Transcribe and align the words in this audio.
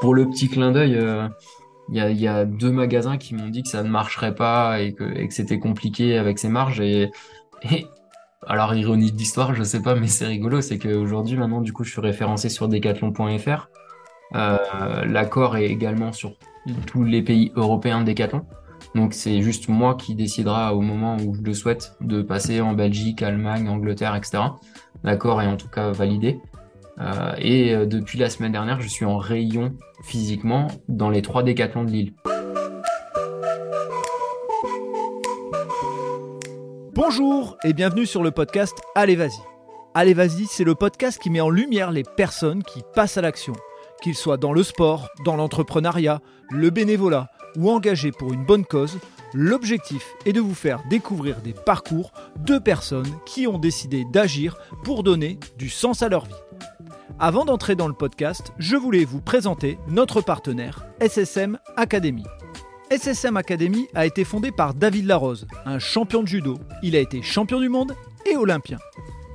pour 0.00 0.14
le 0.14 0.28
petit 0.28 0.48
clin 0.48 0.72
d'œil, 0.72 0.98
il 1.90 2.20
y 2.20 2.28
a, 2.28 2.44
deux 2.44 2.70
magasins 2.70 3.16
qui 3.16 3.34
m'ont 3.34 3.48
dit 3.48 3.62
que 3.62 3.68
ça 3.68 3.82
ne 3.82 3.88
marcherait 3.88 4.34
pas 4.34 4.80
et 4.80 4.92
que, 4.92 5.04
et 5.04 5.26
que 5.28 5.34
c'était 5.34 5.58
compliqué 5.58 6.18
avec 6.18 6.38
ces 6.38 6.48
marges. 6.48 6.80
Et, 6.80 7.10
et 7.70 7.86
alors, 8.46 8.74
ironie 8.74 9.10
de 9.10 9.16
l'histoire, 9.16 9.54
je 9.54 9.62
sais 9.62 9.82
pas, 9.82 9.94
mais 9.94 10.06
c'est 10.06 10.26
rigolo, 10.26 10.60
c'est 10.60 10.78
qu'aujourd'hui, 10.78 11.36
maintenant, 11.36 11.60
du 11.60 11.72
coup, 11.72 11.84
je 11.84 11.90
suis 11.90 12.00
référencé 12.00 12.48
sur 12.48 12.68
decathlon.fr. 12.68 13.68
Euh, 14.34 15.04
L'accord 15.04 15.56
est 15.56 15.66
également 15.66 16.12
sur 16.12 16.34
tous 16.86 17.04
les 17.04 17.22
pays 17.22 17.52
européens 17.56 18.00
de 18.00 18.06
Decathlon. 18.06 18.46
Donc, 18.94 19.12
c'est 19.12 19.42
juste 19.42 19.68
moi 19.68 19.96
qui 19.96 20.14
décidera 20.14 20.74
au 20.74 20.80
moment 20.80 21.16
où 21.16 21.34
je 21.34 21.42
le 21.42 21.52
souhaite 21.52 21.94
de 22.00 22.22
passer 22.22 22.60
en 22.60 22.74
Belgique, 22.74 23.22
Allemagne, 23.22 23.68
Angleterre, 23.68 24.14
etc. 24.14 24.38
L'accord 25.02 25.42
est 25.42 25.46
en 25.46 25.56
tout 25.56 25.68
cas 25.68 25.90
validé. 25.90 26.40
Euh, 27.00 27.32
et 27.38 27.74
euh, 27.74 27.86
depuis 27.86 28.18
la 28.18 28.28
semaine 28.28 28.52
dernière, 28.52 28.80
je 28.80 28.88
suis 28.88 29.04
en 29.04 29.18
rayon 29.18 29.74
physiquement 30.02 30.66
dans 30.88 31.10
les 31.10 31.22
trois 31.22 31.42
décathlons 31.42 31.84
de 31.84 31.90
Lille. 31.90 32.12
Bonjour 36.94 37.56
et 37.64 37.72
bienvenue 37.72 38.06
sur 38.06 38.22
le 38.22 38.32
podcast 38.32 38.76
Allez 38.96 39.14
Vas-y. 39.14 39.38
Allez 39.94 40.14
Vas-y, 40.14 40.46
c'est 40.46 40.64
le 40.64 40.74
podcast 40.74 41.20
qui 41.22 41.30
met 41.30 41.40
en 41.40 41.50
lumière 41.50 41.92
les 41.92 42.02
personnes 42.02 42.64
qui 42.64 42.82
passent 42.94 43.16
à 43.16 43.22
l'action, 43.22 43.54
qu'ils 44.02 44.16
soient 44.16 44.36
dans 44.36 44.52
le 44.52 44.64
sport, 44.64 45.08
dans 45.24 45.36
l'entrepreneuriat, 45.36 46.20
le 46.50 46.70
bénévolat 46.70 47.30
ou 47.56 47.70
engagés 47.70 48.12
pour 48.12 48.32
une 48.32 48.44
bonne 48.44 48.64
cause. 48.64 48.98
L'objectif 49.32 50.14
est 50.26 50.32
de 50.32 50.40
vous 50.40 50.54
faire 50.54 50.82
découvrir 50.90 51.40
des 51.40 51.52
parcours 51.52 52.12
de 52.38 52.58
personnes 52.58 53.12
qui 53.26 53.46
ont 53.46 53.58
décidé 53.58 54.04
d'agir 54.12 54.56
pour 54.82 55.02
donner 55.02 55.38
du 55.56 55.68
sens 55.68 56.02
à 56.02 56.08
leur 56.08 56.24
vie. 56.24 56.47
Avant 57.20 57.44
d'entrer 57.44 57.74
dans 57.74 57.88
le 57.88 57.94
podcast, 57.94 58.52
je 58.60 58.76
voulais 58.76 59.04
vous 59.04 59.20
présenter 59.20 59.76
notre 59.88 60.20
partenaire 60.20 60.86
SSM 61.00 61.58
Academy. 61.76 62.22
SSM 62.92 63.36
Academy 63.36 63.88
a 63.92 64.06
été 64.06 64.22
fondé 64.22 64.52
par 64.52 64.72
David 64.72 65.06
Larose, 65.06 65.48
un 65.64 65.80
champion 65.80 66.22
de 66.22 66.28
judo. 66.28 66.58
Il 66.84 66.94
a 66.94 67.00
été 67.00 67.20
champion 67.22 67.58
du 67.58 67.68
monde 67.68 67.96
et 68.30 68.36
olympien. 68.36 68.78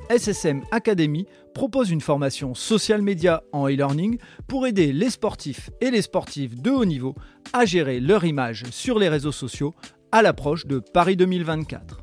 SSM 0.10 0.62
Academy 0.72 1.28
propose 1.54 1.92
une 1.92 2.00
formation 2.00 2.54
social 2.54 3.02
media 3.02 3.44
en 3.52 3.68
e-learning 3.68 4.18
pour 4.48 4.66
aider 4.66 4.94
les 4.94 5.10
sportifs 5.10 5.70
et 5.82 5.92
les 5.92 6.02
sportives 6.02 6.62
de 6.62 6.72
haut 6.72 6.86
niveau 6.86 7.16
à 7.52 7.66
gérer 7.66 8.00
leur 8.00 8.24
image 8.24 8.64
sur 8.72 8.98
les 8.98 9.10
réseaux 9.10 9.34
sociaux 9.34 9.76
à 10.14 10.22
l'approche 10.22 10.68
de 10.68 10.80
Paris 10.80 11.18
2024. 11.18 12.03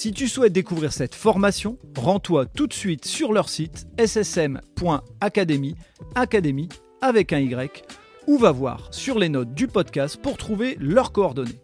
Si 0.00 0.12
tu 0.12 0.28
souhaites 0.28 0.54
découvrir 0.54 0.94
cette 0.94 1.14
formation, 1.14 1.76
rends-toi 1.94 2.46
tout 2.46 2.66
de 2.66 2.72
suite 2.72 3.04
sur 3.04 3.34
leur 3.34 3.50
site 3.50 3.86
ssm.academy, 3.98 5.74
academy 6.14 6.70
avec 7.02 7.34
un 7.34 7.40
Y, 7.40 7.84
ou 8.26 8.38
va 8.38 8.50
voir 8.50 8.88
sur 8.92 9.18
les 9.18 9.28
notes 9.28 9.52
du 9.52 9.68
podcast 9.68 10.16
pour 10.16 10.38
trouver 10.38 10.78
leurs 10.80 11.12
coordonnées. 11.12 11.60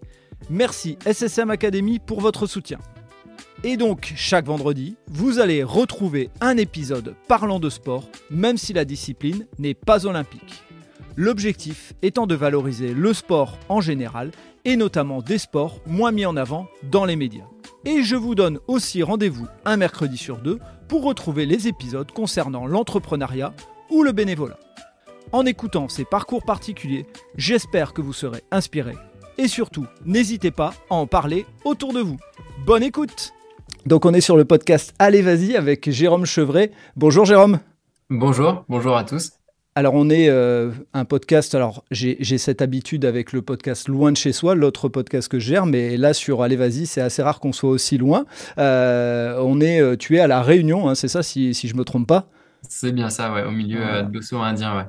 Merci 0.50 0.98
SSM 1.10 1.48
Academy 1.48 1.98
pour 1.98 2.20
votre 2.20 2.46
soutien. 2.46 2.78
Et 3.64 3.78
donc, 3.78 4.12
chaque 4.16 4.44
vendredi, 4.44 4.98
vous 5.08 5.38
allez 5.38 5.62
retrouver 5.62 6.28
un 6.42 6.58
épisode 6.58 7.14
parlant 7.28 7.58
de 7.58 7.70
sport, 7.70 8.10
même 8.28 8.58
si 8.58 8.74
la 8.74 8.84
discipline 8.84 9.46
n'est 9.58 9.72
pas 9.72 10.04
olympique. 10.04 10.62
L'objectif 11.16 11.94
étant 12.02 12.26
de 12.26 12.34
valoriser 12.34 12.92
le 12.92 13.14
sport 13.14 13.58
en 13.70 13.80
général, 13.80 14.30
et 14.66 14.76
notamment 14.76 15.22
des 15.22 15.38
sports 15.38 15.80
moins 15.86 16.12
mis 16.12 16.26
en 16.26 16.36
avant 16.36 16.66
dans 16.82 17.06
les 17.06 17.16
médias. 17.16 17.46
Et 17.86 18.02
je 18.02 18.16
vous 18.16 18.34
donne 18.34 18.58
aussi 18.66 19.04
rendez-vous 19.04 19.46
un 19.64 19.76
mercredi 19.76 20.16
sur 20.16 20.38
deux 20.38 20.58
pour 20.88 21.04
retrouver 21.04 21.46
les 21.46 21.68
épisodes 21.68 22.10
concernant 22.10 22.66
l'entrepreneuriat 22.66 23.54
ou 23.90 24.02
le 24.02 24.10
bénévolat. 24.10 24.58
En 25.30 25.46
écoutant 25.46 25.88
ces 25.88 26.04
parcours 26.04 26.44
particuliers, 26.44 27.06
j'espère 27.36 27.92
que 27.92 28.02
vous 28.02 28.12
serez 28.12 28.42
inspiré. 28.50 28.94
Et 29.38 29.46
surtout, 29.46 29.86
n'hésitez 30.04 30.50
pas 30.50 30.74
à 30.90 30.96
en 30.96 31.06
parler 31.06 31.46
autour 31.64 31.92
de 31.92 32.00
vous. 32.00 32.16
Bonne 32.66 32.82
écoute 32.82 33.32
Donc 33.86 34.04
on 34.04 34.14
est 34.14 34.20
sur 34.20 34.36
le 34.36 34.44
podcast 34.44 34.92
Allez 34.98 35.22
vas-y 35.22 35.54
avec 35.54 35.88
Jérôme 35.88 36.26
Chevret. 36.26 36.72
Bonjour 36.96 37.24
Jérôme. 37.24 37.60
Bonjour, 38.10 38.64
bonjour 38.68 38.96
à 38.96 39.04
tous. 39.04 39.35
Alors 39.78 39.92
on 39.92 40.08
est 40.08 40.30
euh, 40.30 40.70
un 40.94 41.04
podcast, 41.04 41.54
alors 41.54 41.84
j'ai 41.90 42.38
cette 42.38 42.62
habitude 42.62 43.04
avec 43.04 43.34
le 43.34 43.42
podcast 43.42 43.88
Loin 43.88 44.10
de 44.10 44.16
chez 44.16 44.32
soi, 44.32 44.54
l'autre 44.54 44.88
podcast 44.88 45.28
que 45.28 45.38
je 45.38 45.48
gère, 45.48 45.66
mais 45.66 45.98
là 45.98 46.14
sur 46.14 46.42
Allez 46.42 46.56
Vas-y, 46.56 46.86
c'est 46.86 47.02
assez 47.02 47.22
rare 47.22 47.40
qu'on 47.40 47.52
soit 47.52 47.68
aussi 47.68 47.98
loin. 47.98 48.24
Euh, 48.56 49.38
on 49.42 49.60
est, 49.60 49.82
euh, 49.82 49.94
tu 49.94 50.16
es 50.16 50.20
à 50.20 50.28
La 50.28 50.40
Réunion, 50.40 50.88
hein, 50.88 50.94
c'est 50.94 51.08
ça 51.08 51.22
si, 51.22 51.52
si 51.52 51.68
je 51.68 51.76
me 51.76 51.84
trompe 51.84 52.06
pas? 52.06 52.30
C'est 52.66 52.90
bien 52.90 53.10
ça, 53.10 53.30
ouais, 53.30 53.42
au 53.44 53.50
milieu 53.50 53.80
de 53.80 54.14
l'océan 54.14 54.42
Indien, 54.42 54.78
ouais. 54.78 54.84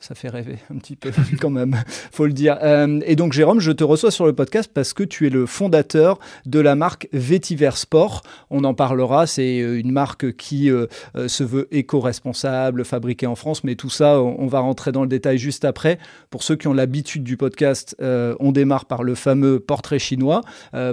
Ça 0.00 0.14
fait 0.14 0.28
rêver 0.28 0.56
un 0.72 0.78
petit 0.78 0.96
peu 0.96 1.10
quand 1.40 1.50
même, 1.50 1.76
faut 2.10 2.26
le 2.26 2.32
dire. 2.32 2.56
Euh, 2.62 3.00
et 3.04 3.16
donc 3.16 3.32
Jérôme, 3.32 3.60
je 3.60 3.70
te 3.70 3.84
reçois 3.84 4.10
sur 4.10 4.24
le 4.24 4.32
podcast 4.32 4.70
parce 4.72 4.94
que 4.94 5.02
tu 5.02 5.26
es 5.26 5.30
le 5.30 5.44
fondateur 5.44 6.18
de 6.46 6.58
la 6.58 6.74
marque 6.74 7.08
Vétiver 7.12 7.72
Sport. 7.74 8.22
On 8.48 8.64
en 8.64 8.72
parlera, 8.72 9.26
c'est 9.26 9.60
euh, 9.60 9.78
une 9.78 9.90
marque 9.90 10.36
qui 10.36 10.70
euh, 10.70 10.86
se 11.26 11.44
veut 11.44 11.68
éco-responsable, 11.70 12.84
fabriquée 12.84 13.26
en 13.26 13.34
France, 13.34 13.62
mais 13.62 13.74
tout 13.74 13.90
ça, 13.90 14.20
on 14.22 14.46
va 14.46 14.60
rentrer 14.60 14.90
dans 14.92 15.02
le 15.02 15.08
détail 15.08 15.36
juste 15.36 15.64
après. 15.64 15.98
Pour 16.30 16.42
ceux 16.42 16.56
qui 16.56 16.68
ont 16.68 16.72
l'habitude 16.72 17.22
du 17.22 17.36
podcast, 17.36 17.96
on 18.00 18.52
démarre 18.52 18.86
par 18.86 19.02
le 19.02 19.14
fameux 19.14 19.60
portrait 19.60 19.98
chinois. 19.98 20.42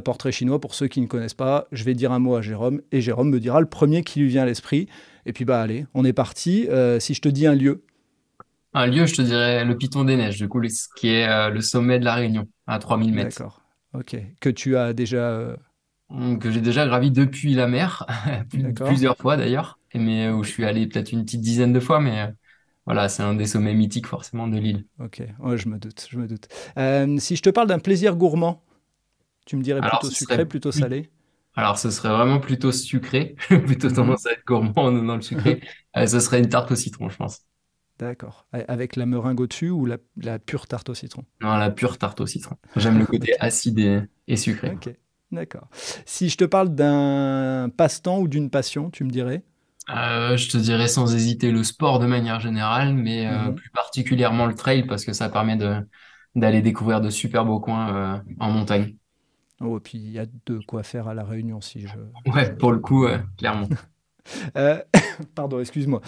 portrait 0.04 0.32
chinois, 0.32 0.60
pour 0.60 0.74
ceux 0.74 0.88
qui 0.88 1.02
ne 1.02 1.08
connaissent 1.08 1.34
pas, 1.34 1.68
je 1.72 1.84
vais 1.84 1.94
dire 1.94 2.12
un 2.12 2.20
mot 2.20 2.36
à 2.36 2.42
Jérôme 2.42 2.82
et 2.92 3.02
Jérôme 3.02 3.30
me 3.30 3.40
dira 3.40 3.62
le 3.62 3.68
premier 3.68 4.04
qui 4.04 4.20
lui 4.20 4.28
vient 4.28 4.44
à 4.44 4.46
l'esprit. 4.46 4.88
Et 5.26 5.34
puis 5.34 5.46
bah 5.46 5.62
allez, 5.62 5.86
on 5.94 6.06
est 6.06 6.14
parti. 6.14 6.68
si 7.00 7.14
je 7.14 7.22
te 7.22 7.30
dis 7.30 7.48
un 7.48 7.56
lieu, 7.56 7.82
un 8.74 8.88
lieu, 8.88 9.06
je 9.06 9.16
te 9.16 9.22
dirais 9.22 9.66
le 9.66 9.78
Piton 9.78 10.04
des 10.04 10.16
Neiges, 10.16 10.38
du 10.38 10.48
coup, 10.48 10.62
qui 10.96 11.10
est 11.10 11.28
euh, 11.28 11.50
le 11.50 11.62
sommet 11.62 12.00
de 12.00 12.06
la 12.06 12.16
Réunion, 12.16 12.48
à 12.68 12.80
3000 12.80 13.14
mètres. 13.14 13.38
D'accord. 13.38 13.62
Ok. 13.94 14.16
Que 14.40 14.50
tu 14.50 14.78
as 14.78 14.94
déjà. 14.94 15.18
Euh, 15.18 15.56
que 16.40 16.52
j'ai 16.52 16.62
déjà 16.62 16.86
gravi 16.86 17.12
depuis 17.12 17.54
la 17.54 17.68
mer, 17.68 18.06
plusieurs 18.86 19.18
fois 19.18 19.36
d'ailleurs, 19.36 19.78
mais 19.94 20.30
où 20.30 20.44
je 20.44 20.50
suis 20.50 20.64
allé 20.64 20.88
peut-être 20.88 21.12
une 21.12 21.26
petite 21.26 21.42
dizaine 21.42 21.74
de 21.74 21.82
fois, 21.82 22.00
mais 22.00 22.22
euh, 22.22 22.28
voilà, 22.86 23.10
c'est 23.10 23.24
un 23.24 23.34
des 23.34 23.46
sommets 23.46 23.74
mythiques 23.74 24.08
forcément 24.08 24.48
de 24.48 24.58
l'île. 24.58 24.86
Ok, 25.00 25.22
je 25.56 25.68
me 25.68 25.78
doute, 25.78 26.08
je 26.10 26.18
me 26.18 26.28
doute. 26.28 26.48
si 27.20 27.36
je 27.36 27.42
te 27.42 27.50
parle 27.50 27.68
d'un 27.68 27.80
plaisir 27.80 28.16
gourmand, 28.16 28.64
tu 29.46 29.58
me 29.58 29.64
dirais 29.64 29.82
plutôt 29.82 30.10
sucré, 30.10 30.46
plutôt 30.46 30.72
salé? 30.72 31.10
Alors, 31.56 31.80
ce 31.80 31.90
serait 31.90 32.10
vraiment 32.10 32.40
plutôt 32.40 32.72
sucré, 32.72 33.36
plutôt 33.48 33.90
mhm. 33.90 33.96
tendance 33.96 34.28
à 34.28 34.32
être 34.32 34.46
gourmand 34.46 34.92
dans 34.92 35.16
le 35.16 35.22
sucré. 35.22 35.62
ce 35.96 36.20
serait 36.20 36.40
une 36.40 36.50
tarte 36.50 36.72
au 36.72 36.76
citron, 36.76 37.10
je 37.10 37.18
pense. 37.18 37.42
D'accord. 38.00 38.46
Avec 38.52 38.96
la 38.96 39.06
meringue 39.06 39.40
au-dessus 39.40 39.70
ou 39.70 39.86
la, 39.86 40.40
pure 40.40 40.68
tarte 40.68 40.90
au 40.90 40.94
citron? 40.94 41.24
Non, 41.42 41.56
la 41.56 41.72
pure 41.72 41.98
tarte 41.98 42.22
au 42.22 42.28
citron. 42.28 42.56
J'aime 42.76 43.00
le 43.00 43.06
côté 43.08 43.34
acide 43.40 44.08
et, 44.28 44.36
sucré. 44.36 44.72
Ok, 44.72 44.94
d'accord. 45.32 45.68
Si 46.06 46.30
je 46.30 46.38
te 46.38 46.46
parle 46.46 46.70
d'un 46.70 47.70
passe-temps 47.76 48.20
ou 48.20 48.28
d'une 48.28 48.50
passion, 48.50 48.92
tu 48.92 49.04
me 49.04 49.10
dirais? 49.10 49.44
Euh, 49.90 50.38
Je 50.38 50.50
te 50.50 50.58
dirais 50.58 50.88
sans 50.88 51.16
hésiter 51.16 51.52
le 51.52 51.64
sport 51.64 51.98
de 52.00 52.06
manière 52.06 52.40
générale, 52.40 52.94
mais 52.94 53.26
euh, 53.26 53.46
mhm. 53.46 53.56
plus 53.56 53.70
particulièrement 53.72 54.46
le 54.46 54.54
trail 54.54 54.86
parce 54.86 55.04
que 55.04 55.14
ça 55.14 55.30
permet 55.30 55.58
d'aller 56.36 56.62
découvrir 56.62 57.02
de 57.02 57.10
super 57.10 57.46
beaux 57.46 57.60
coins 57.60 57.96
euh, 57.96 58.18
en 58.40 58.52
montagne. 58.52 58.96
Oh, 59.60 59.78
et 59.78 59.80
puis 59.80 59.98
il 59.98 60.12
y 60.12 60.20
a 60.20 60.28
de 60.46 60.60
quoi 60.68 60.84
faire 60.84 61.08
à 61.08 61.16
La 61.16 61.24
Réunion 61.24 61.62
si 61.62 61.82
je. 61.82 62.32
Ouais, 62.32 62.56
pour 62.58 62.72
le 62.72 62.78
coup, 62.78 63.08
clairement. 63.38 63.70
pardon, 65.36 65.60
excuse-moi. 65.60 66.02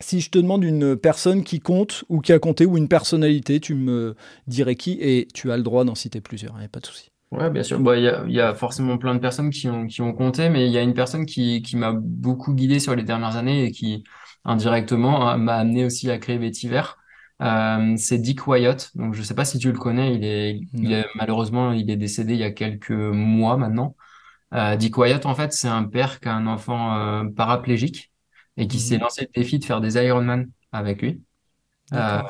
Si 0.00 0.20
je 0.20 0.30
te 0.30 0.38
demande 0.38 0.64
une 0.64 0.96
personne 0.96 1.42
qui 1.42 1.60
compte 1.60 2.04
ou 2.08 2.20
qui 2.20 2.32
a 2.32 2.38
compté 2.38 2.66
ou 2.66 2.76
une 2.76 2.88
personnalité, 2.88 3.60
tu 3.60 3.74
me 3.74 4.14
dirais 4.46 4.76
qui 4.76 4.98
et 5.00 5.26
tu 5.34 5.50
as 5.50 5.56
le 5.56 5.62
droit 5.62 5.84
d'en 5.84 5.94
citer 5.94 6.20
plusieurs, 6.20 6.52
il 6.52 6.56
hein, 6.56 6.60
n'y 6.60 6.66
a 6.66 6.68
pas 6.68 6.80
de 6.80 6.86
souci. 6.86 7.10
Ouais, 7.30 7.50
bien 7.50 7.62
sûr. 7.62 7.78
Il 7.94 8.32
y, 8.32 8.40
a, 8.40 8.54
forcément 8.54 8.96
plein 8.96 9.14
de 9.14 9.20
personnes 9.20 9.50
qui 9.50 9.68
ont, 9.68 9.86
qui 9.86 10.00
ont 10.00 10.14
compté, 10.14 10.48
mais 10.48 10.66
il 10.66 10.72
y 10.72 10.78
a 10.78 10.82
une 10.82 10.94
personne 10.94 11.26
qui, 11.26 11.60
qui 11.60 11.76
m'a 11.76 11.92
beaucoup 11.92 12.54
guidé 12.54 12.78
sur 12.78 12.96
les 12.96 13.02
dernières 13.02 13.36
années 13.36 13.64
et 13.64 13.70
qui, 13.70 14.02
indirectement, 14.44 15.28
hein, 15.28 15.36
m'a 15.36 15.56
amené 15.56 15.84
aussi 15.84 16.10
à 16.10 16.18
créer 16.18 16.38
Vétiver. 16.38 16.82
Euh, 17.42 17.94
c'est 17.96 18.18
Dick 18.18 18.46
Wyatt. 18.46 18.90
Donc, 18.96 19.14
je 19.14 19.20
ne 19.20 19.24
sais 19.24 19.34
pas 19.34 19.44
si 19.44 19.58
tu 19.58 19.70
le 19.70 19.78
connais. 19.78 20.14
Il 20.14 20.24
est, 20.24 21.06
malheureusement, 21.16 21.72
il 21.72 21.90
est 21.90 21.96
décédé 21.96 22.32
il 22.32 22.40
y 22.40 22.44
a 22.44 22.50
quelques 22.50 22.90
mois 22.90 23.58
maintenant. 23.58 23.94
Euh, 24.54 24.76
Dick 24.76 24.96
Wyatt, 24.96 25.26
en 25.26 25.34
fait, 25.34 25.52
c'est 25.52 25.68
un 25.68 25.84
père 25.84 26.20
qui 26.20 26.28
a 26.28 26.34
un 26.34 26.46
enfant 26.46 26.96
euh, 26.96 27.24
paraplégique 27.28 28.10
et 28.58 28.66
qui 28.66 28.78
s'est 28.78 28.96
mhm. 28.96 29.02
lancé 29.02 29.22
le 29.22 29.40
défi 29.40 29.58
de 29.58 29.64
faire 29.64 29.80
des 29.80 29.96
Ironman 29.96 30.50
avec 30.72 31.00
lui. 31.00 31.22
Euh, 31.94 32.20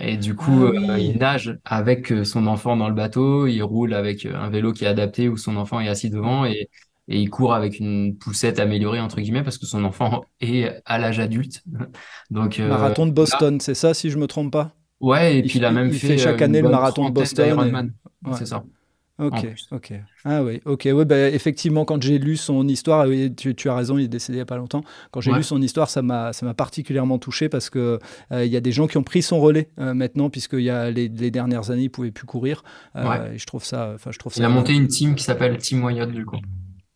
et 0.00 0.16
du 0.16 0.34
coup, 0.34 0.66
ah 0.66 0.92
euh, 0.92 0.98
il 0.98 1.18
nage 1.18 1.56
avec 1.64 2.10
euh, 2.10 2.24
son 2.24 2.48
enfant 2.48 2.76
dans 2.76 2.88
le 2.88 2.94
bateau, 2.94 3.46
il 3.46 3.62
roule 3.62 3.94
avec 3.94 4.26
un 4.26 4.50
vélo 4.50 4.72
qui 4.72 4.84
est 4.84 4.88
adapté 4.88 5.28
où 5.28 5.36
son 5.36 5.56
enfant 5.56 5.78
est 5.78 5.88
assis 5.88 6.10
devant 6.10 6.44
et, 6.44 6.68
et 7.06 7.20
il 7.20 7.30
court 7.30 7.54
avec 7.54 7.78
une 7.78 8.16
poussette 8.16 8.58
améliorée 8.58 8.98
entre 8.98 9.20
guillemets 9.20 9.44
parce 9.44 9.58
que 9.58 9.66
son 9.66 9.84
enfant 9.84 10.24
est 10.40 10.82
à 10.86 10.98
l'âge 10.98 11.20
adulte. 11.20 11.62
Donc 12.30 12.58
marathon 12.58 13.06
de 13.06 13.12
Boston, 13.12 13.60
c'est 13.60 13.74
ça 13.74 13.94
si 13.94 14.10
je 14.10 14.18
me 14.18 14.26
trompe 14.26 14.50
pas? 14.50 14.74
Ouais, 14.98 15.38
et 15.38 15.42
puis 15.42 15.58
il 15.58 15.64
a 15.64 15.70
même 15.70 15.92
fait, 15.92 16.18
chaque 16.18 16.42
année 16.42 16.60
le 16.60 16.68
marathon 16.68 17.08
de 17.08 17.14
Boston. 17.14 17.92
C'est 18.32 18.46
ça. 18.46 18.64
Ok, 19.20 19.46
ok. 19.70 19.92
Ah 20.24 20.42
oui, 20.42 20.60
ok. 20.64 20.88
Ouais, 20.92 21.04
bah, 21.04 21.28
effectivement, 21.28 21.84
quand 21.84 22.02
j'ai 22.02 22.18
lu 22.18 22.36
son 22.36 22.66
histoire, 22.66 23.06
tu, 23.36 23.54
tu, 23.54 23.68
as 23.68 23.74
raison, 23.74 23.98
il 23.98 24.04
est 24.04 24.08
décédé 24.08 24.36
il 24.36 24.38
n'y 24.38 24.42
a 24.42 24.46
pas 24.46 24.56
longtemps. 24.56 24.82
Quand 25.10 25.20
j'ai 25.20 25.32
lu 25.32 25.42
son 25.42 25.60
histoire, 25.60 25.90
ça 25.90 26.02
m'a 26.02 26.32
particulièrement 26.56 27.18
touché 27.18 27.48
parce 27.48 27.68
qu'il 27.68 27.98
euh, 28.32 28.46
y 28.46 28.56
a 28.56 28.60
des 28.60 28.72
gens 28.72 28.86
qui 28.86 28.96
ont 28.96 29.02
pris 29.02 29.22
son 29.22 29.40
relais 29.40 29.68
euh, 29.78 29.92
maintenant, 29.92 30.30
puisque 30.30 30.54
y 30.54 30.70
a 30.70 30.90
les, 30.90 31.08
les, 31.08 31.30
dernières 31.30 31.70
années, 31.70 31.82
il 31.82 31.86
ne 31.86 31.90
pouvait 31.90 32.10
plus 32.10 32.26
courir. 32.26 32.62
Euh, 32.96 33.32
et 33.32 33.38
je 33.38 33.46
trouve 33.46 33.64
ça. 33.64 33.96
Je 34.08 34.18
trouve 34.18 34.32
il 34.36 34.44
a 34.44 34.48
monté 34.48 34.72
une 34.72 34.88
team 34.88 35.14
qui 35.14 35.24
s'appelle 35.24 35.58
Team 35.58 35.84
Wyatt, 35.84 36.10
du 36.10 36.24
coup. 36.24 36.38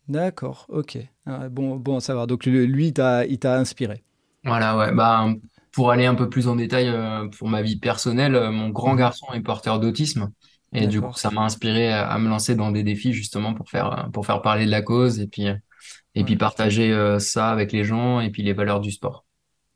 D'accord, 0.07 0.65
ok. 0.69 0.97
Ah, 1.25 1.49
bon, 1.49 1.75
bon 1.75 1.97
à 1.97 1.99
savoir. 1.99 2.27
Donc 2.27 2.45
lui, 2.45 2.87
il 2.87 2.93
t'a 2.93 3.59
inspiré. 3.59 4.03
Voilà, 4.43 4.77
ouais. 4.77 4.91
Bah, 4.93 5.27
pour 5.71 5.91
aller 5.91 6.05
un 6.05 6.15
peu 6.15 6.29
plus 6.29 6.47
en 6.47 6.55
détail 6.55 6.91
pour 7.37 7.49
ma 7.49 7.61
vie 7.61 7.75
personnelle, 7.75 8.49
mon 8.49 8.69
grand 8.69 8.93
mhm. 8.93 8.99
garçon 8.99 9.27
est 9.33 9.41
porteur 9.41 9.79
d'autisme. 9.79 10.31
Et 10.75 10.87
du 10.87 11.01
coup, 11.01 11.13
ça 11.15 11.31
m'a 11.31 11.41
inspiré 11.41 11.91
à, 11.91 12.17
me 12.17 12.29
lancer 12.29 12.55
dans 12.55 12.71
des 12.71 12.83
défis 12.83 13.13
justement 13.13 13.53
pour 13.53 13.69
faire, 13.69 14.09
pour 14.13 14.25
faire 14.25 14.41
parler 14.41 14.65
de 14.65 14.71
la 14.71 14.81
cause 14.81 15.19
et 15.19 15.27
puis, 15.27 15.47
et 16.15 16.23
puis 16.23 16.35
partager 16.35 16.91
euh, 16.91 17.19
ça 17.19 17.49
avec 17.49 17.71
les 17.71 17.83
gens 17.83 18.19
et 18.19 18.29
puis 18.29 18.43
les 18.43 18.53
valeurs 18.53 18.79
du 18.79 18.91
sport. 18.91 19.24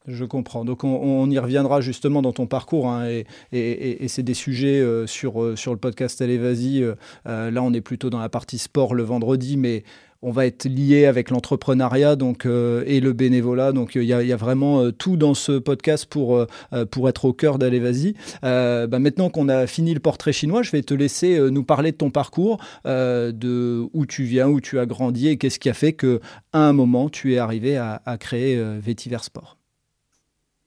Je 0.10 0.26
comprends. 0.26 0.66
Donc 0.66 0.84
on, 0.84 1.30
y 1.30 1.40
reviendra 1.40 1.82
justement 1.82 2.22
dans 2.22 2.34
ton 2.34 2.48
parcours 2.48 2.90
hein, 2.90 3.08
et, 3.52 4.08
c'est 4.08 4.24
des 4.24 4.34
sujets 4.34 4.80
euh, 4.80 5.06
sur, 5.06 5.42
euh, 5.42 5.56
sur 5.56 5.72
le 5.72 5.78
podcast 5.78 6.22
Allez 6.22 6.38
Vas-y. 6.38 6.84
là 7.26 7.62
on 7.62 7.74
est 7.74 7.82
plutôt 7.82 8.10
dans 8.10 8.20
la 8.20 8.30
partie 8.30 8.58
sport 8.58 8.96
le 8.96 9.04
vendredi, 9.04 9.56
mais 9.56 9.84
on 10.22 10.32
va 10.32 10.46
être 10.46 10.66
lié 10.66 11.06
avec 11.06 11.30
l'entrepreneuriat 11.30 12.16
donc 12.16 12.46
euh, 12.46 12.84
et 12.86 13.00
le 13.00 13.14
bénévolat. 13.14 13.72
Donc 13.72 13.96
il 13.96 14.04
y, 14.04 14.14
a 14.14 14.36
vraiment 14.36 14.82
euh, 14.82 14.92
tout 14.92 15.18
dans 15.18 15.34
ce 15.34 15.54
podcast 15.54 16.06
pour, 16.06 16.36
euh, 16.36 16.86
pour 16.92 17.10
être 17.10 17.26
au 17.26 17.34
cœur 17.34 17.58
d'Allez 17.58 17.80
Vas-y. 17.80 18.16
Bah, 18.42 19.00
maintenant 19.00 19.30
qu'on 19.30 19.50
a 19.50 19.68
fini 19.68 19.94
le 19.94 20.00
portrait 20.00 20.34
chinois, 20.34 20.64
je 20.64 20.72
vais 20.72 20.82
te 20.82 20.94
laisser 20.94 21.40
nous 21.52 21.64
parler 21.64 21.92
de 21.92 21.98
ton 21.98 22.10
parcours, 22.10 22.60
de 22.86 23.88
où 23.94 24.06
tu 24.06 24.24
viens, 24.24 24.48
où 24.48 24.60
tu 24.60 24.80
as 24.80 24.86
grandi 24.86 25.28
et 25.28 25.38
qu'est-ce 25.38 25.60
qui 25.60 25.70
a 25.70 25.74
fait 25.74 25.94
que 25.94 26.20
à 26.54 26.60
un 26.60 26.74
moment 26.74 27.10
tu 27.10 27.34
es 27.34 27.38
arrivé 27.38 27.78
à, 27.78 28.02
créer 28.20 28.62
Vétiver 28.80 29.20
Sport. 29.22 29.59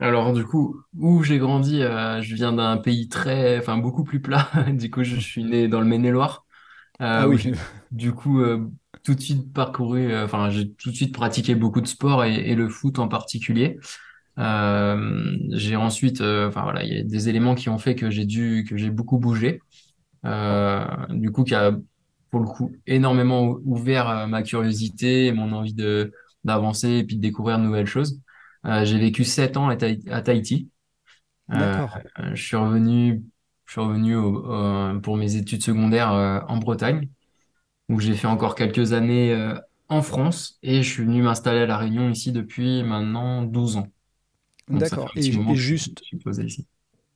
Alors 0.01 0.33
du 0.33 0.45
coup, 0.45 0.77
où 0.99 1.23
j'ai 1.23 1.39
grandi, 1.39 1.81
je 1.81 2.35
viens 2.35 2.53
d'un 2.53 2.77
pays 2.77 3.09
très, 3.09 3.59
enfin 3.59 3.79
beaucoup 3.79 4.05
plus 4.05 4.21
plat. 4.21 4.49
du 4.73 4.91
coup, 4.91 5.05
je, 5.05 5.17
suis 5.17 5.45
né 5.45 5.69
dans 5.69 5.81
le 5.81 5.87
Maine-et-Loire. 5.87 6.45
ah 6.99 7.29
oui. 7.29 7.53
Du 7.93 8.13
coup, 8.13 8.43
tout 9.03 9.15
de 9.15 9.21
suite 9.21 9.53
parcouru, 9.53 10.13
euh, 10.13 10.25
enfin, 10.25 10.51
j'ai 10.51 10.73
tout 10.73 10.91
de 10.91 10.97
suite 10.97 11.15
pratiqué 11.15 11.55
beaucoup 11.55 11.81
de 11.81 11.87
sport 11.87 12.25
et, 12.25 12.55
le 12.55 12.69
foot 12.69 12.99
en 12.99 13.09
particulier. 13.09 13.79
Euh, 14.39 15.37
j'ai 15.51 15.77
ensuite, 15.77 16.21
euh, 16.21 16.49
enfin 16.49 16.63
voilà, 16.63 16.85
il 16.85 16.93
y 16.93 17.01
a 17.01 17.03
des 17.03 17.29
éléments 17.29 17.55
qui 17.55 17.69
ont 17.69 17.79
fait 17.79 17.95
que 17.95 18.11
j'ai 18.11 18.25
dû, 18.25 18.65
que 18.69 18.77
j'ai 18.77 18.91
beaucoup 18.91 19.19
bougé. 19.19 19.61
du 20.25 21.33
coup, 21.33 21.45
qui 21.45 21.55
a 21.55 21.73
pour 22.31 22.41
le 22.41 22.47
coup 22.47 22.73
énormément 22.87 23.59
ouvert 23.65 24.27
ma 24.27 24.43
curiosité 24.43 25.27
et 25.27 25.33
mon 25.33 25.53
envie 25.53 25.75
de 25.75 26.13
d'avancer 26.45 26.89
et 26.89 27.05
puis 27.05 27.17
de 27.17 27.21
découvrir 27.21 27.59
de 27.59 27.65
nouvelles 27.65 27.87
choses. 27.87 28.21
J'ai 28.65 28.99
vécu 28.99 29.25
sept 29.25 29.57
ans 29.57 29.69
à, 29.69 29.77
Tahiti. 29.77 30.69
D'accord. 31.49 31.99
je 32.33 32.43
suis 32.43 32.57
revenu, 32.57 33.23
je 33.67 33.73
suis 33.73 33.81
revenu 33.81 35.01
pour 35.03 35.17
mes 35.17 35.37
études 35.37 35.63
secondaires 35.63 36.45
en 36.49 36.57
Bretagne 36.59 37.09
où 37.93 38.01
j'ai 38.01 38.15
fait 38.15 38.27
encore 38.27 38.55
quelques 38.55 38.93
années 38.93 39.33
euh, 39.33 39.55
en 39.89 40.03
France 40.03 40.59
et 40.63 40.83
je 40.83 40.89
suis 40.89 41.05
venu 41.05 41.23
m'installer 41.23 41.61
à 41.61 41.67
La 41.67 41.77
Réunion 41.77 42.11
ici 42.11 42.33
depuis 42.33 42.83
maintenant 42.83 43.43
12 43.43 43.77
ans. 43.77 43.89
D'accord. 44.69 45.13
Et, 45.17 45.23
juste, 45.55 46.01
je, 46.11 46.17
posé 46.17 46.45
ici. 46.45 46.67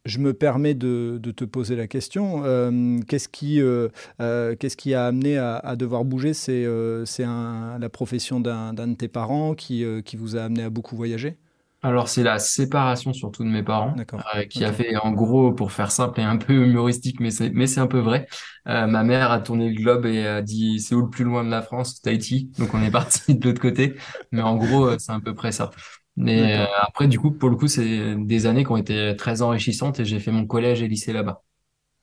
Je 0.07 0.19
me 0.19 0.33
permets 0.33 0.75
de, 0.75 1.21
te 1.37 1.45
poser 1.45 1.77
la 1.77 1.87
question. 1.87 2.43
Euh, 2.45 3.01
qu'est-ce 3.07 3.29
qui, 3.29 3.61
euh, 3.61 3.89
qu'est-ce 4.19 4.77
qui 4.77 4.95
a 4.95 5.07
amené 5.07 5.37
à, 5.39 5.77
devoir 5.77 6.05
bouger? 6.05 6.33
C'est 6.35 6.65
la 6.65 7.89
profession 7.93 8.41
d'un 8.41 8.73
de 8.73 8.95
tes 8.95 9.09
parents 9.09 9.55
qui, 9.55 9.85
qui 10.05 10.17
vous 10.17 10.37
a 10.37 10.43
amené 10.43 10.63
à 10.63 10.71
beaucoup 10.71 10.97
voyager? 10.97 11.37
Alors, 11.87 12.09
c'est 12.09 12.25
la 12.25 12.41
séparation 12.41 13.13
surtout 13.13 13.45
de 13.45 13.49
mes 13.49 13.63
parents, 13.63 13.95
euh, 14.35 14.45
qui 14.47 14.65
a 14.65 14.73
fait, 14.73 14.97
en 14.97 15.13
gros, 15.13 15.53
pour 15.53 15.71
faire 15.71 15.93
simple 15.93 16.19
et 16.19 16.25
un 16.25 16.37
peu 16.37 16.53
humoristique, 16.53 17.21
mais 17.21 17.31
c'est, 17.31 17.51
mais 17.51 17.69
c'est 17.69 17.79
un 17.79 17.87
peu 17.87 18.01
vrai. 18.01 18.27
Euh, 18.67 18.89
ma 18.89 19.05
mère 19.05 19.31
a 19.31 19.39
tourné 19.39 19.69
le 19.69 19.75
globe 19.77 20.05
et 20.05 20.27
a 20.27 20.43
dit, 20.43 20.81
c'est 20.81 20.97
où 20.97 21.03
le 21.03 21.11
plus 21.11 21.25
loin 21.25 21.45
de 21.45 21.51
la 21.51 21.63
France? 21.63 22.01
Tahiti. 22.01 22.51
Donc, 22.59 22.75
on 22.75 22.83
est 22.83 22.91
parti 22.91 23.37
de 23.37 23.47
l'autre 23.47 23.61
côté. 23.61 23.95
Mais 24.33 24.43
en 24.43 24.57
gros, 24.57 24.87
euh, 24.87 24.97
c'est 24.99 25.13
à 25.13 25.21
peu 25.21 25.35
près 25.35 25.53
ça. 25.53 25.71
Mais 26.17 26.67
après, 26.81 27.09
du 27.09 27.19
coup, 27.19 27.31
pour 27.31 27.51
le 27.51 27.57
coup, 27.57 27.69
c'est 27.69 28.15
des 28.17 28.47
années 28.47 28.65
qui 28.65 28.73
ont 28.73 28.77
été 28.77 29.15
très 29.17 29.43
enrichissantes 29.43 30.01
et 30.01 30.05
j'ai 30.05 30.21
fait 30.21 30.33
mon 30.33 30.47
collège 30.47 30.83
et 30.83 30.89
lycée 30.89 31.13
là-bas. 31.13 31.43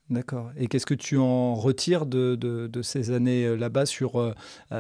D'accord. 0.10 0.52
Et 0.58 0.68
qu'est-ce 0.68 0.86
que 0.86 0.94
tu 0.94 1.18
en 1.18 1.56
retires 1.56 2.06
de, 2.06 2.36
de, 2.36 2.82
ces 2.82 3.12
années 3.12 3.56
là-bas 3.56 3.86
sur, 3.86 4.36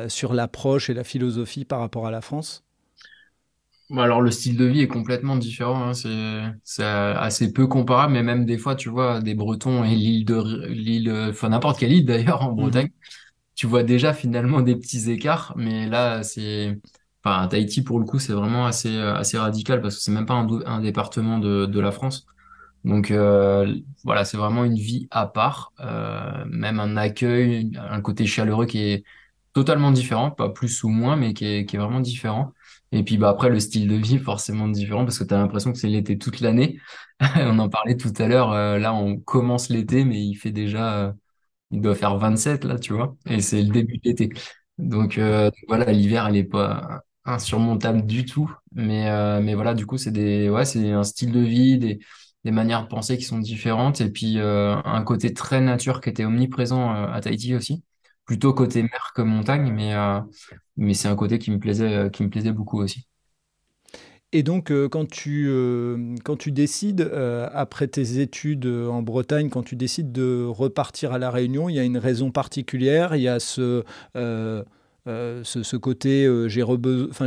sur 0.07 0.33
l'approche 0.33 0.89
et 0.89 0.93
la 0.93 1.03
philosophie 1.03 1.65
par 1.65 1.79
rapport 1.79 2.05
à 2.05 2.11
la 2.11 2.21
France? 2.21 2.63
Alors 3.95 4.21
le 4.21 4.31
style 4.31 4.57
de 4.57 4.65
vie 4.65 4.81
est 4.81 4.87
complètement 4.87 5.35
différent, 5.35 5.89
hein. 5.89 5.93
c'est 6.63 6.83
assez 6.83 7.53
peu 7.53 7.67
comparable, 7.67 8.13
mais 8.13 8.23
même 8.23 8.45
des 8.45 8.57
fois, 8.57 8.75
tu 8.75 8.89
vois, 8.89 9.21
des 9.21 9.35
Bretons 9.35 9.83
et 9.83 9.93
l'île 9.95 10.25
de 10.25 10.65
l'île, 10.67 11.11
enfin 11.29 11.49
n'importe 11.49 11.79
quelle 11.79 11.91
île 11.91 12.05
d'ailleurs 12.05 12.41
en 12.41 12.53
mmh 12.55 12.55
Bretagne, 12.55 12.89
tu 13.55 13.67
vois 13.67 13.83
déjà 13.83 14.13
finalement 14.13 14.61
des 14.61 14.75
petits 14.75 15.11
écarts, 15.11 15.53
mais 15.57 15.87
là 15.87 16.23
c'est, 16.23 16.79
enfin 17.23 17.47
Tahiti 17.47 17.83
pour 17.83 17.99
le 17.99 18.05
coup 18.05 18.19
c'est 18.19 18.33
vraiment 18.33 18.65
assez 18.65 18.97
assez 18.99 19.37
radical 19.37 19.81
parce 19.81 19.95
que 19.95 20.01
c'est 20.01 20.11
même 20.11 20.25
pas 20.25 20.33
un, 20.33 20.81
département 20.81 21.39
de, 21.39 21.79
la 21.79 21.91
France, 21.91 22.25
donc 22.85 23.11
euh, 23.11 23.75
voilà 24.03 24.25
c'est 24.25 24.37
vraiment 24.37 24.65
une 24.65 24.75
vie 24.75 25.07
à 25.11 25.27
part, 25.27 25.73
euh, 25.79 26.45
même 26.47 26.79
un 26.79 26.97
accueil, 26.97 27.71
un 27.89 28.01
côté 28.01 28.25
chaleureux 28.25 28.65
qui 28.65 28.79
est 28.79 29.03
totalement 29.53 29.91
différent, 29.91 30.31
pas 30.31 30.49
plus 30.49 30.83
ou 30.83 30.89
moins, 30.89 31.15
mais 31.15 31.33
qui 31.33 31.45
est, 31.45 31.65
qui 31.65 31.75
est 31.75 31.79
vraiment 31.79 31.99
différent. 32.01 32.53
Et 32.91 33.03
puis 33.03 33.17
bah, 33.17 33.29
après, 33.29 33.49
le 33.49 33.59
style 33.59 33.87
de 33.87 33.95
vie, 33.95 34.19
forcément 34.19 34.67
différent, 34.67 35.05
parce 35.05 35.19
que 35.19 35.23
tu 35.23 35.33
as 35.33 35.37
l'impression 35.37 35.71
que 35.71 35.77
c'est 35.79 35.87
l'été 35.87 36.17
toute 36.17 36.41
l'année. 36.41 36.79
on 37.37 37.59
en 37.59 37.69
parlait 37.69 37.97
tout 37.97 38.13
à 38.17 38.27
l'heure, 38.27 38.51
euh, 38.51 38.77
là, 38.79 38.93
on 38.93 39.17
commence 39.17 39.69
l'été, 39.69 40.05
mais 40.05 40.23
il 40.23 40.35
fait 40.35 40.51
déjà, 40.51 41.07
euh, 41.07 41.13
il 41.71 41.81
doit 41.81 41.95
faire 41.95 42.17
27, 42.17 42.65
là, 42.65 42.79
tu 42.79 42.93
vois, 42.93 43.15
et 43.27 43.41
c'est 43.41 43.61
le 43.63 43.69
début 43.71 43.97
de 43.97 44.03
l'été. 44.05 44.29
Donc 44.77 45.17
euh, 45.17 45.51
voilà, 45.67 45.91
l'hiver, 45.91 46.27
elle 46.27 46.37
est 46.37 46.43
pas 46.43 47.01
insurmontable 47.25 48.05
du 48.05 48.25
tout. 48.25 48.51
Mais, 48.73 49.05
mais 49.41 49.55
voilà, 49.55 49.73
du 49.73 49.85
coup, 49.85 49.97
c'est 49.97 50.11
des, 50.11 50.49
ouais, 50.49 50.65
c'est 50.65 50.91
un 50.91 51.03
style 51.03 51.31
de 51.31 51.39
vie, 51.39 51.77
des, 51.77 51.99
des 52.43 52.51
manières 52.51 52.83
de 52.83 52.87
penser 52.87 53.17
qui 53.17 53.23
sont 53.23 53.39
différentes, 53.39 54.01
et 54.01 54.09
puis 54.09 54.37
un 54.39 55.03
côté 55.03 55.33
très 55.33 55.61
nature 55.61 56.01
qui 56.01 56.09
était 56.09 56.25
omniprésent 56.25 56.91
à 56.91 57.19
Tahiti 57.21 57.55
aussi 57.55 57.83
plutôt 58.25 58.53
côté 58.53 58.83
mer 58.83 59.11
que 59.15 59.21
montagne, 59.21 59.71
mais, 59.71 59.93
euh, 59.93 60.19
mais 60.77 60.93
c'est 60.93 61.07
un 61.07 61.15
côté 61.15 61.39
qui 61.39 61.51
me 61.51 61.59
plaisait, 61.59 61.93
euh, 61.93 62.09
qui 62.09 62.23
me 62.23 62.29
plaisait 62.29 62.51
beaucoup 62.51 62.79
aussi. 62.81 63.07
Et 64.35 64.41
donc, 64.41 64.71
euh, 64.71 64.89
quand, 64.89 65.07
tu, 65.07 65.47
quand 66.23 66.37
tu 66.37 66.51
décides, 66.51 67.01
après 67.53 67.87
tes 67.87 68.19
études 68.19 68.65
en 68.65 69.03
Bretagne, 69.03 69.49
quand 69.49 69.61
tu 69.61 69.75
décides 69.75 70.11
de 70.11 70.43
repartir 70.43 71.13
à 71.13 71.19
La 71.19 71.29
Réunion, 71.29 71.69
il 71.69 71.75
y 71.75 71.79
a 71.79 71.83
une 71.83 71.99
raison 71.99 72.31
particulière, 72.31 73.15
il 73.15 73.21
y 73.21 73.27
a 73.27 73.39
ce, 73.39 73.83
ce, 75.05 75.75
côté, 75.75 76.29
j'ai 76.47 76.63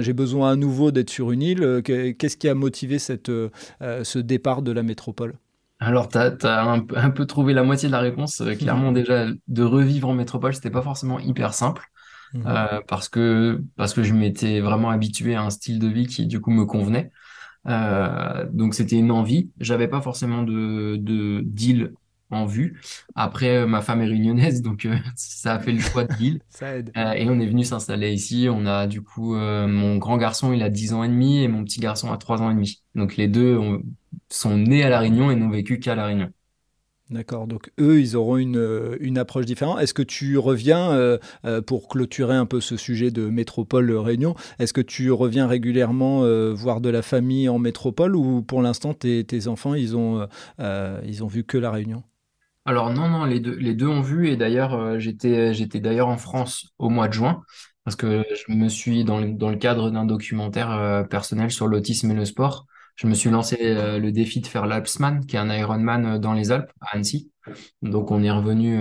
j'ai 0.00 0.12
besoin 0.12 0.52
à 0.52 0.56
nouveau 0.56 0.90
d'être 0.90 1.10
sur 1.10 1.32
une 1.32 1.42
île. 1.42 1.82
Qu'est-ce 1.84 2.36
qui 2.36 2.48
a 2.48 2.54
motivé 2.54 2.98
cette, 2.98 3.30
ce 3.30 4.18
départ 4.18 4.62
de 4.62 4.72
la 4.72 4.82
métropole? 4.82 5.34
Alors, 5.78 6.08
tu 6.08 6.18
as, 6.18 6.62
un, 6.62 7.10
peu 7.10 7.26
trouvé 7.26 7.52
la 7.52 7.62
moitié 7.62 7.88
de 7.88 7.92
la 7.92 8.00
réponse. 8.00 8.40
Euh, 8.40 8.54
clairement, 8.54 8.92
déjà, 8.92 9.26
de 9.48 9.62
revivre 9.62 10.08
en 10.08 10.14
métropole, 10.14 10.54
c'était 10.54 10.70
pas 10.70 10.82
forcément 10.82 11.18
hyper 11.18 11.52
simple. 11.52 11.86
Mhm. 12.32 12.44
Euh, 12.46 12.80
parce 12.88 13.08
que 13.08 13.62
parce 13.76 13.94
que 13.94 14.02
je 14.02 14.12
m'étais 14.12 14.60
vraiment 14.60 14.90
habitué 14.90 15.36
à 15.36 15.42
un 15.42 15.50
style 15.50 15.78
de 15.78 15.86
vie 15.86 16.06
qui 16.06 16.26
du 16.26 16.40
coup 16.40 16.50
me 16.50 16.64
convenait. 16.64 17.12
Euh, 17.68 18.46
donc 18.52 18.74
c'était 18.74 18.96
une 18.96 19.12
envie. 19.12 19.50
J'avais 19.60 19.86
pas 19.86 20.00
forcément 20.00 20.42
de 20.42 20.96
de 20.96 21.42
deal 21.44 21.92
en 22.30 22.46
vue. 22.46 22.80
Après, 23.14 23.58
euh, 23.58 23.66
ma 23.66 23.82
femme 23.82 24.00
est 24.00 24.06
réunionnaise, 24.06 24.62
donc 24.62 24.84
euh, 24.84 24.96
ça 25.16 25.54
a 25.54 25.58
fait 25.58 25.72
le 25.72 25.80
choix 25.80 26.04
de 26.04 26.12
l'île. 26.14 26.40
Euh, 26.62 27.12
et 27.12 27.28
on 27.28 27.38
est 27.38 27.46
venu 27.46 27.64
s'installer 27.64 28.12
ici. 28.12 28.48
On 28.50 28.66
a 28.66 28.86
du 28.86 29.02
coup, 29.02 29.34
mon 29.34 29.96
grand 29.98 30.16
garçon, 30.16 30.52
il 30.52 30.62
a 30.62 30.70
10 30.70 30.94
ans 30.94 31.04
et 31.04 31.08
demi 31.08 31.42
et 31.42 31.48
mon 31.48 31.64
petit 31.64 31.80
garçon 31.80 32.10
a 32.10 32.16
3 32.16 32.40
ans 32.40 32.50
et 32.50 32.54
demi. 32.54 32.82
Donc 32.94 33.16
les 33.16 33.28
deux 33.28 33.58
sont 34.30 34.56
nés 34.56 34.82
à 34.82 34.88
La 34.88 35.00
Réunion 35.00 35.30
et 35.30 35.36
n'ont 35.36 35.50
vécu 35.50 35.78
qu'à 35.78 35.94
La 35.94 36.06
Réunion. 36.06 36.32
D'accord, 37.10 37.46
donc 37.46 37.70
eux, 37.78 38.00
ils 38.00 38.16
auront 38.16 38.36
une, 38.36 38.96
une 39.00 39.18
approche 39.18 39.44
différente. 39.44 39.80
Est-ce 39.80 39.94
que 39.94 40.02
tu 40.02 40.38
reviens, 40.38 41.18
pour 41.66 41.88
clôturer 41.88 42.34
un 42.34 42.46
peu 42.46 42.60
ce 42.60 42.76
sujet 42.76 43.10
de 43.10 43.26
métropole 43.28 43.92
Réunion, 43.92 44.34
est-ce 44.58 44.72
que 44.72 44.80
tu 44.80 45.12
reviens 45.12 45.46
régulièrement 45.46 46.22
voir 46.54 46.80
de 46.80 46.88
la 46.88 47.02
famille 47.02 47.48
en 47.48 47.58
métropole 47.58 48.16
ou 48.16 48.42
pour 48.42 48.62
l'instant 48.62 48.94
tes, 48.94 49.24
tes, 49.24 49.46
enfants, 49.46 49.74
ils 49.74 49.96
ont, 49.96 50.26
ils 50.58 51.22
ont 51.22 51.28
vu 51.28 51.44
que 51.44 51.58
la 51.58 51.70
Réunion? 51.70 52.02
Alors 52.66 52.92
non, 52.92 53.08
non, 53.08 53.24
les 53.24 53.38
deux, 53.38 53.54
les 53.54 53.74
deux 53.74 53.86
ont 53.86 54.00
vu 54.00 54.28
et 54.28 54.36
d'ailleurs 54.36 54.74
euh, 54.74 54.98
j'étais 54.98 55.54
j'étais 55.54 55.78
d'ailleurs 55.78 56.08
en 56.08 56.18
France 56.18 56.72
au 56.78 56.88
mois 56.88 57.06
de 57.06 57.12
juin 57.12 57.42
parce 57.84 57.94
que 57.96 58.24
je 58.34 58.52
me 58.52 58.68
suis 58.68 59.04
dans 59.04 59.20
le, 59.20 59.56
cadre 59.56 59.90
d'un 59.90 60.04
documentaire 60.04 60.72
euh, 60.72 61.04
personnel 61.04 61.52
sur 61.52 61.68
l'autisme 61.68 62.10
et 62.10 62.14
le 62.14 62.24
sport. 62.24 62.66
je 62.96 63.06
me 63.06 63.14
suis 63.14 63.30
lancé 63.30 63.56
euh, 63.60 64.00
le 64.00 64.10
défi 64.10 64.40
de 64.40 64.48
faire 64.48 64.66
l'Alpsman, 64.66 65.24
qui 65.26 65.36
est 65.36 65.38
un 65.38 65.54
Ironman 65.54 66.18
dans 66.18 66.32
les 66.32 66.50
Alpes, 66.50 66.72
à 66.80 66.96
Annecy. 66.96 67.30
Donc, 67.82 68.10
on 68.10 68.22
est 68.24 68.30
revenu 68.30 68.80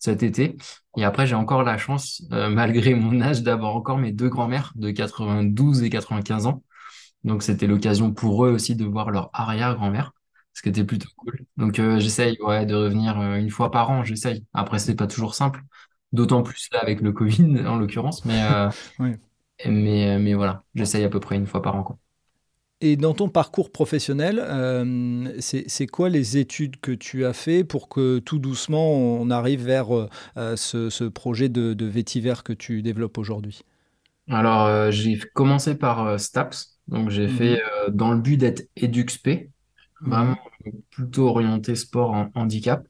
cet 0.00 0.24
été. 0.24 0.56
Et 0.96 1.04
après, 1.04 1.26
j'ai 1.28 1.36
encore 1.36 1.62
la 1.62 1.78
chance, 1.78 2.22
malgré 2.30 2.94
mon 2.94 3.20
âge, 3.20 3.42
d'avoir 3.44 3.76
encore 3.76 3.98
mes 3.98 4.10
deux 4.12 4.28
grands-mères 4.28 4.72
de 4.74 4.90
92 4.90 5.84
et 5.84 5.90
95 5.90 6.46
ans. 6.46 6.64
Donc, 7.22 7.44
c'était 7.44 7.68
l'occasion 7.68 8.12
pour 8.12 8.44
eux 8.46 8.50
aussi 8.50 8.74
de 8.74 8.84
voir 8.84 9.10
leur 9.12 9.30
arrière-grand-mère, 9.32 10.12
ce 10.54 10.62
qui 10.62 10.68
était 10.68 10.84
plutôt 10.84 11.08
cool. 11.16 11.44
Donc, 11.56 11.74
j'essaye 11.98 12.38
ouais, 12.42 12.66
de 12.66 12.74
revenir 12.74 13.20
une 13.36 13.50
fois 13.50 13.70
par 13.70 13.90
an, 13.90 14.04
j'essaye. 14.04 14.44
Après, 14.54 14.78
c'est 14.78 14.94
pas 14.96 15.06
toujours 15.06 15.34
simple, 15.34 15.62
d'autant 16.12 16.42
plus 16.42 16.68
là 16.72 16.80
avec 16.80 17.00
le 17.00 17.12
Covid, 17.12 17.60
en 17.66 17.76
l'occurrence. 17.78 18.24
Mais, 18.24 18.42
Oui. 18.98 19.16
mais, 19.66 20.18
mais 20.18 20.34
voilà, 20.34 20.64
j'essaye 20.74 21.04
à 21.04 21.08
peu 21.08 21.20
près 21.20 21.36
une 21.36 21.46
fois 21.46 21.62
par 21.62 21.76
an, 21.76 21.82
quoi. 21.82 21.98
Et 22.82 22.96
dans 22.96 23.12
ton 23.12 23.28
parcours 23.28 23.70
professionnel, 23.70 24.38
euh, 24.42 25.30
c'est 25.38 25.86
quoi 25.86 26.08
les 26.08 26.38
études 26.38 26.80
que 26.80 26.92
tu 26.92 27.26
as 27.26 27.34
fait 27.34 27.62
pour 27.62 27.88
que 27.90 28.20
tout 28.20 28.38
doucement 28.38 28.92
on 28.94 29.28
arrive 29.30 29.64
vers 29.66 29.94
euh, 29.94 30.56
ce, 30.56 30.88
ce, 30.88 31.04
projet 31.04 31.50
de, 31.50 31.74
de, 31.74 31.84
vétiver 31.86 32.34
que 32.42 32.54
tu 32.54 32.80
développes 32.82 33.18
aujourd'hui? 33.18 33.60
Alors, 34.28 34.66
euh, 34.66 34.90
j'ai 34.90 35.18
commencé 35.34 35.74
par 35.76 36.06
euh, 36.06 36.16
STAPS, 36.18 36.78
donc 36.88 37.10
j'ai 37.10 37.28
Mhm. 37.28 37.36
fait 37.36 37.60
euh, 37.86 37.90
dans 37.90 38.12
le 38.12 38.20
but 38.20 38.36
d'être 38.36 38.62
EduxP. 38.80 39.50
Vraiment 40.02 40.36
plutôt 40.90 41.28
orienté 41.28 41.76
sport 41.76 42.12
en 42.12 42.30
handicap. 42.34 42.86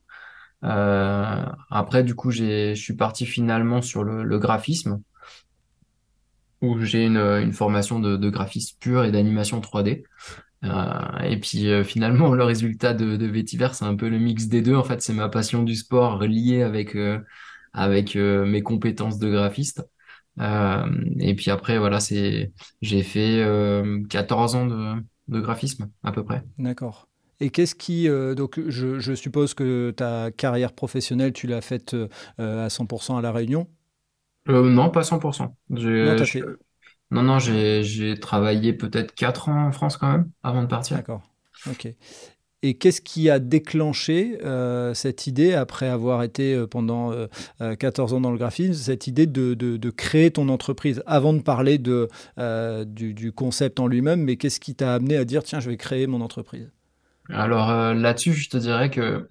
Euh, 0.64 1.46
après, 1.70 2.04
du 2.04 2.14
coup, 2.14 2.30
je 2.32 2.74
suis 2.74 2.96
parti 2.96 3.26
finalement 3.26 3.82
sur 3.82 4.04
le, 4.04 4.24
le 4.24 4.38
graphisme, 4.38 5.02
où 6.62 6.80
j'ai 6.84 7.06
une, 7.06 7.16
une 7.16 7.52
formation 7.52 8.00
de, 8.00 8.16
de 8.16 8.30
graphisme 8.30 8.76
pur 8.80 9.04
et 9.04 9.10
d'animation 9.12 9.60
3D. 9.60 10.04
Euh, 10.64 11.18
et 11.24 11.38
puis 11.40 11.68
euh, 11.70 11.84
finalement, 11.84 12.34
le 12.34 12.44
résultat 12.44 12.92
de, 12.94 13.16
de 13.16 13.26
Vetiver, 13.26 13.68
c'est 13.72 13.84
un 13.86 13.96
peu 13.96 14.08
le 14.08 14.18
mix 14.18 14.46
des 14.48 14.60
deux. 14.62 14.74
En 14.76 14.84
fait, 14.84 15.00
c'est 15.02 15.14
ma 15.14 15.28
passion 15.28 15.62
du 15.62 15.74
sport 15.74 16.18
reliée 16.20 16.62
avec, 16.62 16.96
euh, 16.96 17.18
avec 17.72 18.16
euh, 18.16 18.44
mes 18.46 18.62
compétences 18.62 19.18
de 19.18 19.30
graphiste. 19.30 19.82
Euh, 20.40 20.86
et 21.18 21.34
puis 21.34 21.50
après, 21.50 21.78
voilà, 21.78 22.00
c'est, 22.00 22.52
j'ai 22.82 23.02
fait 23.02 23.40
euh, 23.42 24.02
14 24.10 24.54
ans 24.56 24.66
de, 24.66 24.94
de 25.30 25.40
graphisme 25.40 25.90
à 26.02 26.12
peu 26.12 26.24
près. 26.24 26.44
D'accord. 26.58 27.08
Et 27.40 27.50
qu'est-ce 27.50 27.74
qui... 27.74 28.08
euh, 28.08 28.34
donc 28.34 28.60
je, 28.68 28.98
je 28.98 29.14
suppose 29.14 29.54
que 29.54 29.92
ta 29.96 30.30
carrière 30.30 30.72
professionnelle, 30.72 31.32
tu 31.32 31.46
l'as 31.46 31.62
faite 31.62 31.94
euh, 31.94 32.08
à 32.38 32.68
100% 32.68 33.16
à 33.16 33.22
La 33.22 33.32
Réunion? 33.32 33.66
Euh, 34.48 34.68
non, 34.70 34.90
pas 34.90 35.02
100%. 35.02 35.54
Non, 35.68 36.24
fait... 36.24 36.42
non, 37.10 37.22
non, 37.22 37.38
j'ai, 37.38 37.82
j'ai 37.82 38.18
travaillé 38.18 38.72
peut-être 38.72 39.14
4 39.14 39.48
ans 39.48 39.66
en 39.66 39.72
France 39.72 39.96
quand 39.96 40.10
même 40.10 40.30
avant 40.42 40.62
de 40.62 40.68
partir. 40.68 40.96
D'accord. 40.96 41.22
Ok. 41.70 41.88
Et 42.62 42.74
qu'est-ce 42.74 43.00
qui 43.00 43.30
a 43.30 43.38
déclenché 43.38 44.38
euh, 44.44 44.92
cette 44.92 45.26
idée, 45.26 45.54
après 45.54 45.88
avoir 45.88 46.22
été 46.22 46.54
euh, 46.54 46.66
pendant 46.66 47.10
euh, 47.10 47.26
euh, 47.62 47.74
14 47.74 48.12
ans 48.12 48.20
dans 48.20 48.30
le 48.30 48.36
graphisme, 48.36 48.74
cette 48.74 49.06
idée 49.06 49.26
de, 49.26 49.90
créer 49.90 50.30
ton 50.30 50.48
entreprise 50.50 51.02
Avant 51.06 51.32
de 51.32 51.40
parler 51.40 51.78
du, 51.78 53.32
concept 53.32 53.80
en 53.80 53.86
lui-même, 53.86 54.22
mais 54.22 54.36
qu'est-ce 54.36 54.60
qui 54.60 54.74
t'a 54.74 54.94
amené 54.94 55.16
à 55.16 55.24
dire, 55.24 55.42
tiens, 55.42 55.60
je 55.60 55.70
vais 55.70 55.78
créer 55.78 56.06
mon 56.06 56.20
entreprise? 56.20 56.70
Alors 57.30 57.94
là-dessus, 57.94 58.34
je 58.34 58.50
te 58.50 58.56
dirais 58.56 58.90
que 58.90 59.28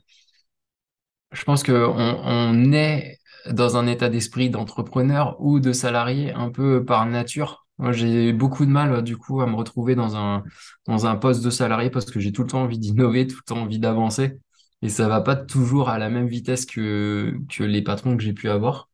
Je 1.32 1.44
pense 1.44 1.64
qu'on 1.64 1.74
on 1.74 2.72
est 2.72 3.20
dans 3.52 3.78
un 3.78 3.88
état 3.88 4.10
d'esprit 4.10 4.50
d'entrepreneur 4.50 5.36
ou 5.40 5.60
de 5.60 5.72
salarié 5.72 6.32
un 6.34 6.50
peu 6.50 6.84
par 6.84 7.06
nature. 7.06 7.68
Moi, 7.80 7.92
j'ai 7.94 8.34
beaucoup 8.34 8.66
de 8.66 8.72
mal, 8.72 9.04
du 9.04 9.18
coup, 9.18 9.42
à 9.42 9.48
me 9.48 9.56
retrouver 9.56 9.96
dans 9.96 10.16
un, 10.18 10.44
dans 10.88 11.06
un 11.08 11.16
poste 11.16 11.44
de 11.44 11.50
salarié 11.50 11.90
parce 11.90 12.06
que 12.06 12.20
j'ai 12.20 12.32
tout 12.34 12.44
le 12.44 12.50
temps 12.50 12.64
envie 12.64 12.78
d'innover, 12.80 13.26
tout 13.28 13.38
le 13.38 13.44
temps 13.56 13.62
envie 13.62 13.80
d'avancer. 13.80 14.40
Et 14.82 14.90
ça 14.90 15.08
va 15.08 15.22
pas 15.22 15.36
toujours 15.36 15.90
à 15.90 15.98
la 16.00 16.10
même 16.10 16.28
vitesse 16.28 16.66
que, 16.66 17.36
que 17.50 17.64
les 17.64 17.82
patrons 17.82 18.18
que 18.18 18.24
j'ai 18.24 18.34
pu 18.34 18.50
avoir. 18.50 18.90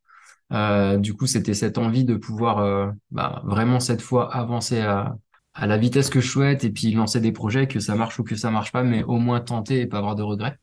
Euh, 0.54 0.98
du 0.98 1.14
coup, 1.16 1.28
c'était 1.28 1.54
cette 1.56 1.78
envie 1.78 2.06
de 2.06 2.16
pouvoir 2.16 2.60
euh, 2.60 2.92
bah, 3.12 3.42
vraiment 3.46 3.80
cette 3.80 4.02
fois 4.02 4.34
avancer 4.36 4.82
à, 4.82 5.16
à 5.54 5.68
la 5.68 5.78
vitesse 5.78 6.10
que 6.10 6.22
je 6.22 6.30
souhaite 6.30 6.64
et 6.64 6.72
puis 6.72 6.92
lancer 6.94 7.20
des 7.22 7.32
projets, 7.32 7.68
que 7.68 7.80
ça 7.80 7.96
marche 7.96 8.20
ou 8.20 8.24
que 8.24 8.36
ça 8.36 8.52
marche 8.52 8.72
pas, 8.72 8.84
mais 8.84 9.04
au 9.04 9.18
moins 9.18 9.40
tenter 9.42 9.82
et 9.82 9.88
pas 9.88 10.00
avoir 10.00 10.16
de 10.16 10.24
regrets. 10.24 10.58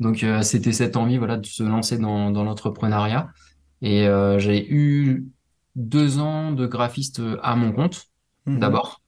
Donc, 0.00 0.22
euh, 0.24 0.42
c'était 0.42 0.72
cette 0.72 0.96
envie, 0.96 1.18
voilà, 1.18 1.36
de 1.38 1.46
se 1.46 1.62
lancer 1.62 1.98
dans, 1.98 2.30
dans 2.30 2.44
l'entrepreneuriat. 2.44 3.30
Et 3.82 4.06
euh, 4.08 4.38
j'ai 4.38 4.70
eu 4.72 5.26
deux 5.76 6.18
ans 6.18 6.52
de 6.52 6.66
graphiste 6.66 7.22
à 7.42 7.56
mon 7.56 7.72
compte, 7.72 8.06
Mhm. 8.46 8.58
d'abord. 8.60 9.02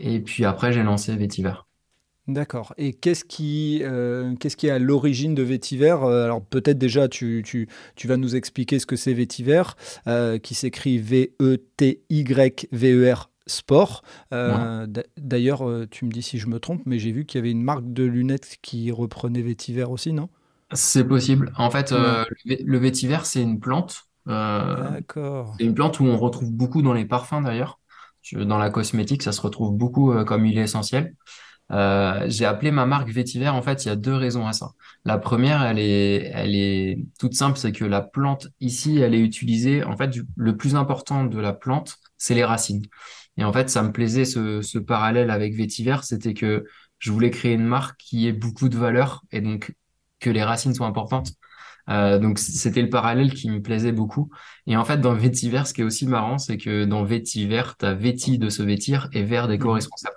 Et 0.00 0.20
puis 0.20 0.44
après, 0.44 0.72
j'ai 0.72 0.82
lancé 0.84 1.16
Vetiver. 1.16 1.54
D'accord. 2.26 2.74
Et 2.76 2.92
qu'est-ce 2.92 3.24
qui, 3.24 3.80
euh, 3.84 4.34
qu'est-ce 4.36 4.56
qui 4.58 4.66
est 4.66 4.70
à 4.70 4.78
l'origine 4.78 5.34
de 5.34 5.42
Vétiver 5.42 5.96
Euh, 6.02 6.24
Alors 6.24 6.44
peut-être 6.44 6.76
déjà 6.76 7.08
tu, 7.08 7.42
tu, 7.44 7.68
tu 7.96 8.06
vas 8.06 8.18
nous 8.18 8.36
expliquer 8.36 8.78
ce 8.78 8.84
que 8.84 8.96
c'est 8.96 9.14
Vétiver, 9.14 9.62
euh, 10.06 10.38
qui 10.38 10.54
s'écrit 10.54 10.98
V-E-T-Y-V-E-R 10.98 11.70
Sport. 13.46 14.02
Euh, 14.34 14.86
d'ailleurs, 15.16 15.66
euh, 15.66 15.86
tu 15.90 16.04
me 16.04 16.10
dis 16.10 16.20
si 16.20 16.38
je 16.38 16.48
me 16.48 16.60
trompe, 16.60 16.82
mais 16.84 16.98
j'ai 16.98 17.12
vu 17.12 17.24
qu'il 17.24 17.38
y 17.38 17.40
avait 17.40 17.50
une 17.50 17.62
marque 17.62 17.90
de 17.94 18.04
lunettes 18.04 18.58
qui 18.60 18.90
reprenait 18.90 19.40
Vétiver 19.40 19.84
aussi, 19.84 20.12
non? 20.12 20.28
C'est 20.74 21.04
possible. 21.06 21.52
En 21.56 21.70
fait, 21.70 21.92
Ouais. 21.92 21.98
euh, 21.98 22.24
le 22.44 22.56
le 22.62 22.78
vétiver, 22.78 23.18
c'est 23.24 23.42
une 23.42 23.58
plante. 23.60 24.07
Euh, 24.28 24.90
D'accord. 24.92 25.56
c'est 25.58 25.64
une 25.64 25.74
plante 25.74 26.00
où 26.00 26.04
on 26.04 26.18
retrouve 26.18 26.52
beaucoup 26.52 26.82
dans 26.82 26.92
les 26.94 27.04
parfums 27.04 27.42
d'ailleurs. 27.44 27.80
Dans 28.32 28.58
la 28.58 28.70
cosmétique, 28.70 29.22
ça 29.22 29.32
se 29.32 29.40
retrouve 29.40 29.74
beaucoup 29.76 30.12
euh, 30.12 30.24
comme 30.24 30.42
huile 30.44 30.58
essentielle. 30.58 31.14
Euh, 31.72 32.24
j'ai 32.28 32.46
appelé 32.46 32.70
ma 32.70 32.86
marque 32.86 33.10
Vétiver, 33.10 33.48
en 33.48 33.62
fait, 33.62 33.84
il 33.84 33.88
y 33.88 33.90
a 33.90 33.96
deux 33.96 34.14
raisons 34.14 34.46
à 34.46 34.52
ça. 34.54 34.70
La 35.04 35.18
première, 35.18 35.62
elle 35.64 35.78
est, 35.78 36.30
elle 36.34 36.54
est 36.54 37.06
toute 37.18 37.34
simple, 37.34 37.58
c'est 37.58 37.72
que 37.72 37.84
la 37.84 38.02
plante 38.02 38.48
ici, 38.60 38.98
elle 38.98 39.14
est 39.14 39.20
utilisée, 39.20 39.84
en 39.84 39.96
fait, 39.96 40.08
du- 40.08 40.26
le 40.36 40.56
plus 40.56 40.76
important 40.76 41.24
de 41.24 41.38
la 41.40 41.52
plante, 41.52 41.96
c'est 42.18 42.34
les 42.34 42.44
racines. 42.44 42.82
Et 43.36 43.44
en 43.44 43.52
fait, 43.52 43.70
ça 43.70 43.82
me 43.82 43.92
plaisait 43.92 44.24
ce, 44.24 44.62
ce 44.62 44.78
parallèle 44.78 45.30
avec 45.30 45.54
Vétiver, 45.54 45.98
c'était 46.02 46.34
que 46.34 46.64
je 46.98 47.12
voulais 47.12 47.30
créer 47.30 47.54
une 47.54 47.64
marque 47.66 47.98
qui 48.00 48.26
ait 48.26 48.32
beaucoup 48.32 48.68
de 48.68 48.76
valeur 48.76 49.22
et 49.30 49.40
donc 49.40 49.74
que 50.20 50.30
les 50.30 50.42
racines 50.42 50.74
soient 50.74 50.86
importantes. 50.86 51.32
Euh, 51.88 52.18
donc 52.18 52.38
c'était 52.38 52.82
le 52.82 52.90
parallèle 52.90 53.32
qui 53.34 53.50
me 53.50 53.60
plaisait 53.62 53.92
beaucoup. 53.92 54.30
Et 54.66 54.76
en 54.76 54.84
fait, 54.84 54.98
dans 54.98 55.14
Vétiver, 55.14 55.62
ce 55.66 55.74
qui 55.74 55.80
est 55.82 55.84
aussi 55.84 56.06
marrant, 56.06 56.38
c'est 56.38 56.58
que 56.58 56.84
dans 56.84 57.04
Vétiver, 57.04 57.62
t'as 57.78 57.94
vêti 57.94 58.38
de 58.38 58.48
se 58.50 58.62
vêtir 58.62 59.08
et 59.12 59.22
vert 59.22 59.48
Mhm. 59.58 59.88
d'éco-responsable. 59.88 60.16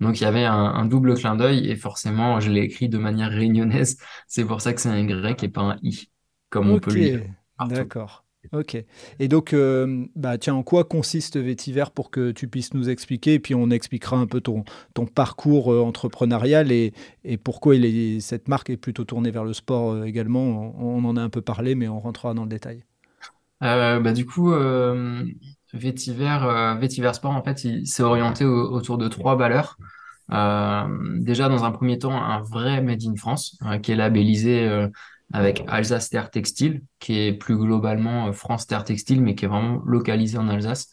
Donc 0.00 0.20
il 0.20 0.24
y 0.24 0.26
avait 0.26 0.44
un, 0.44 0.54
un 0.54 0.84
double 0.86 1.14
clin 1.16 1.36
d'œil 1.36 1.70
et 1.70 1.76
forcément 1.76 2.40
je 2.40 2.50
l'ai 2.50 2.62
écrit 2.62 2.88
de 2.88 2.98
manière 2.98 3.30
réunionnaise. 3.30 3.98
C'est 4.28 4.44
pour 4.44 4.60
ça 4.60 4.72
que 4.74 4.80
c'est 4.80 4.88
un 4.90 4.98
Y 4.98 5.44
et 5.44 5.48
pas 5.48 5.62
un 5.62 5.78
I, 5.82 6.10
comme 6.50 6.70
on 6.70 6.78
peut 6.78 6.94
le 6.94 7.10
partout. 7.58 7.92
d'accord. 7.94 8.21
Ok. 8.50 8.76
Et 9.18 9.28
donc, 9.28 9.52
euh, 9.52 10.04
bah, 10.16 10.36
tiens, 10.36 10.54
en 10.54 10.62
quoi 10.62 10.84
consiste 10.84 11.38
Vétiver 11.38 11.84
pour 11.94 12.10
que 12.10 12.32
tu 12.32 12.48
puisses 12.48 12.74
nous 12.74 12.90
expliquer, 12.90 13.34
et 13.34 13.38
puis 13.38 13.54
on 13.54 13.70
expliquera 13.70 14.16
un 14.16 14.26
peu 14.26 14.40
ton, 14.40 14.64
parcours 15.14 15.72
euh, 15.72 15.80
entrepreneurial 15.80 16.72
et, 16.72 16.92
pourquoi 17.44 17.74
cette 18.20 18.48
marque 18.48 18.70
est 18.70 18.76
plutôt 18.76 19.04
tournée 19.04 19.30
vers 19.30 19.44
le 19.44 19.52
sport 19.52 19.92
euh, 19.92 20.04
également. 20.04 20.74
On, 20.78 21.04
en 21.04 21.16
a 21.16 21.22
un 21.22 21.28
peu 21.28 21.40
parlé, 21.40 21.74
mais 21.74 21.88
on 21.88 22.00
rentrera 22.00 22.34
dans 22.34 22.42
le 22.42 22.48
détail. 22.48 22.84
Bah, 23.60 24.12
du 24.12 24.26
coup, 24.26 24.52
Vétiver, 25.72 27.12
Sport, 27.14 27.30
en 27.30 27.42
fait, 27.44 27.64
il 27.64 27.86
s'est 27.86 28.02
orienté 28.02 28.44
au- 28.44 28.72
autour 28.72 28.98
de 28.98 29.06
trois 29.06 29.36
valeurs. 29.36 29.78
Déjà, 30.28 31.48
dans 31.48 31.64
un 31.64 31.70
premier 31.70 31.98
temps, 31.98 32.20
un 32.20 32.40
vrai 32.40 32.82
Made 32.82 33.04
in 33.06 33.14
France, 33.14 33.56
qui 33.82 33.92
est 33.92 33.96
labellisé 33.96 34.88
avec 35.32 35.64
Alsace 35.68 36.10
Terre 36.10 36.30
Textile, 36.30 36.82
qui 36.98 37.18
est 37.18 37.32
plus 37.32 37.56
globalement 37.56 38.28
euh, 38.28 38.32
France 38.32 38.66
Terre 38.66 38.84
Textile, 38.84 39.22
mais 39.22 39.34
qui 39.34 39.44
est 39.46 39.48
vraiment 39.48 39.82
localisé 39.86 40.38
en 40.38 40.48
Alsace. 40.48 40.90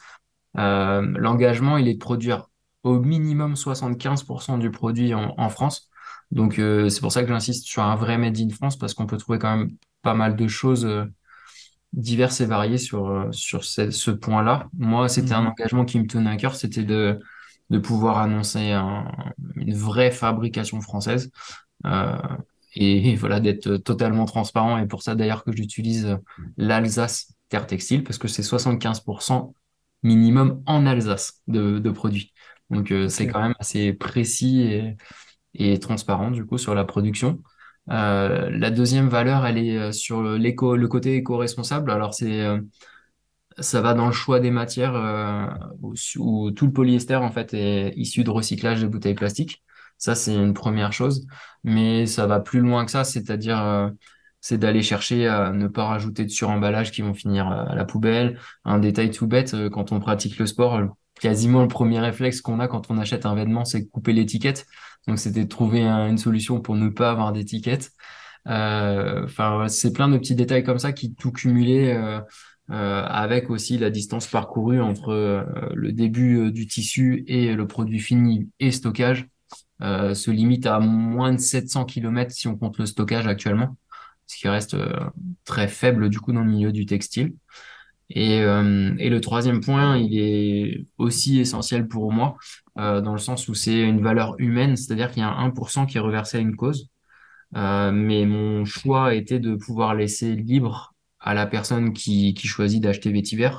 Euh, 0.58 1.02
l'engagement, 1.18 1.78
il 1.78 1.88
est 1.88 1.96
de 1.96 2.00
produire 2.00 2.50
au 2.84 3.00
minimum 3.00 3.56
75% 3.56 4.58
du 4.58 4.72
produit 4.72 5.14
en, 5.14 5.34
en 5.38 5.50
France. 5.50 5.90
Donc, 6.32 6.60
euh, 6.60 6.90
c'est 6.90 7.02
pour 7.02 7.12
ça 7.12 7.24
que 7.24 7.30
j'insiste 7.30 7.66
sur 7.68 7.84
un 7.84 7.96
vrai 7.96 8.18
Made 8.18 8.40
in 8.40 8.50
France, 8.50 8.78
parce 8.78 8.94
qu'on 8.94 9.06
peut 9.08 9.18
trouver 9.18 9.40
quand 9.40 9.56
même 9.58 9.72
pas 10.02 10.14
mal 10.14 10.36
de 10.36 10.48
choses 10.48 10.86
euh, 10.86 11.06
diverses 11.94 12.42
et 12.42 12.46
variées 12.46 12.78
sur, 12.78 13.08
euh, 13.10 13.32
sur 13.32 13.64
ce, 13.64 13.92
ce 13.92 14.12
point-là. 14.12 14.70
Moi, 14.78 15.10
c'était 15.10 15.34
un 15.34 15.42
Mhm. 15.42 15.48
engagement 15.48 15.86
qui 15.86 16.00
me 16.00 16.08
tenait 16.08 16.30
à 16.30 16.38
cœur, 16.38 16.56
c'était 16.56 16.84
de, 16.84 17.20
de 17.70 17.80
pouvoir 17.80 18.20
annoncer 18.20 18.72
un- 18.72 19.12
une 19.56 19.74
vraie 19.76 20.12
fabrication 20.12 20.82
française. 20.82 21.32
Euh, 21.86 22.18
et, 22.76 23.12
et 23.12 23.16
voilà, 23.16 23.40
d'être 23.40 23.78
totalement 23.78 24.26
transparent. 24.26 24.78
Et 24.78 24.88
pour 24.88 25.04
ça, 25.04 25.16
d'ailleurs, 25.16 25.44
que 25.44 25.52
j'utilise 25.52 26.18
l'Alsace 26.58 27.34
Terre 27.50 27.68
Textile, 27.68 28.04
parce 28.04 28.18
que 28.18 28.28
c'est 28.28 28.44
75% 28.44 29.54
minimum 30.04 30.62
en 30.66 30.86
Alsace 30.86 31.42
de, 31.48 31.80
de 31.80 31.90
produits. 31.92 32.34
Donc, 32.70 32.92
euh, 32.92 33.10
c'est 33.10 33.28
quand 33.28 33.42
même 33.42 33.56
assez 33.60 33.94
précis 33.94 34.62
et, 34.62 34.98
et 35.56 35.80
transparent, 35.80 36.32
du 36.32 36.46
coup, 36.46 36.58
sur 36.58 36.76
la 36.76 36.86
production. 36.86 37.42
Euh, 37.92 38.50
la 38.52 38.72
deuxième 38.72 39.10
valeur, 39.10 39.46
elle 39.46 39.58
est 39.58 39.78
euh, 39.78 39.92
sur 39.92 40.22
l'éco, 40.24 40.76
le 40.76 40.88
côté 40.88 41.16
éco-responsable. 41.16 41.92
Alors, 41.92 42.14
c'est, 42.14 42.42
euh, 42.42 42.60
ça 43.60 43.82
va 43.82 43.94
dans 43.94 44.06
le 44.08 44.12
choix 44.14 44.40
des 44.40 44.52
matières 44.52 44.96
euh, 44.96 45.48
où, 45.82 45.94
où 46.18 46.52
tout 46.52 46.66
le 46.68 46.72
polyester, 46.74 47.16
en 47.16 47.32
fait, 47.32 47.54
est 47.54 47.94
issu 47.98 48.24
de 48.24 48.30
recyclage 48.30 48.82
des 48.82 48.88
bouteilles 48.88 49.16
plastiques. 49.16 49.64
Ça, 50.00 50.16
c'est 50.16 50.34
une 50.34 50.54
première 50.54 50.94
chose. 50.94 51.28
Mais 51.64 52.06
ça 52.08 52.26
va 52.26 52.40
plus 52.40 52.62
loin 52.62 52.86
que 52.86 52.92
ça, 52.92 53.04
c'est-à-dire 53.04 53.62
euh, 53.64 53.90
c'est 54.42 54.58
d'aller 54.58 54.82
chercher 54.82 55.28
à 55.28 55.52
ne 55.52 55.68
pas 55.68 55.86
rajouter 55.86 56.24
de 56.26 56.30
suremballage 56.30 56.92
qui 56.92 57.02
vont 57.02 57.14
finir 57.14 57.52
euh, 57.52 57.66
à 57.68 57.76
la 57.76 57.86
poubelle. 57.86 58.40
Un 58.66 58.80
détail 58.80 59.12
tout 59.12 59.28
bête, 59.28 59.54
euh, 59.54 59.70
quand 59.70 59.92
on 59.92 60.00
pratique 60.00 60.40
le 60.40 60.48
sport, 60.48 60.82
quasiment 61.20 61.62
le 61.62 61.68
premier 61.68 62.00
réflexe 62.00 62.42
qu'on 62.42 62.60
a 62.62 62.68
quand 62.70 62.90
on 62.90 62.98
achète 62.98 63.26
un 63.26 63.36
vêtement, 63.36 63.66
c'est 63.66 63.88
couper 63.88 64.14
l'étiquette. 64.14 64.66
Donc 65.08 65.20
c'était 65.20 65.44
de 65.44 65.50
trouver 65.50 65.84
une 65.84 66.18
solution 66.18 66.62
pour 66.62 66.76
ne 66.76 66.90
pas 66.90 67.12
avoir 67.12 67.34
d'étiquette. 67.34 67.92
Enfin, 68.46 69.68
c'est 69.68 69.94
plein 69.94 70.08
de 70.10 70.18
petits 70.18 70.36
détails 70.36 70.64
comme 70.64 70.80
ça 70.80 70.92
qui 70.94 71.14
tout 71.16 71.32
cumulé 71.32 71.94
avec 72.70 73.50
aussi 73.50 73.78
la 73.78 73.90
distance 73.90 74.28
parcourue 74.28 74.82
entre 74.82 75.46
le 75.74 75.92
début 75.92 76.52
du 76.52 76.68
tissu 76.68 77.24
et 77.28 77.54
le 77.56 77.68
produit 77.68 78.00
fini 78.00 78.50
et 78.60 78.72
stockage 78.72 79.28
euh, 79.28 79.39
se 79.82 80.32
limite 80.32 80.66
à 80.66 80.80
moins 80.80 81.34
de 81.34 81.40
700 81.40 81.86
km 81.86 82.32
si 82.32 82.48
on 82.48 82.58
compte 82.58 82.78
le 82.78 82.86
stockage 82.86 83.28
actuellement, 83.28 83.78
ce 84.28 84.38
qui 84.38 84.48
reste 84.48 84.76
euh, 84.76 84.94
très 85.46 85.68
faible 85.68 86.10
du 86.10 86.20
coup 86.20 86.32
dans 86.34 86.44
le 86.44 86.52
milieu 86.52 86.72
du 86.72 86.86
textile. 86.86 87.34
Et, 88.10 88.42
euh, 88.42 88.94
le 88.98 89.20
troisième 89.22 89.62
point, 89.62 89.98
il 89.98 90.18
est 90.20 90.86
aussi 90.98 91.40
essentiel 91.40 91.88
pour 91.88 92.12
moi, 92.12 92.38
dans 92.76 93.12
le 93.12 93.20
sens 93.20 93.50
où 93.50 93.54
c'est 93.54 93.82
une 93.82 94.02
valeur 94.02 94.36
humaine, 94.40 94.78
c'est-à-dire 94.78 95.12
qu'il 95.12 95.22
y 95.22 95.26
a 95.26 95.30
1% 95.30 95.86
qui 95.86 95.98
est 95.98 96.02
reversé 96.02 96.38
à 96.38 96.40
une 96.40 96.56
cause. 96.56 96.90
mais 97.54 98.26
mon 98.26 98.66
choix 98.66 99.14
était 99.16 99.40
de 99.40 99.56
pouvoir 99.56 99.96
laisser 99.96 100.36
libre 100.36 100.94
à 101.20 101.34
la 101.34 101.46
personne 101.46 101.94
qui, 101.94 102.34
qui 102.34 102.48
choisit 102.48 102.82
d'acheter 102.82 103.12
Vétiver, 103.12 103.52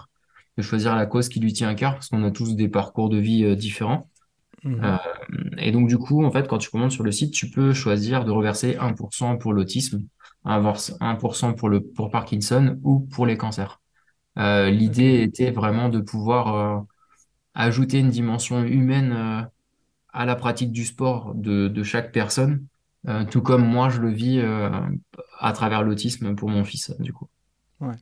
de 0.57 0.63
choisir 0.63 0.97
la 0.97 1.07
cause 1.07 1.29
qui 1.29 1.41
lui 1.41 1.53
tient 1.53 1.69
à 1.69 1.75
cœur, 1.75 1.95
parce 1.95 2.09
qu'on 2.09 2.25
a 2.25 2.31
tous 2.31 2.57
des 2.57 2.69
parcours 2.69 3.09
de 3.11 3.19
vie 3.19 3.57
différents. 3.57 4.11
Mhm. 4.65 4.85
Euh, 4.85 4.97
et 5.59 5.73
donc, 5.73 5.89
du 5.89 5.99
coup, 5.99 6.25
en 6.25 6.31
fait, 6.31 6.49
quand 6.49 6.59
tu 6.59 6.71
commandes 6.71 6.93
sur 6.93 7.05
le 7.05 7.13
site, 7.13 7.33
tu 7.33 7.51
peux 7.51 7.73
choisir 7.73 8.25
de 8.25 8.31
reverser 8.31 8.77
1% 8.77 9.37
pour 9.37 9.53
l'autisme, 9.53 10.03
1% 10.45 11.55
pour 11.55 11.69
le 11.69 11.81
pour 11.81 12.11
Parkinson 12.11 12.79
ou 12.83 13.01
pour 13.01 13.27
les 13.27 13.37
cancers. 13.37 13.81
Euh, 14.39 14.71
l'idée 14.71 15.23
était 15.23 15.51
vraiment 15.51 15.89
de 15.89 16.01
pouvoir 16.01 16.55
euh, 16.55 16.81
ajouter 17.55 17.99
une 17.99 18.11
dimension 18.11 18.65
humaine 18.65 19.49
à 20.13 20.27
la 20.27 20.37
pratique 20.37 20.73
du 20.73 20.85
sport 20.85 21.35
de, 21.35 21.69
de 21.69 21.83
chaque 21.83 22.13
personne, 22.13 22.67
tout 23.31 23.43
comme 23.43 23.67
moi 23.67 23.89
je 23.89 24.01
le 24.01 24.11
vis 24.11 24.41
à 25.39 25.53
travers 25.53 25.83
l'autisme 25.83 26.35
pour 26.35 26.49
mon 26.49 26.65
fils, 26.65 26.95
du 26.99 27.13
coup. 27.13 27.29
Ouais. 27.81 27.97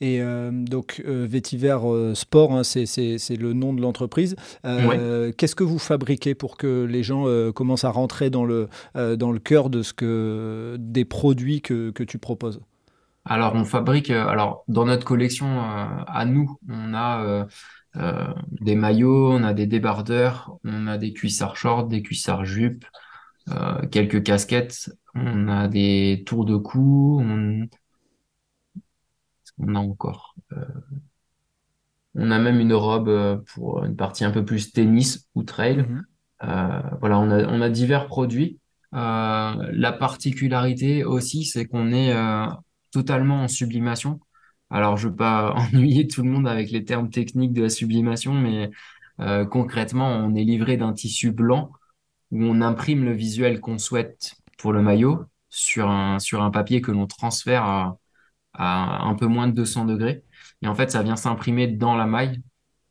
Et 0.00 0.20
euh, 0.20 0.50
donc, 0.52 1.02
euh, 1.06 1.26
Vétiver 1.28 1.78
euh, 1.84 2.14
Sport, 2.14 2.52
hein, 2.52 2.64
c'est 2.64 3.36
le 3.36 3.52
nom 3.52 3.72
de 3.72 3.80
l'entreprise. 3.80 4.36
Qu'est-ce 4.62 5.54
que 5.54 5.64
vous 5.64 5.78
fabriquez 5.78 6.34
pour 6.34 6.56
que 6.56 6.84
les 6.84 7.02
gens 7.02 7.24
commencent 7.52 7.84
à 7.84 7.90
rentrer 7.90 8.30
dans 8.30 8.44
le, 8.44 8.68
dans 8.94 9.32
le 9.32 9.38
cœur 9.38 9.70
de 9.70 9.82
ce 9.82 9.92
que, 9.92 10.76
des 10.78 11.04
produits 11.04 11.60
que, 11.60 11.90
que 11.90 12.02
tu 12.02 12.18
proposes? 12.18 12.60
Alors, 13.24 13.54
on 13.54 13.64
fabrique, 13.64 14.10
alors, 14.10 14.64
dans 14.68 14.84
notre 14.84 15.04
collection 15.04 15.60
à 15.60 16.24
nous, 16.26 16.58
on 16.68 16.94
a 16.94 17.46
des 18.60 18.74
maillots, 18.74 19.32
on 19.32 19.42
a 19.42 19.54
des 19.54 19.66
débardeurs, 19.66 20.56
on 20.64 20.86
a 20.86 20.98
des 20.98 21.12
cuissards 21.12 21.56
shorts, 21.56 21.88
des 21.88 22.02
cuissards 22.02 22.44
jupes, 22.44 22.84
quelques 23.90 24.22
casquettes, 24.22 24.90
on 25.14 25.48
a 25.48 25.68
des 25.68 26.22
tours 26.26 26.44
de 26.44 26.56
cou, 26.56 27.20
on, 27.22 27.66
on 29.58 29.74
a 29.74 29.78
encore. 29.78 30.34
Euh, 30.52 30.64
on 32.14 32.30
a 32.30 32.38
même 32.38 32.60
une 32.60 32.74
robe 32.74 33.08
euh, 33.08 33.36
pour 33.54 33.84
une 33.84 33.96
partie 33.96 34.24
un 34.24 34.30
peu 34.30 34.44
plus 34.44 34.72
tennis 34.72 35.28
ou 35.34 35.42
trail. 35.42 35.78
Mhm. 35.78 36.04
Euh, 36.44 36.80
voilà, 37.00 37.18
on 37.18 37.30
a, 37.30 37.44
on 37.46 37.60
a 37.60 37.68
divers 37.68 38.06
produits. 38.06 38.58
la 38.92 39.96
particularité 39.98 41.04
aussi, 41.04 41.44
c'est 41.44 41.66
qu'on 41.66 41.92
est 41.92 42.14
totalement 42.92 43.42
en 43.42 43.48
sublimation. 43.48 44.20
Alors, 44.70 44.96
je 44.96 45.08
veux 45.08 45.16
pas 45.16 45.52
ennuyer 45.72 46.06
tout 46.06 46.22
le 46.22 46.30
monde 46.30 46.46
avec 46.46 46.70
les 46.70 46.84
termes 46.84 47.10
techniques 47.10 47.52
de 47.52 47.62
la 47.62 47.68
sublimation, 47.68 48.34
mais 48.34 48.70
concrètement, 49.50 50.08
on 50.08 50.34
est 50.34 50.44
livré 50.44 50.76
d'un 50.76 50.92
tissu 50.92 51.32
blanc 51.32 51.72
où 52.30 52.42
on 52.42 52.60
imprime 52.60 53.04
le 53.04 53.12
visuel 53.12 53.60
qu'on 53.60 53.78
souhaite 53.78 54.34
pour 54.58 54.72
le 54.72 54.82
maillot 54.82 55.24
sur 55.50 55.88
un, 55.88 56.18
sur 56.18 56.42
un 56.42 56.50
papier 56.50 56.80
que 56.80 56.90
l'on 56.90 57.06
transfère 57.06 57.64
à, 57.64 57.98
à 58.54 59.04
un 59.04 59.14
peu 59.14 59.26
moins 59.26 59.48
de 59.48 59.52
200 59.52 59.84
degrés. 59.86 60.24
Et 60.62 60.68
en 60.68 60.74
fait, 60.74 60.90
ça 60.90 61.02
vient 61.02 61.16
s'imprimer 61.16 61.66
dans 61.68 61.96
la 61.96 62.06
maille. 62.06 62.42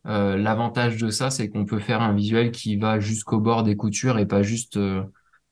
Euh, 0.06 0.36
l'avantage 0.36 0.96
de 0.98 1.10
ça, 1.10 1.30
c'est 1.30 1.48
qu'on 1.48 1.64
peut 1.64 1.78
faire 1.80 2.02
un 2.02 2.12
visuel 2.14 2.50
qui 2.52 2.76
va 2.76 3.00
jusqu'au 3.00 3.40
bord 3.40 3.62
des 3.62 3.76
coutures 3.76 4.18
et 4.18 4.26
pas 4.26 4.42
juste 4.42 4.76
euh, 4.76 5.02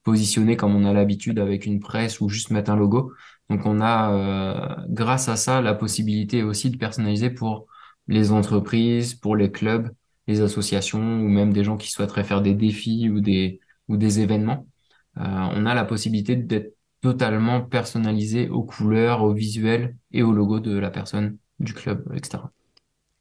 positionner 0.03 0.57
comme 0.57 0.75
on 0.75 0.85
a 0.85 0.93
l'habitude 0.93 1.39
avec 1.39 1.67
une 1.67 1.81
presse 1.81 2.21
ou 2.21 2.29
juste 2.29 2.51
mettre 2.51 2.71
un 2.71 2.77
logo. 2.77 3.13
Donc 3.49 3.67
on 3.67 3.81
a, 3.81 4.13
euh, 4.13 4.87
grâce 4.89 5.29
à 5.29 5.37
ça, 5.37 5.61
la 5.63 5.75
possibilité 5.75 6.43
aussi 6.43 6.71
de 6.71 6.77
personnaliser 6.77 7.31
pour 7.31 7.67
les 8.09 8.33
entreprises, 8.33 9.15
pour 9.15 9.37
les 9.37 9.51
clubs, 9.51 9.91
les 10.27 10.41
associations 10.41 11.01
ou 11.01 11.29
même 11.29 11.53
des 11.53 11.65
gens 11.65 11.77
qui 11.77 11.91
souhaiteraient 11.91 12.25
faire 12.25 12.43
des 12.43 12.55
défis 12.55 13.09
ou 13.11 13.21
des, 13.21 13.61
ou 13.89 13.97
des 13.97 14.21
événements. 14.21 14.67
on 15.17 15.67
a 15.67 15.75
la 15.75 15.85
possibilité 15.85 16.37
d'être 16.37 16.75
totalement 17.03 17.61
personnalisé 17.61 18.49
aux 18.49 18.63
couleurs, 18.63 19.23
au 19.23 19.35
visuel 19.35 19.97
et 20.13 20.23
au 20.23 20.33
logo 20.33 20.61
de 20.61 20.79
la 20.79 20.91
personne, 20.91 21.37
du 21.59 21.75
club, 21.75 22.11
etc. 22.15 22.45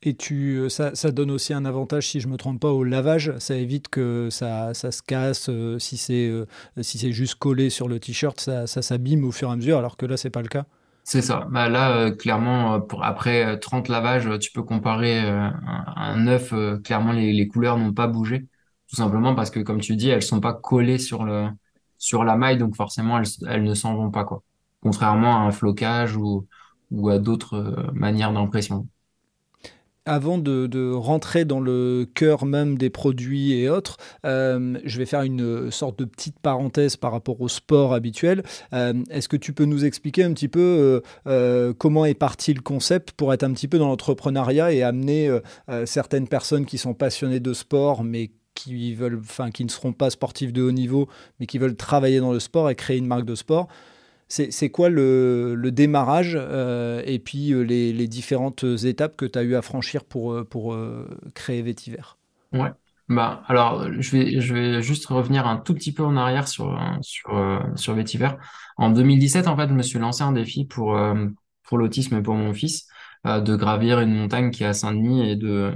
Et 0.03 0.15
tu, 0.15 0.57
euh, 0.57 0.69
ça, 0.69 0.95
ça, 0.95 1.11
donne 1.11 1.29
aussi 1.29 1.53
un 1.53 1.63
avantage, 1.65 2.07
si 2.07 2.19
je 2.19 2.27
ne 2.27 2.31
me 2.33 2.37
trompe 2.37 2.59
pas, 2.59 2.71
au 2.71 2.83
lavage. 2.83 3.37
Ça 3.37 3.55
évite 3.55 3.87
que 3.87 4.29
ça, 4.31 4.73
ça 4.73 4.91
se 4.91 5.03
casse. 5.03 5.47
Euh, 5.49 5.77
si 5.77 5.97
c'est 5.97 6.27
euh, 6.27 6.45
si 6.81 6.97
c'est 6.97 7.11
juste 7.11 7.35
collé 7.35 7.69
sur 7.69 7.87
le 7.87 7.99
t-shirt, 7.99 8.39
ça, 8.39 8.65
ça 8.65 8.81
s'abîme 8.81 9.23
au 9.25 9.31
fur 9.31 9.49
et 9.49 9.51
à 9.51 9.55
mesure, 9.55 9.77
alors 9.77 9.97
que 9.97 10.05
là, 10.07 10.17
c'est 10.17 10.31
pas 10.31 10.41
le 10.41 10.47
cas. 10.47 10.65
C'est 11.03 11.21
ça. 11.21 11.47
Bah 11.51 11.69
là, 11.69 12.11
clairement, 12.11 12.81
pour, 12.81 13.03
après 13.03 13.59
30 13.59 13.89
lavages, 13.89 14.29
tu 14.39 14.51
peux 14.51 14.63
comparer 14.63 15.19
un, 15.19 15.53
un 15.95 16.17
neuf. 16.17 16.53
clairement, 16.83 17.11
les, 17.11 17.33
les 17.33 17.47
couleurs 17.47 17.77
n'ont 17.77 17.93
pas 17.93 18.07
bougé. 18.07 18.47
Tout 18.87 18.95
simplement 18.95 19.35
parce 19.35 19.49
que, 19.51 19.59
comme 19.59 19.81
tu 19.81 19.95
dis, 19.95 20.09
elles 20.09 20.21
sont 20.23 20.39
pas 20.39 20.53
collées 20.53 20.99
sur 20.99 21.23
le, 21.23 21.47
sur 22.01 22.23
la 22.23 22.35
maille, 22.35 22.57
donc 22.57 22.75
forcément, 22.75 23.21
elles, 23.47 23.63
ne 23.63 23.75
s'en 23.75 23.95
vont 23.95 24.09
pas, 24.09 24.23
quoi. 24.23 24.41
Contrairement 24.81 25.37
à 25.37 25.41
un 25.41 25.51
flocage 25.51 26.17
ou, 26.17 26.47
ou 26.89 27.09
à 27.09 27.19
d'autres 27.19 27.57
euh, 27.57 27.91
manières 27.93 28.33
d'impression. 28.33 28.87
Avant 30.07 30.39
de, 30.39 30.91
rentrer 30.93 31.45
dans 31.45 31.59
le 31.59 32.09
cœur 32.15 32.47
même 32.47 32.75
des 32.75 32.89
produits 32.89 33.53
et 33.53 33.69
autres, 33.69 33.97
euh, 34.25 34.79
je 34.83 34.97
vais 34.97 35.05
faire 35.05 35.21
une 35.21 35.69
sorte 35.69 35.99
de 35.99 36.05
petite 36.05 36.39
parenthèse 36.39 36.97
par 36.97 37.11
rapport 37.11 37.39
au 37.39 37.47
sport 37.47 37.93
habituel. 37.93 38.41
Euh, 38.73 38.95
est-ce 39.11 39.29
que 39.29 39.37
tu 39.37 39.53
peux 39.53 39.65
nous 39.65 39.85
expliquer 39.85 40.23
un 40.23 40.33
petit 40.33 40.47
peu 40.47 41.03
comment 41.77 42.05
est 42.05 42.15
parti 42.15 42.55
le 42.55 42.61
concept 42.61 43.11
pour 43.11 43.31
être 43.31 43.43
un 43.43 43.53
petit 43.53 43.67
peu 43.67 43.77
dans 43.77 43.89
l'entrepreneuriat 43.89 44.73
et 44.73 44.81
amener 44.81 45.29
certaines 45.85 46.27
personnes 46.27 46.65
qui 46.65 46.79
sont 46.79 46.95
passionnées 46.95 47.39
de 47.39 47.53
sport 47.53 48.03
mais 48.03 48.31
qui 48.53 48.93
veulent, 48.93 49.19
enfin, 49.19 49.51
qui 49.51 49.63
ne 49.63 49.69
seront 49.69 49.93
pas 49.93 50.09
sportifs 50.09 50.53
de 50.53 50.61
haut 50.61 50.71
niveau, 50.71 51.07
mais 51.39 51.45
qui 51.45 51.57
veulent 51.57 51.75
travailler 51.75 52.19
dans 52.19 52.33
le 52.33 52.39
sport 52.39 52.69
et 52.69 52.75
créer 52.75 52.97
une 52.97 53.07
marque 53.07 53.25
de 53.25 53.35
sport. 53.35 53.67
C'est 54.31 54.69
quoi 54.69 54.87
le, 54.87 55.55
le 55.55 55.71
démarrage 55.73 56.37
euh, 56.39 57.01
et 57.05 57.19
puis 57.19 57.51
euh, 57.51 57.63
les, 57.63 57.91
les, 57.91 58.07
différentes 58.07 58.63
étapes 58.63 59.17
que 59.17 59.25
tu 59.25 59.37
as 59.37 59.43
eu 59.43 59.55
à 59.55 59.61
franchir 59.61 60.05
pour, 60.05 60.31
euh, 60.31 60.45
pour 60.45 60.77
créer 61.33 61.61
Vétiver? 61.61 62.15
Ouais. 62.53 62.69
Bah, 63.09 63.43
alors, 63.47 63.91
je 63.99 64.11
vais, 64.11 64.39
je 64.39 64.53
vais 64.53 64.81
juste 64.81 65.05
revenir 65.07 65.45
un 65.47 65.57
tout 65.57 65.73
petit 65.73 65.91
peu 65.91 66.03
en 66.03 66.15
arrière 66.15 66.47
sur, 66.47 66.79
sur, 67.01 67.61
sur 67.75 67.93
Vétiver. 67.93 68.29
En 68.77 68.89
2017, 68.91 69.47
en 69.47 69.57
fait, 69.57 69.67
je 69.67 69.73
me 69.73 69.81
suis 69.81 69.99
lancé 69.99 70.23
un 70.23 70.31
défi 70.31 70.63
pour, 70.63 70.97
pour 71.63 71.77
l'autisme 71.77 72.15
et 72.15 72.21
pour 72.21 72.35
mon 72.35 72.53
fils, 72.53 72.87
de 73.25 73.55
gravir 73.57 73.99
une 73.99 74.15
montagne 74.15 74.49
qui 74.49 74.63
est 74.63 74.67
à 74.67 74.73
Saint-Denis 74.73 75.29
et 75.29 75.35
de, 75.35 75.73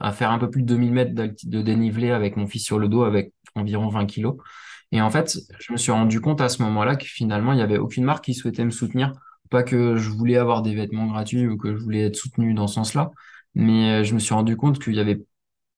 à 0.00 0.12
faire 0.12 0.30
un 0.30 0.38
peu 0.38 0.50
plus 0.50 0.62
de 0.62 0.68
2000 0.68 0.92
mètres 0.92 1.12
de 1.14 1.62
dénivelé 1.62 2.10
avec 2.10 2.36
mon 2.36 2.46
fils 2.46 2.64
sur 2.64 2.78
le 2.78 2.88
dos 2.88 3.04
avec 3.04 3.32
environ 3.54 3.88
20 3.88 4.06
kilos. 4.06 4.36
Et 4.92 5.00
en 5.02 5.10
fait, 5.10 5.38
je 5.58 5.72
me 5.72 5.76
suis 5.76 5.92
rendu 5.92 6.20
compte 6.20 6.40
à 6.40 6.48
ce 6.48 6.62
moment-là 6.62 6.96
que 6.96 7.04
finalement, 7.04 7.52
il 7.52 7.56
n'y 7.56 7.62
avait 7.62 7.78
aucune 7.78 8.04
marque 8.04 8.24
qui 8.24 8.34
souhaitait 8.34 8.64
me 8.64 8.70
soutenir. 8.70 9.12
Pas 9.50 9.62
que 9.62 9.96
je 9.96 10.10
voulais 10.10 10.36
avoir 10.36 10.62
des 10.62 10.74
vêtements 10.74 11.06
gratuits 11.06 11.46
ou 11.46 11.56
que 11.56 11.74
je 11.76 11.82
voulais 11.82 12.02
être 12.06 12.16
soutenu 12.16 12.54
dans 12.54 12.66
ce 12.66 12.74
sens-là, 12.74 13.10
mais 13.54 14.00
euh, 14.00 14.04
je 14.04 14.14
me 14.14 14.18
suis 14.18 14.34
rendu 14.34 14.56
compte 14.56 14.78
qu'il 14.78 14.94
n'y 14.94 15.00
avait 15.00 15.22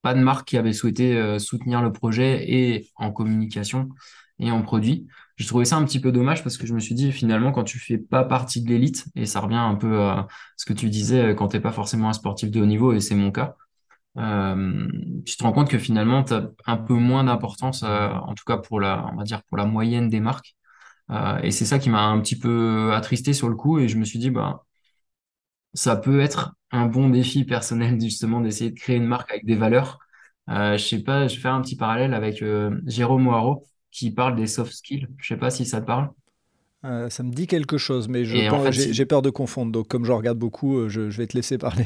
pas 0.03 0.15
de 0.15 0.21
marque 0.21 0.49
qui 0.49 0.57
avait 0.59 0.73
souhaité 0.73 1.17
euh, 1.17 1.39
soutenir 1.39 1.83
le 1.83 1.93
projet 1.93 2.51
et 2.51 2.89
en 2.97 3.13
communication 3.13 3.91
et 4.39 4.51
en 4.51 4.63
produit. 4.63 5.07
J'ai 5.37 5.47
trouvé 5.47 5.65
ça 5.65 5.77
un 5.77 5.85
petit 5.85 6.01
peu 6.01 6.13
dommage 6.13 6.43
parce 6.43 6.57
que 6.59 6.67
je 6.67 6.75
me 6.75 6.81
suis 6.81 6.95
dit 6.95 7.13
finalement 7.13 7.53
quand 7.53 7.65
tu 7.65 7.79
fais 7.79 7.99
pas 7.99 8.25
partie 8.25 8.63
de 8.63 8.69
l'élite 8.69 9.07
et 9.17 9.27
ça 9.27 9.41
revient 9.41 9.57
un 9.57 9.75
peu 9.75 10.01
à 10.03 10.27
ce 10.57 10.65
que 10.67 10.73
tu 10.73 10.89
disais 10.91 11.31
euh, 11.31 11.35
quand 11.35 11.49
tu 11.49 11.57
n'es 11.57 11.63
pas 11.63 11.73
forcément 11.73 12.09
un 12.09 12.13
sportif 12.13 12.51
de 12.51 12.61
haut 12.61 12.67
niveau 12.67 12.93
et 12.93 13.01
c'est 13.01 13.15
mon 13.15 13.31
cas, 13.31 13.57
euh, 14.19 14.89
tu 15.25 15.37
te 15.37 15.43
rends 15.43 15.53
compte 15.53 15.71
que 15.71 15.79
finalement, 15.79 16.25
tu 16.25 16.35
as 16.35 16.51
un 16.67 16.77
peu 16.77 16.95
moins 16.95 17.25
d'importance, 17.25 17.83
euh, 17.85 18.09
en 18.11 18.35
tout 18.35 18.45
cas 18.45 18.57
pour 18.59 18.81
la, 18.81 19.07
on 19.13 19.17
va 19.17 19.25
dire 19.25 19.43
pour 19.45 19.57
la 19.57 19.67
moyenne 19.67 20.09
des 20.09 20.21
marques. 20.21 20.57
Euh, 21.11 21.39
et 21.43 21.51
c'est 21.53 21.67
ça 21.67 21.79
qui 21.79 21.91
m'a 21.91 22.05
un 22.05 22.21
petit 22.21 22.39
peu 22.39 22.93
attristé 22.95 23.33
sur 23.35 23.49
le 23.49 23.57
coup. 23.57 23.79
Et 23.81 23.89
je 23.89 23.99
me 23.99 24.05
suis 24.05 24.19
dit, 24.19 24.31
bah, 24.31 24.65
ça 25.75 25.97
peut 25.97 26.21
être 26.21 26.55
un 26.71 26.87
bon 26.87 27.09
défi 27.11 27.45
personnel, 27.45 28.01
justement, 28.01 28.41
d'essayer 28.41 28.71
de 28.71 28.79
créer 28.79 28.97
une 28.97 29.07
marque 29.07 29.31
avec 29.31 29.45
des 29.47 29.57
valeurs. 29.57 29.99
je 30.49 30.77
sais 30.79 31.03
pas, 31.03 31.29
je 31.29 31.37
vais 31.37 31.41
faire 31.41 31.55
un 31.55 31.63
petit 31.63 31.77
parallèle 31.77 32.15
avec 32.15 32.43
Jérôme 32.87 33.23
Moiro, 33.25 33.67
qui 33.91 34.11
parle 34.13 34.37
des 34.37 34.47
soft 34.47 34.73
skills. 34.73 35.09
Je 35.19 35.29
sais 35.29 35.37
pas 35.39 35.51
si 35.51 35.65
ça 35.67 35.81
te 35.81 35.87
parle. 35.87 36.11
Euh, 36.85 37.11
ça 37.11 37.23
me 37.23 37.31
dit 37.31 37.47
quelque 37.47 37.77
chose, 37.77 38.09
mais 38.09 38.25
j'ai 38.25 39.07
peur 39.07 39.23
de 39.23 39.31
confondre. 39.31 39.73
Donc, 39.73 39.89
comme 39.89 40.05
je 40.05 40.13
regarde 40.13 40.39
beaucoup, 40.39 40.79
euh, 40.79 40.89
je, 40.89 41.03
vais 41.03 41.27
te 41.27 41.37
laisser 41.37 41.59
parler. 41.59 41.85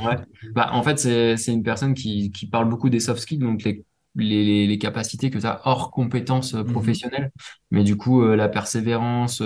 Bah, 0.53 0.71
en 0.73 0.83
fait, 0.83 0.99
c'est 0.99 1.53
une 1.53 1.63
personne 1.63 1.95
qui, 1.95 2.31
parle 2.51 2.69
beaucoup 2.69 2.91
des 2.91 3.01
soft 3.01 3.21
skills, 3.21 3.39
donc 3.39 3.65
les, 3.65 3.85
les, 4.15 4.79
capacités 4.79 5.31
que 5.31 5.39
tu 5.39 5.47
as 5.47 5.61
hors 5.65 5.91
compétences 5.91 6.55
mhm. 6.55 6.67
professionnelles. 6.67 7.33
Mais 7.71 7.83
du 7.83 7.97
coup, 7.97 8.25
la 8.25 8.49
persévérance, 8.49 9.43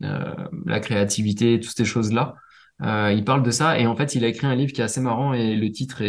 la 0.00 0.80
créativité, 0.80 1.60
toutes 1.60 1.76
ces 1.76 1.84
choses-là. 1.84 2.36
Euh, 2.82 3.12
il 3.16 3.24
parle 3.24 3.42
de 3.42 3.50
ça 3.50 3.78
et 3.78 3.86
en 3.86 3.94
fait, 3.94 4.14
il 4.14 4.24
a 4.24 4.28
écrit 4.28 4.46
un 4.46 4.54
livre 4.54 4.72
qui 4.72 4.80
est 4.80 4.84
assez 4.84 5.00
marrant 5.00 5.32
et 5.32 5.54
le 5.54 5.70
titre 5.70 6.02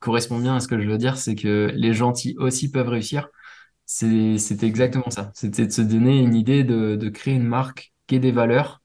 correspond 0.00 0.38
bien 0.38 0.56
à 0.56 0.60
ce 0.60 0.68
que 0.68 0.80
je 0.80 0.88
veux 0.88 0.98
dire, 0.98 1.16
c'est 1.16 1.34
que 1.34 1.72
les 1.74 1.92
gentils 1.92 2.36
aussi 2.38 2.70
peuvent 2.70 2.88
réussir. 2.88 3.28
C'était 3.86 4.66
exactement 4.66 5.10
ça. 5.10 5.30
C'était 5.34 5.66
de 5.66 5.72
se 5.72 5.82
donner 5.82 6.20
une 6.20 6.34
idée 6.34 6.64
de, 6.64 7.08
créer 7.08 7.34
une 7.34 7.46
marque 7.46 7.92
qui 8.06 8.16
ait 8.16 8.20
des 8.20 8.32
valeurs, 8.32 8.82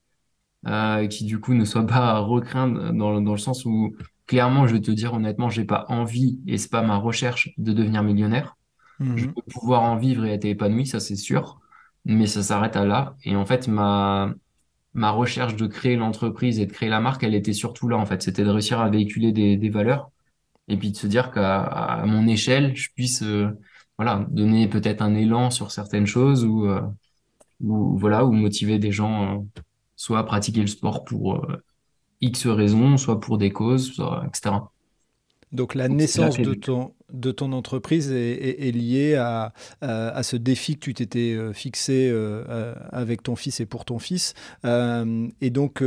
euh, 0.68 1.08
qui 1.08 1.26
du 1.26 1.40
coup 1.40 1.54
ne 1.54 1.66
soit 1.66 1.86
pas 1.86 2.20
recrainte 2.20 2.76
dans, 2.96 3.20
dans 3.20 3.32
le 3.32 3.38
sens 3.38 3.66
où 3.66 3.96
clairement, 4.28 4.68
je 4.68 4.74
vais 4.74 4.82
te 4.82 4.92
dire 4.92 5.14
honnêtement, 5.14 5.50
j'ai 5.50 5.66
pas 5.66 5.86
envie 5.90 6.40
et 6.48 6.58
c'est 6.58 6.70
pas 6.70 6.84
ma 6.84 6.98
recherche 6.98 7.50
de 7.58 7.74
devenir 7.74 8.04
millionnaire. 8.04 8.56
Mhm. 9.00 9.18
Je 9.18 9.26
veux 9.26 9.34
pouvoir 9.50 9.82
en 9.82 9.98
vivre 9.98 10.24
et 10.26 10.34
être 10.34 10.46
épanoui, 10.46 10.86
ça 10.86 11.00
c'est 11.00 11.16
sûr, 11.16 11.60
mais 12.06 12.28
ça 12.28 12.44
s'arrête 12.44 12.76
à 12.76 12.86
là. 12.86 13.16
Et 13.26 13.36
en 13.36 13.46
fait, 13.46 13.68
ma 13.68 14.34
ma 14.94 15.12
recherche 15.12 15.56
de 15.56 15.68
créer 15.68 15.96
l'entreprise 15.96 16.60
et 16.60 16.66
de 16.66 16.72
créer 16.72 16.90
la 16.90 17.00
marque, 17.00 17.24
elle 17.24 17.36
était 17.36 17.54
surtout 17.54 17.88
là, 17.88 17.98
en 17.98 18.06
fait. 18.06 18.22
C'était 18.22 18.44
de 18.44 18.50
réussir 18.50 18.80
à 18.82 18.90
véhiculer 18.90 19.32
des, 19.32 19.58
des 19.58 19.70
valeurs 19.70 20.12
et 20.68 20.78
puis 20.78 20.92
de 20.92 20.98
se 20.98 21.08
dire 21.08 21.32
qu'à 21.32 22.04
mon 22.06 22.28
échelle, 22.28 22.76
je 22.76 22.90
puisse 22.96 23.24
euh, 23.24 23.50
voilà, 24.02 24.26
donner 24.30 24.68
peut-être 24.68 25.02
un 25.02 25.14
élan 25.14 25.52
sur 25.52 25.72
certaines 25.72 26.08
choses 26.08 26.44
ou, 26.44 26.66
euh, 26.66 26.82
ou, 27.62 27.98
voilà, 27.98 28.26
ou 28.26 28.32
motiver 28.32 28.80
des 28.80 28.92
gens 28.92 29.36
euh, 29.36 29.62
soit 29.96 30.20
à 30.20 30.24
pratiquer 30.24 30.62
le 30.62 30.68
sport 30.68 31.04
pour 31.04 31.46
X 32.22 32.48
raisons, 32.48 32.98
soit 32.98 33.20
pour 33.20 33.38
des 33.38 33.52
causes, 33.52 34.02
etc. 34.28 34.56
Donc 35.52 35.76
la 35.76 35.90
naissance 35.90 36.38
de 36.38 36.54
ton, 36.54 36.94
de 37.12 37.32
ton 37.32 37.52
entreprise 37.52 38.12
est, 38.12 38.72
liée 38.74 39.16
à, 39.16 39.54
à, 39.82 40.24
ce 40.24 40.38
défi 40.38 40.76
que 40.76 40.80
tu 40.80 40.94
t'étais 40.94 41.34
euh, 41.34 41.52
fixé 41.52 42.10
euh, 42.10 42.44
euh, 42.50 42.74
avec 42.92 43.22
ton 43.22 43.36
fils 43.36 43.60
et 43.60 43.66
pour 43.66 43.84
ton 43.84 44.00
fils. 44.00 44.34
et 44.64 45.50
donc 45.50 45.84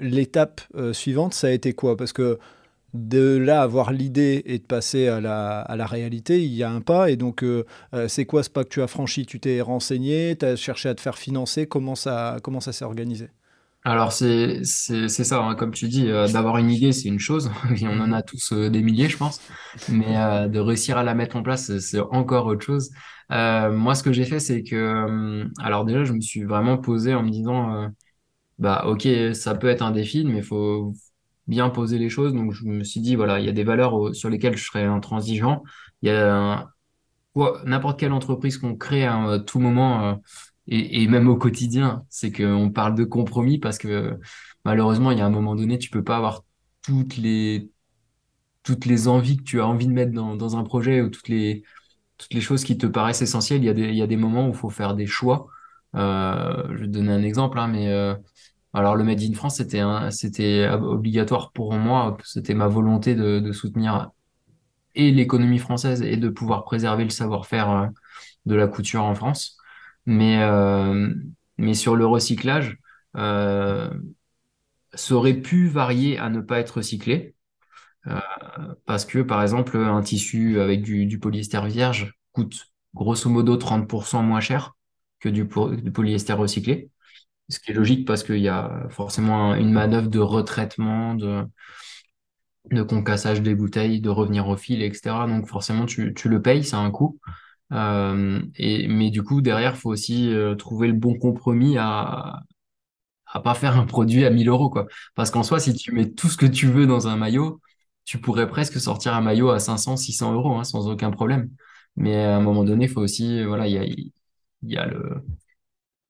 l'étape 0.00 0.60
suivante, 0.92 1.34
ça 1.34 1.48
a 1.48 1.50
été 1.50 1.72
quoi? 1.72 1.96
Parce 1.96 2.12
que 2.12 2.38
de 2.94 3.36
là 3.36 3.62
avoir 3.62 3.92
l'idée 3.92 4.42
et 4.46 4.58
de 4.58 4.64
passer 4.64 5.08
à 5.08 5.20
la, 5.20 5.60
à 5.60 5.76
la, 5.76 5.86
réalité, 5.86 6.42
il 6.42 6.54
y 6.54 6.62
a 6.62 6.70
un 6.70 6.80
pas. 6.80 7.10
Et 7.10 7.16
donc, 7.16 7.44
c'est 8.08 8.24
quoi 8.24 8.42
ce 8.42 8.50
pas 8.50 8.64
que 8.64 8.70
tu 8.70 8.82
as 8.82 8.86
franchi? 8.86 9.26
Tu 9.26 9.40
t'es 9.40 9.60
renseigné, 9.60 10.36
tu 10.38 10.46
as 10.46 10.56
cherché 10.56 10.88
à 10.88 10.94
te 10.94 11.00
faire 11.00 11.18
financer. 11.18 11.66
Comment 11.66 11.94
ça, 11.94 12.38
comment 12.42 12.60
ça 12.60 12.72
s'est 12.72 12.84
organisé? 12.84 13.28
Alors 13.86 14.12
c'est 14.12 14.64
ça, 14.64 15.42
hein, 15.42 15.54
comme 15.54 15.70
tu 15.72 15.88
dis, 15.88 16.08
euh, 16.08 16.26
d'avoir 16.26 16.56
une 16.56 16.70
idée, 16.70 16.92
c'est 16.92 17.08
une 17.08 17.18
chose, 17.18 17.50
et 17.76 17.86
on 17.86 18.00
en 18.00 18.12
a 18.12 18.22
tous 18.22 18.52
euh, 18.54 18.70
des 18.70 18.80
milliers, 18.82 19.10
je 19.10 19.18
pense, 19.18 19.42
mais 19.90 20.16
euh, 20.16 20.48
de 20.48 20.58
réussir 20.58 20.96
à 20.96 21.02
la 21.02 21.14
mettre 21.14 21.36
en 21.36 21.42
place, 21.42 21.76
c'est 21.78 22.00
encore 22.00 22.46
autre 22.46 22.64
chose. 22.64 22.90
moi, 23.28 23.94
ce 23.94 24.02
que 24.02 24.10
j'ai 24.12 24.24
fait, 24.24 24.40
c'est 24.40 24.62
que, 24.62 25.44
alors 25.60 25.84
déjà, 25.84 26.04
je 26.04 26.14
me 26.14 26.20
suis 26.22 26.44
vraiment 26.44 26.78
posé 26.78 27.14
en 27.14 27.22
me 27.22 27.30
disant, 27.30 27.90
bah 28.58 28.84
ok, 28.86 29.08
ça 29.34 29.54
peut 29.54 29.68
être 29.68 29.82
un 29.82 29.90
défi, 29.90 30.24
mais 30.24 30.42
faut 30.42 30.94
bien 31.46 31.70
poser 31.70 31.98
les 31.98 32.08
choses. 32.08 32.32
Donc 32.34 32.52
je 32.52 32.64
me 32.64 32.84
suis 32.84 33.00
dit, 33.00 33.16
voilà, 33.16 33.40
il 33.40 33.46
y 33.46 33.48
a 33.48 33.52
des 33.52 33.64
valeurs 33.64 34.14
sur 34.14 34.30
lesquelles 34.30 34.56
je 34.56 34.64
serai 34.64 34.84
intransigeant. 34.84 35.62
Il 36.02 36.08
y 36.08 36.12
a 36.12 36.68
n'importe 37.64 37.98
quelle 37.98 38.12
entreprise 38.12 38.58
qu'on 38.58 38.76
crée 38.76 39.04
à 39.04 39.38
tout 39.44 39.58
moment 39.58 40.20
et, 40.66 41.02
et 41.02 41.08
même 41.08 41.28
au 41.28 41.36
quotidien, 41.36 42.04
c'est 42.08 42.32
qu'on 42.32 42.70
parle 42.70 42.94
de 42.94 43.04
compromis 43.04 43.58
parce 43.58 43.78
que 43.78 44.18
malheureusement, 44.64 45.10
il 45.10 45.18
y 45.18 45.20
a 45.20 45.26
un 45.26 45.30
moment 45.30 45.54
donné, 45.54 45.78
tu 45.78 45.90
peux 45.90 46.04
pas 46.04 46.16
avoir 46.16 46.44
toutes 46.82 47.16
les 47.16 47.70
toutes 48.62 48.86
les 48.86 49.08
envies 49.08 49.36
que 49.36 49.42
tu 49.42 49.60
as 49.60 49.66
envie 49.66 49.86
de 49.86 49.92
mettre 49.92 50.12
dans, 50.12 50.56
un 50.56 50.64
projet 50.64 51.02
ou 51.02 51.10
toutes 51.10 51.28
les 51.28 51.64
toutes 52.16 52.32
les 52.32 52.40
choses 52.40 52.64
qui 52.64 52.78
te 52.78 52.86
paraissent 52.86 53.22
essentielles. 53.22 53.62
Il 53.62 53.66
y 53.66 53.68
a 53.68 53.74
des 53.74 53.88
il 53.88 53.96
y 53.96 54.02
a 54.02 54.06
des 54.06 54.16
moments 54.16 54.46
où 54.46 54.50
il 54.50 54.56
faut 54.56 54.70
faire 54.70 54.94
des 54.94 55.06
choix. 55.06 55.46
Euh, 55.94 56.64
je 56.70 56.80
vais 56.80 56.86
te 56.86 56.92
donner 56.92 57.12
un 57.12 57.22
exemple, 57.22 57.58
hein, 57.58 57.68
mais 57.68 57.88
euh, 57.92 58.14
alors 58.74 58.96
le 58.96 59.04
Made 59.04 59.22
in 59.22 59.34
France, 59.34 59.62
c'était 60.10 60.68
obligatoire 60.68 61.52
pour 61.52 61.72
moi. 61.74 62.16
C'était 62.24 62.54
ma 62.54 62.66
volonté 62.66 63.14
de, 63.14 63.52
soutenir 63.52 64.10
et 64.96 65.10
l'économie 65.12 65.58
française 65.58 66.02
et 66.02 66.16
de 66.16 66.28
pouvoir 66.28 66.64
préserver 66.64 67.04
le 67.04 67.10
savoir-faire 67.10 67.70
euh, 67.70 67.86
de 68.46 68.54
la 68.54 68.66
couture 68.66 69.04
en 69.04 69.14
France. 69.14 69.56
Mais, 70.06 70.42
euh, 70.42 71.14
mais 71.56 71.74
sur 71.74 71.96
le 71.96 72.06
recyclage, 72.06 72.78
euh, 73.16 73.90
ça 74.92 75.14
aurait 75.14 75.34
pu 75.34 75.68
varier 75.68 76.18
à 76.18 76.28
ne 76.28 76.40
pas 76.40 76.58
être 76.58 76.76
recyclé. 76.78 77.34
Parce 78.84 79.06
que, 79.06 79.20
par 79.20 79.40
exemple, 79.40 79.78
un 79.78 80.02
tissu 80.02 80.60
avec 80.60 80.82
du, 80.82 81.18
polyester 81.18 81.66
vierge 81.66 82.14
coûte 82.32 82.66
grosso 82.94 83.30
modo 83.30 83.56
30% 83.56 84.22
moins 84.22 84.40
cher 84.40 84.74
que 85.20 85.30
du, 85.30 85.46
polyester 85.46 86.34
recyclé. 86.34 86.90
Ce 87.48 87.58
qui 87.58 87.70
est 87.72 87.74
logique 87.74 88.06
parce 88.06 88.22
qu'il 88.22 88.38
y 88.38 88.48
a 88.48 88.86
forcément 88.90 89.54
une 89.54 89.72
manœuvre 89.72 90.08
de 90.08 90.18
retraitement, 90.18 91.14
de, 91.14 91.46
concassage 92.88 93.42
des 93.42 93.54
bouteilles, 93.54 94.00
de 94.00 94.10
revenir 94.10 94.48
au 94.48 94.56
fil, 94.56 94.82
etc. 94.82 95.26
Donc 95.26 95.46
forcément, 95.48 95.86
tu, 95.86 96.14
tu 96.14 96.28
le 96.28 96.40
payes, 96.42 96.64
c'est 96.64 96.76
un 96.76 96.90
coût. 96.90 97.18
Euh, 97.72 98.42
et, 98.56 98.88
mais 98.88 99.10
du 99.10 99.22
coup, 99.22 99.42
derrière, 99.42 99.76
faut 99.76 99.90
aussi 99.90 100.32
euh, 100.32 100.54
trouver 100.54 100.88
le 100.88 100.94
bon 100.94 101.18
compromis 101.18 101.78
à 101.78 102.42
à 103.26 103.40
pas 103.40 103.54
faire 103.54 103.76
un 103.76 103.84
produit 103.86 104.24
à 104.24 104.30
1000 104.30 104.48
euros, 104.48 104.70
quoi. 104.70 104.86
Parce 105.14 105.30
qu'en 105.30 105.42
soi, 105.42 105.60
si 105.60 105.74
tu 105.74 105.92
mets 105.92 106.10
tout 106.12 106.28
ce 106.28 106.36
que 106.36 106.46
tu 106.46 106.66
veux 106.68 106.86
dans 106.86 107.08
un 107.08 107.16
maillot, 107.16 107.60
tu 108.04 108.18
pourrais 108.20 108.48
presque 108.48 108.80
sortir 108.80 109.14
un 109.14 109.20
maillot 109.20 109.50
à 109.50 109.58
500, 109.58 109.96
600 109.96 110.34
euros, 110.34 110.56
hein, 110.56 110.64
sans 110.64 110.88
aucun 110.88 111.10
problème. 111.10 111.50
Mais 111.96 112.16
à 112.24 112.36
un 112.36 112.40
moment 112.40 112.64
donné, 112.64 112.84
il 112.86 112.90
faut 112.90 113.00
aussi, 113.00 113.44
voilà, 113.44 113.66
il 113.68 113.78
a, 113.78 113.84
il 113.84 114.12
y 114.62 114.76
a 114.76 114.86
le, 114.86 115.24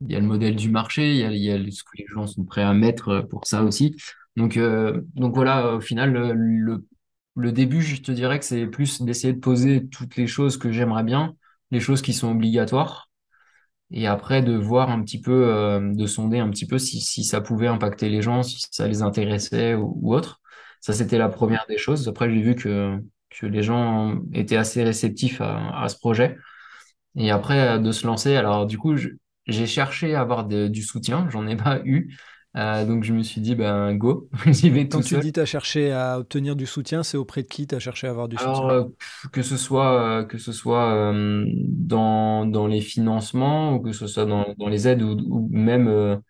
il 0.04 0.12
y 0.12 0.16
a 0.16 0.20
le 0.20 0.26
modèle 0.26 0.56
du 0.56 0.70
marché, 0.70 1.14
il 1.14 1.36
y 1.36 1.50
a, 1.50 1.58
ce 1.70 1.82
que 1.84 1.96
les 1.98 2.06
gens 2.06 2.26
sont 2.26 2.44
prêts 2.44 2.62
à 2.62 2.74
mettre 2.74 3.22
pour 3.30 3.46
ça 3.46 3.62
aussi. 3.64 3.96
Donc, 4.36 4.56
euh, 4.56 5.00
donc 5.14 5.34
voilà, 5.34 5.74
au 5.74 5.80
final, 5.80 6.12
le, 6.12 6.84
le 7.36 7.52
début, 7.52 7.82
je 7.82 8.00
te 8.02 8.12
dirais 8.12 8.38
que 8.38 8.44
c'est 8.44 8.66
plus 8.66 9.02
d'essayer 9.02 9.32
de 9.32 9.40
poser 9.40 9.88
toutes 9.88 10.16
les 10.16 10.26
choses 10.26 10.56
que 10.56 10.70
j'aimerais 10.72 11.04
bien 11.04 11.34
les 11.70 11.80
choses 11.80 12.02
qui 12.02 12.12
sont 12.12 12.30
obligatoires 12.30 13.10
et 13.90 14.06
après 14.06 14.42
de 14.42 14.56
voir 14.56 14.90
un 14.90 15.02
petit 15.02 15.20
peu, 15.20 15.48
euh, 15.48 15.80
de 15.94 16.06
sonder 16.06 16.38
un 16.38 16.50
petit 16.50 16.66
peu 16.66 16.78
si, 16.78 17.00
si, 17.00 17.24
ça 17.24 17.40
pouvait 17.40 17.68
impacter 17.68 18.08
les 18.08 18.22
gens, 18.22 18.42
si 18.42 18.60
ça 18.70 18.88
les 18.88 19.02
intéressait 19.02 19.74
ou, 19.74 20.14
autre. 20.14 20.40
Ça, 20.80 20.92
c'était 20.92 21.18
la 21.18 21.28
première 21.28 21.66
des 21.68 21.78
choses. 21.78 22.08
Après, 22.08 22.30
j'ai 22.30 22.42
vu 22.42 22.54
que, 22.56 22.98
que 23.30 23.46
les 23.46 23.62
gens 23.62 24.20
étaient 24.32 24.56
assez 24.56 24.82
réceptifs 24.84 25.40
à, 25.40 25.82
à 25.82 25.88
ce 25.88 25.96
projet. 25.98 26.36
Et 27.16 27.30
après, 27.30 27.78
de 27.80 27.92
se 27.92 28.06
lancer, 28.06 28.36
alors 28.36 28.66
du 28.66 28.78
coup, 28.78 28.96
j'ai 29.46 29.66
cherché 29.66 30.14
à 30.14 30.20
avoir 30.20 30.46
du 30.46 30.82
soutien, 30.82 31.28
j'en 31.30 31.46
ai 31.46 31.56
pas 31.56 31.80
eu. 31.84 32.16
Euh, 32.56 32.84
donc 32.84 33.02
je 33.02 33.12
me 33.12 33.22
suis 33.24 33.40
dit, 33.40 33.56
ben 33.56 33.94
go, 33.96 34.28
j'y 34.46 34.70
vais 34.70 34.88
tout 34.88 34.98
Quand 34.98 35.02
tu 35.02 35.18
dis 35.18 35.32
tu 35.32 35.40
as 35.40 35.44
cherché 35.44 35.90
à 35.90 36.18
obtenir 36.20 36.54
du 36.54 36.66
soutien, 36.66 37.02
c'est 37.02 37.16
auprès 37.16 37.42
de 37.42 37.48
qui 37.48 37.66
tu 37.66 37.74
as 37.74 37.80
cherché 37.80 38.06
à 38.06 38.10
avoir 38.10 38.28
du 38.28 38.36
Alors, 38.36 38.56
soutien 38.56 38.76
euh, 38.76 38.84
que 39.32 39.42
ce 39.42 39.56
soit, 39.56 40.00
euh, 40.00 40.24
que 40.24 40.38
ce 40.38 40.52
soit 40.52 41.12
dans, 41.12 42.46
dans 42.46 42.66
les 42.68 42.80
financements 42.80 43.74
ou 43.74 43.80
que 43.80 43.92
ce 43.92 44.06
soit 44.06 44.24
dans, 44.24 44.54
dans 44.56 44.68
les 44.68 44.86
aides 44.86 45.02
ou, 45.02 45.16
ou 45.28 45.48
même 45.50 46.20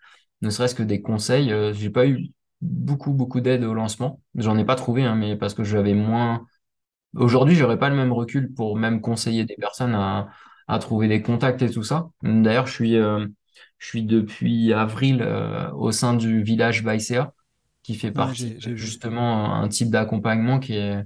ne 0.40 0.50
serait-ce 0.50 0.74
que 0.74 0.82
des 0.82 1.02
conseils, 1.02 1.52
j'ai 1.74 1.90
pas 1.90 2.06
eu 2.06 2.30
beaucoup, 2.62 3.12
beaucoup 3.12 3.40
d'aide 3.42 3.62
au 3.64 3.74
lancement. 3.74 4.22
J'en 4.34 4.56
ai 4.56 4.64
pas 4.64 4.76
trouvé, 4.76 5.04
hein, 5.04 5.16
mais 5.16 5.36
parce 5.36 5.52
que 5.52 5.62
j'avais 5.62 5.94
moins. 5.94 6.46
Aujourd'hui, 7.14 7.54
j'aurais 7.54 7.78
pas 7.78 7.90
le 7.90 7.96
même 7.96 8.12
recul 8.12 8.52
pour 8.54 8.76
même 8.76 9.00
conseiller 9.02 9.44
des 9.44 9.56
personnes 9.56 9.94
à, 9.94 10.28
à 10.68 10.78
trouver 10.78 11.08
des 11.08 11.22
contacts 11.22 11.62
et 11.62 11.70
tout 11.70 11.82
ça. 11.84 12.10
D'ailleurs, 12.22 12.66
je 12.66 12.72
suis 12.72 12.96
je 13.78 13.86
suis 13.88 14.02
depuis 14.04 14.72
avril 14.72 15.20
euh, 15.22 15.70
au 15.72 15.92
sein 15.92 16.14
du 16.14 16.42
village 16.42 16.82
Baïséa, 16.82 17.34
qui 17.82 17.94
fait 17.94 18.12
partie 18.12 18.56
justement 18.60 19.54
un 19.54 19.68
type 19.68 19.90
d'accompagnement 19.90 20.58
qui 20.58 20.74
est, 20.74 21.02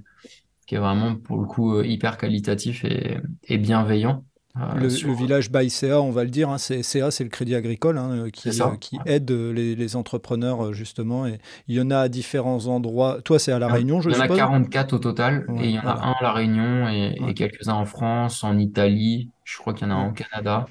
qui 0.67 0.75
est 0.75 0.79
vraiment 0.79 1.15
pour 1.17 1.39
le 1.39 1.45
coup 1.47 1.75
euh, 1.75 1.85
hyper 1.87 2.17
qualitatif 2.17 2.85
et, 2.85 3.19
et 3.45 3.57
bienveillant. 3.57 4.25
Euh, 4.59 4.79
le, 4.79 5.13
village 5.13 5.51
Baïséa, 5.51 6.01
on 6.01 6.11
va 6.11 6.23
le 6.23 6.29
dire, 6.29 6.49
hein, 6.49 6.57
c'est, 6.57 6.83
CA, 6.83 7.11
c'est 7.11 7.23
le 7.23 7.29
crédit 7.29 7.55
agricole 7.55 7.97
hein, 7.97 8.27
qui, 8.31 8.49
qui 8.79 8.99
aide 9.05 9.31
les, 9.31 9.75
les, 9.75 9.95
entrepreneurs 9.95 10.73
justement. 10.73 11.27
Et 11.27 11.39
il 11.67 11.75
y 11.75 11.81
en 11.81 11.91
a 11.91 11.99
à 11.99 12.09
différents 12.09 12.67
endroits. 12.67 13.19
Toi, 13.23 13.39
c'est 13.39 13.51
à 13.51 13.59
La 13.59 13.67
Réunion, 13.67 14.01
je 14.01 14.09
suppose 14.09 14.25
Il 14.29 14.37
y 14.37 14.41
en 14.41 14.47
a 14.47 14.49
44 14.49 14.93
au 14.93 14.99
total, 14.99 15.45
et 15.59 15.65
il 15.65 15.71
y 15.71 15.79
en 15.79 15.87
a 15.87 15.93
un 15.93 16.11
à 16.11 16.23
La 16.23 16.33
Réunion 16.33 16.89
et, 16.89 17.15
et 17.27 17.33
quelques-uns 17.33 17.73
en 17.73 17.85
France, 17.85 18.43
en 18.43 18.57
Italie, 18.57 19.29
je 19.43 19.57
crois 19.57 19.73
qu'il 19.73 19.87
y 19.87 19.91
en 19.91 19.95
a 19.95 19.97
un 19.97 20.09
au 20.09 20.13
Canada. 20.13 20.65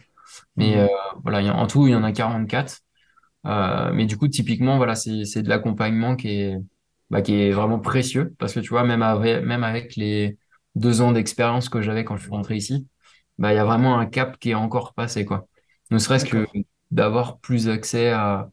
Mais 0.56 0.76
mhm. 0.76 0.82
euh, 0.82 0.86
voilà, 1.22 1.54
en 1.56 1.66
tout, 1.66 1.86
il 1.86 1.92
y 1.92 1.96
en 1.96 2.04
a 2.04 2.12
44. 2.12 2.80
Euh, 3.46 3.92
mais 3.92 4.06
du 4.06 4.16
coup, 4.16 4.28
typiquement, 4.28 4.76
voilà, 4.76 4.94
c'est, 4.94 5.24
c'est 5.24 5.42
de 5.42 5.48
l'accompagnement 5.48 6.16
qui 6.16 6.28
est, 6.28 6.56
bah, 7.10 7.22
qui 7.22 7.34
est 7.34 7.52
vraiment 7.52 7.78
précieux 7.78 8.34
parce 8.38 8.52
que 8.52 8.60
tu 8.60 8.70
vois, 8.70 8.84
même 8.84 9.02
avec, 9.02 9.44
même 9.44 9.64
avec 9.64 9.96
les 9.96 10.36
deux 10.74 11.00
ans 11.00 11.12
d'expérience 11.12 11.68
que 11.68 11.80
j'avais 11.80 12.04
quand 12.04 12.16
je 12.16 12.22
suis 12.22 12.30
rentré 12.30 12.56
ici, 12.56 12.86
bah, 13.38 13.52
il 13.52 13.56
y 13.56 13.58
a 13.58 13.64
vraiment 13.64 13.98
un 13.98 14.06
cap 14.06 14.38
qui 14.38 14.50
est 14.50 14.54
encore 14.54 14.94
passé, 14.94 15.24
quoi. 15.24 15.46
Ne 15.90 15.98
serait-ce 15.98 16.26
que 16.26 16.46
d'avoir 16.90 17.38
plus 17.40 17.68
accès 17.68 18.10
à, 18.10 18.50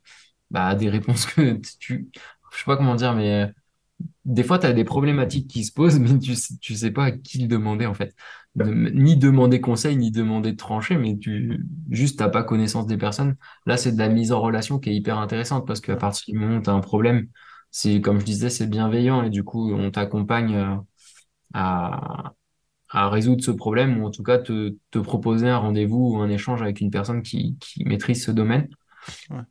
bah, 0.52 0.68
à 0.68 0.76
des 0.76 0.90
réponses 0.90 1.26
que 1.28 1.60
tu, 1.80 2.10
je 2.54 2.58
sais 2.60 2.66
pas 2.66 2.78
comment 2.78 2.96
dire, 2.96 3.16
mais 3.16 3.52
des 4.26 4.44
fois, 4.44 4.60
tu 4.60 4.66
as 4.66 4.74
des 4.74 4.84
problématiques 4.84 5.48
qui 5.50 5.64
se 5.64 5.72
posent, 5.72 6.00
mais 6.02 6.18
tu, 6.20 6.36
sais- 6.36 6.56
tu 6.62 6.76
sais 6.76 6.92
pas 6.92 7.06
à 7.06 7.12
qui 7.12 7.40
le 7.40 7.48
demander, 7.48 7.86
en 7.86 7.94
fait. 7.94 8.16
De- 8.56 8.66
ni 8.66 9.18
demander 9.18 9.62
conseil, 9.62 9.98
ni 9.98 10.12
demander 10.12 10.52
de 10.54 10.58
trancher, 10.58 10.98
mais 10.98 11.18
tu, 11.18 11.60
juste, 11.90 12.20
t'as 12.20 12.30
pas 12.30 12.44
connaissance 12.44 12.88
des 12.88 12.98
personnes. 12.98 13.36
Là, 13.66 13.78
c'est 13.78 13.92
de 13.94 14.00
la 14.00 14.10
mise 14.10 14.32
en 14.32 14.42
relation 14.42 14.80
qui 14.80 14.90
est 14.90 14.96
hyper 14.96 15.18
intéressante 15.20 15.68
parce 15.68 15.82
qu'à 15.82 15.96
partir 15.98 16.34
du 16.34 16.40
moment 16.40 16.58
où 16.58 16.62
tu 16.62 16.70
as 16.70 16.74
un 16.74 16.80
problème, 16.82 17.28
c'est, 17.72 18.02
comme 18.02 18.20
je 18.20 18.26
disais, 18.26 18.50
c'est 18.50 18.68
bienveillant 18.68 19.24
et 19.24 19.30
du 19.30 19.44
coup, 19.44 19.74
on 19.74 19.92
t'accompagne 19.92 20.56
euh, 20.56 20.76
à, 21.54 22.34
à 22.96 23.10
résoudre 23.10 23.44
ce 23.44 23.52
problème 23.52 24.02
ou 24.02 24.06
en 24.08 24.12
tout 24.12 24.24
cas 24.24 24.38
te, 24.40 24.76
te 24.92 25.00
proposer 25.00 25.50
un 25.50 25.58
rendez-vous 25.58 26.16
ou 26.16 26.18
un 26.22 26.30
échange 26.30 26.62
avec 26.62 26.82
une 26.82 26.92
personne 26.92 27.22
qui, 27.24 27.58
qui 27.60 27.84
maîtrise 27.86 28.24
ce 28.26 28.32
domaine. 28.32 28.70
Ouais. 29.30 29.42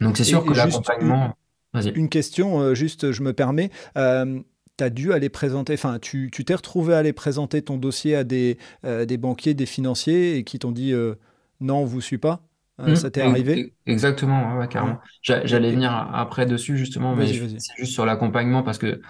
Donc, 0.00 0.16
c'est 0.18 0.24
sûr 0.24 0.44
Et, 0.44 0.44
que 0.44 0.52
une, 0.52 0.54
l'accompagnement, 0.54 1.34
vas-y. 1.72 1.94
une 1.94 2.08
question, 2.08 2.60
euh, 2.60 2.74
juste 2.74 3.12
je 3.12 3.22
me 3.22 3.32
permets. 3.32 3.70
Euh, 3.96 4.40
tu 4.78 4.84
as 4.84 4.90
dû 4.90 5.12
aller 5.12 5.28
présenter, 5.28 5.74
enfin 5.74 5.98
tu 6.00 6.30
tu 6.32 6.44
t'es 6.44 6.54
retrouvé 6.54 6.94
à 6.94 6.98
aller 6.98 7.12
présenter 7.12 7.62
ton 7.62 7.76
dossier 7.76 8.16
à 8.16 8.24
des, 8.24 8.58
euh, 8.84 9.04
des 9.04 9.18
banquiers, 9.18 9.54
des 9.54 9.66
financiers 9.66 10.36
et 10.38 10.44
qui 10.44 10.58
t'ont 10.58 10.72
dit 10.72 10.92
euh, 10.92 11.14
non, 11.60 11.78
on 11.80 11.84
vous 11.84 12.00
suit 12.00 12.18
pas. 12.18 12.42
Euh, 12.80 12.94
Mm, 12.94 12.94
ça 12.94 13.10
t'est 13.10 13.20
arrivé? 13.22 13.60
ex- 13.60 13.74
Exactement, 13.86 14.56
ouais, 14.58 14.68
carrément. 14.68 14.98
J'allais 15.22 15.70
venir 15.72 15.92
après 15.92 16.46
dessus 16.46 16.76
justement, 16.76 17.14
mais 17.14 17.26
c'est 17.58 17.76
juste 17.76 17.92
sur 17.92 18.06
l'accompagnement 18.06 18.62
parce 18.62 18.78
que 18.78 19.00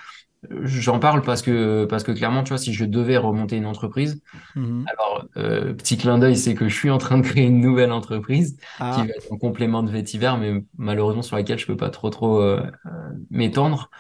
j'en 0.63 0.99
parle 0.99 1.23
parce 1.23 1.41
que 1.43 1.85
parce 1.85 2.03
que 2.03 2.13
clairement, 2.13 2.43
tu 2.43 2.49
vois, 2.51 2.59
si 2.59 2.73
je 2.75 2.85
devais 2.85 3.17
remonter 3.17 3.57
une 3.57 3.67
entreprise, 3.67 4.21
Mhm. 4.57 4.85
alors 4.89 5.25
euh, 5.37 5.73
petit 5.75 5.97
clin 5.97 6.19
d'œil, 6.19 6.37
c'est 6.37 6.55
que 6.55 6.69
je 6.69 6.75
suis 6.75 6.91
en 6.91 6.99
train 6.99 7.19
de 7.19 7.23
créer 7.23 7.45
une 7.47 7.61
nouvelle 7.61 7.93
entreprise 7.93 8.57
qui 8.57 8.63
Ah, 8.81 8.97
va 8.99 9.05
être 9.17 9.33
en 9.33 9.37
complément 9.39 9.83
de 9.83 9.91
Vétiver, 9.91 10.33
mais 10.41 10.65
malheureusement 10.77 11.23
sur 11.23 11.37
laquelle 11.37 11.59
je 11.59 11.67
peux 11.67 11.77
pas 11.77 11.91
trop 11.91 12.11
trop 12.11 12.41
euh, 12.41 12.61
euh, 12.87 12.91
m'étendre. 13.31 13.91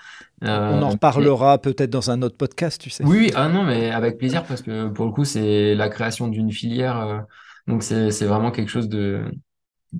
on, 0.42 0.48
on 0.48 0.50
en 0.50 0.52
Euh, 0.52 0.80
mais- 0.80 0.92
reparlera 0.92 1.58
peut-être 1.58 1.90
dans 1.90 2.10
un 2.10 2.20
autre 2.22 2.36
podcast, 2.36 2.80
tu 2.80 2.90
sais. 2.90 3.04
oui, 3.04 3.18
oui, 3.18 3.32
ah 3.36 3.48
non, 3.48 3.62
mais 3.62 3.90
avec 3.92 4.18
plaisir 4.18 4.42
parce 4.44 4.62
que 4.62 4.88
pour 4.88 5.06
le 5.06 5.12
coup, 5.12 5.24
c'est 5.24 5.74
la 5.76 5.88
création 5.88 6.26
d'une 6.28 6.50
filière, 6.50 6.98
euh, 7.00 7.18
donc 7.68 7.84
c'est 7.84 8.10
c'est 8.10 8.26
vraiment 8.26 8.50
quelque 8.50 8.68
chose 8.70 8.88
de 8.88 9.22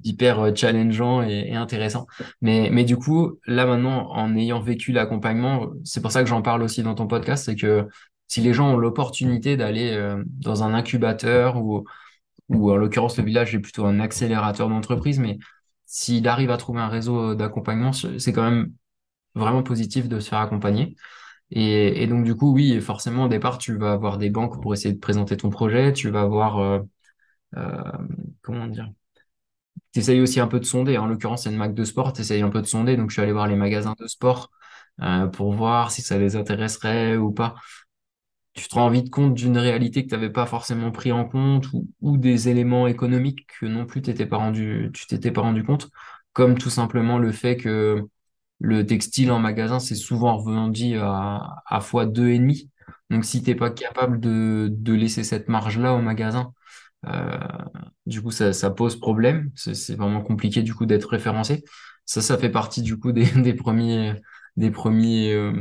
hyper 0.05 0.41
euh, 0.41 0.55
challengeant 0.55 1.23
et, 1.23 1.55
intéressant. 1.55 2.07
Mais, 2.41 2.71
mais 2.73 2.85
du 2.85 2.97
coup, 2.97 3.39
là 3.47 3.67
maintenant, 3.67 4.11
en 4.13 4.37
ayant 4.37 4.61
vécu 4.61 4.93
l'accompagnement, 4.93 5.71
c'est 5.85 6.01
pour 6.01 6.13
ça 6.13 6.23
que 6.23 6.29
j'en 6.29 6.43
parle 6.43 6.63
aussi 6.63 6.83
dans 6.83 6.95
ton 6.95 7.07
podcast, 7.07 7.45
c'est 7.47 7.57
que 7.57 7.87
si 8.29 8.41
les 8.41 8.55
gens 8.55 8.73
ont 8.75 8.77
l'opportunité 8.77 9.57
d'aller 9.57 9.93
euh, 9.93 10.23
dans 10.27 10.63
un 10.63 10.75
incubateur 10.75 11.63
ou, 11.63 11.85
ou 12.49 12.73
en 12.73 12.77
l'occurrence 12.77 13.19
le 13.19 13.25
village 13.25 13.55
est 13.55 13.61
plutôt 13.61 13.87
un 13.87 14.01
accélérateur 14.01 14.69
d'entreprise, 14.69 15.19
mais 15.19 15.39
s'il 15.87 16.27
arrive 16.29 16.51
à 16.51 16.57
trouver 16.57 16.81
un 16.81 16.89
réseau 16.89 17.35
d'accompagnement, 17.35 17.93
c'est 17.93 18.19
c'est 18.19 18.33
quand 18.33 18.45
même 18.51 18.73
vraiment 19.35 19.63
positif 19.63 20.09
de 20.09 20.21
se 20.21 20.29
faire 20.31 20.41
accompagner. 20.41 20.97
Et, 21.51 22.03
et 22.03 22.07
donc 22.07 22.25
du 22.25 22.35
coup, 22.35 22.53
oui, 22.55 22.81
forcément, 22.81 23.25
au 23.27 23.29
départ, 23.29 23.59
tu 23.59 23.77
vas 23.77 23.93
avoir 23.93 24.19
des 24.19 24.31
banques 24.31 24.63
pour 24.63 24.73
essayer 24.75 24.95
de 24.95 25.01
présenter 25.01 25.37
ton 25.37 25.51
projet, 25.51 25.93
tu 25.93 26.11
vas 26.11 26.23
avoir, 26.23 26.59
euh, 26.59 26.81
euh, 27.57 27.83
comment 28.43 28.67
dire, 28.67 28.91
tu 29.93 30.01
essayes 30.01 30.21
aussi 30.21 30.41
un 30.41 30.49
peu 30.49 30.61
de 30.61 30.65
sonder. 30.65 30.99
En 30.99 31.07
l'occurrence, 31.07 31.45
c'est 31.45 31.51
une 31.51 31.57
Mac 31.57 31.75
de 31.75 31.85
sport, 31.85 32.13
tu 32.13 32.23
essayes 32.23 32.43
un 32.43 32.51
peu 32.51 32.61
de 32.63 32.67
sonder. 32.67 32.97
Donc, 32.97 33.11
je 33.11 33.15
suis 33.15 33.23
allé 33.23 33.33
voir 33.33 33.47
les 33.47 33.57
magasins 33.57 33.95
de 33.99 34.07
sport 34.07 34.51
euh, 35.03 35.27
pour 35.29 35.53
voir 35.55 35.91
si 35.91 36.03
ça 36.03 36.19
les 36.19 36.37
intéresserait 36.37 37.17
ou 37.17 37.33
pas. 37.33 37.55
Tu 38.55 38.69
te 38.69 38.75
rends 38.75 38.91
vite 38.91 39.11
compte 39.11 39.35
d'une 39.35 39.57
réalité 39.57 40.05
que 40.05 40.09
tu 40.11 40.15
n'avais 40.15 40.31
pas 40.31 40.45
forcément 40.47 40.91
pris 40.91 41.11
en 41.13 41.25
compte 41.25 41.69
ou, 42.01 42.17
des 42.19 42.49
éléments 42.51 42.87
économiques 42.87 43.47
que 43.61 43.67
non 43.67 43.87
plus 43.87 44.03
t'étais 44.03 44.27
pas 44.27 44.37
rendu, 44.37 44.91
tu 44.93 45.07
t'étais 45.07 45.31
pas 45.31 45.41
rendu 45.41 45.65
compte, 45.65 45.89
comme 46.35 46.59
tout 46.59 46.69
simplement 46.71 47.19
le 47.19 47.33
fait 47.33 47.57
que 47.57 48.03
le 48.61 48.87
textile 48.87 49.33
en 49.33 49.39
magasin, 49.41 49.81
c'est 49.81 49.95
souvent 49.95 50.37
revendu 50.37 50.99
à, 50.99 51.63
à 51.67 51.81
fois 51.81 52.07
deux 52.07 52.29
et 52.29 52.39
demi. 52.39 52.71
Donc, 53.13 53.25
si 53.27 53.43
t'es 53.43 53.55
pas 53.55 53.71
capable 53.71 54.21
de, 54.21 54.93
laisser 54.93 55.25
cette 55.25 55.49
marge-là 55.49 55.95
au 55.95 56.01
magasin, 56.01 56.55
du 58.07 58.23
coup, 58.23 58.31
ça, 58.31 58.53
ça 58.53 58.71
pose 58.71 58.97
problème. 58.99 59.51
C'est 59.55 59.95
vraiment 59.97 60.23
compliqué 60.23 60.63
du 60.63 60.75
coup 60.75 60.87
d'être 60.87 61.09
référencé. 61.11 61.65
Ça, 62.07 62.21
ça 62.23 62.39
fait 62.39 62.51
partie 62.51 62.83
du 62.83 62.99
coup 62.99 63.13
des, 63.13 63.27
des 63.43 63.55
premiers, 63.55 64.15
des 64.57 64.71
premiers 64.71 65.33
euh, 65.35 65.53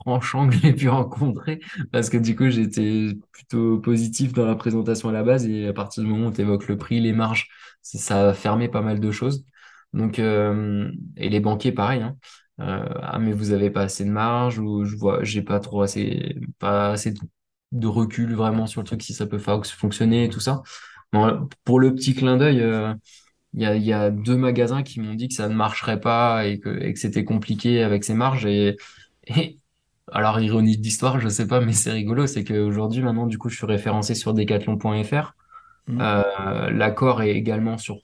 tranchants 0.00 0.48
que 0.48 0.56
j'ai 0.56 0.72
pu 0.74 0.88
rencontrer 0.88 1.60
parce 1.92 2.10
que 2.10 2.16
du 2.16 2.36
coup, 2.36 2.50
j'étais 2.50 3.08
plutôt 3.32 3.78
positif 3.80 4.32
dans 4.32 4.46
la 4.46 4.56
présentation 4.56 5.08
à 5.10 5.12
la 5.12 5.22
base 5.22 5.46
et 5.46 5.68
à 5.68 5.72
partir 5.72 6.02
du 6.04 6.08
moment 6.10 6.28
où 6.28 6.32
tu 6.32 6.40
évoques 6.42 6.68
le 6.68 6.78
prix, 6.78 7.00
les 7.00 7.12
marges, 7.12 7.48
ça 7.82 8.30
a 8.30 8.34
fermé 8.34 8.68
pas 8.68 8.82
mal 8.82 9.00
de 9.00 9.10
choses. 9.10 9.44
Donc, 9.92 10.18
euh, 10.18 10.90
et 11.16 11.28
les 11.28 11.40
banquiers, 11.40 11.72
pareil, 11.72 12.02
hein. 12.02 12.16
Euh, 12.60 12.84
ah, 13.02 13.18
mais 13.18 13.32
vous 13.32 13.52
avez 13.52 13.70
pas 13.70 13.82
assez 13.84 14.04
de 14.04 14.10
marge 14.10 14.58
ou 14.58 14.84
je 14.84 14.94
vois, 14.96 15.24
j'ai 15.24 15.40
pas 15.42 15.60
trop 15.60 15.80
assez, 15.82 16.36
pas 16.58 16.92
assez 16.92 17.12
de, 17.12 17.18
de 17.72 17.86
recul 17.86 18.34
vraiment 18.34 18.66
sur 18.66 18.80
le 18.80 18.86
truc 18.86 19.02
si 19.02 19.14
ça 19.14 19.26
peut 19.26 19.38
fonctionner 19.38 20.24
et 20.24 20.28
tout 20.28 20.40
ça. 20.40 20.62
Bon, 21.12 21.48
pour 21.64 21.80
le 21.80 21.94
petit 21.94 22.14
clin 22.14 22.36
d'œil, 22.36 22.60
euh, 22.60 22.94
il 23.54 23.62
y 23.62 23.66
a, 23.66 23.74
il 23.76 23.82
y 23.82 23.92
a 23.92 24.10
deux 24.10 24.36
magasins 24.36 24.82
qui 24.82 25.00
m'ont 25.00 25.14
dit 25.14 25.28
que 25.28 25.34
ça 25.34 25.48
ne 25.48 25.54
marcherait 25.54 26.00
pas 26.00 26.46
et 26.46 26.60
que, 26.60 26.68
et 26.82 26.92
que 26.92 26.98
c'était 26.98 27.24
compliqué 27.24 27.82
avec 27.82 28.04
ces 28.04 28.14
marges. 28.14 28.46
Et, 28.46 28.76
et 29.26 29.58
alors, 30.12 30.40
ironie 30.40 30.76
de 30.76 30.82
l'histoire, 30.82 31.20
je 31.20 31.28
sais 31.28 31.46
pas, 31.46 31.60
mais 31.60 31.72
c'est 31.72 31.92
rigolo, 31.92 32.26
c'est 32.26 32.44
qu'aujourd'hui, 32.44 33.02
maintenant, 33.02 33.26
du 33.26 33.38
coup, 33.38 33.48
je 33.48 33.56
suis 33.56 33.66
référencé 33.66 34.14
sur 34.14 34.34
decathlon.fr. 34.34 35.34
Mhm. 35.88 35.98
Euh, 36.00 36.70
l'accord 36.70 37.22
est 37.22 37.30
également 37.30 37.78
sur 37.78 37.98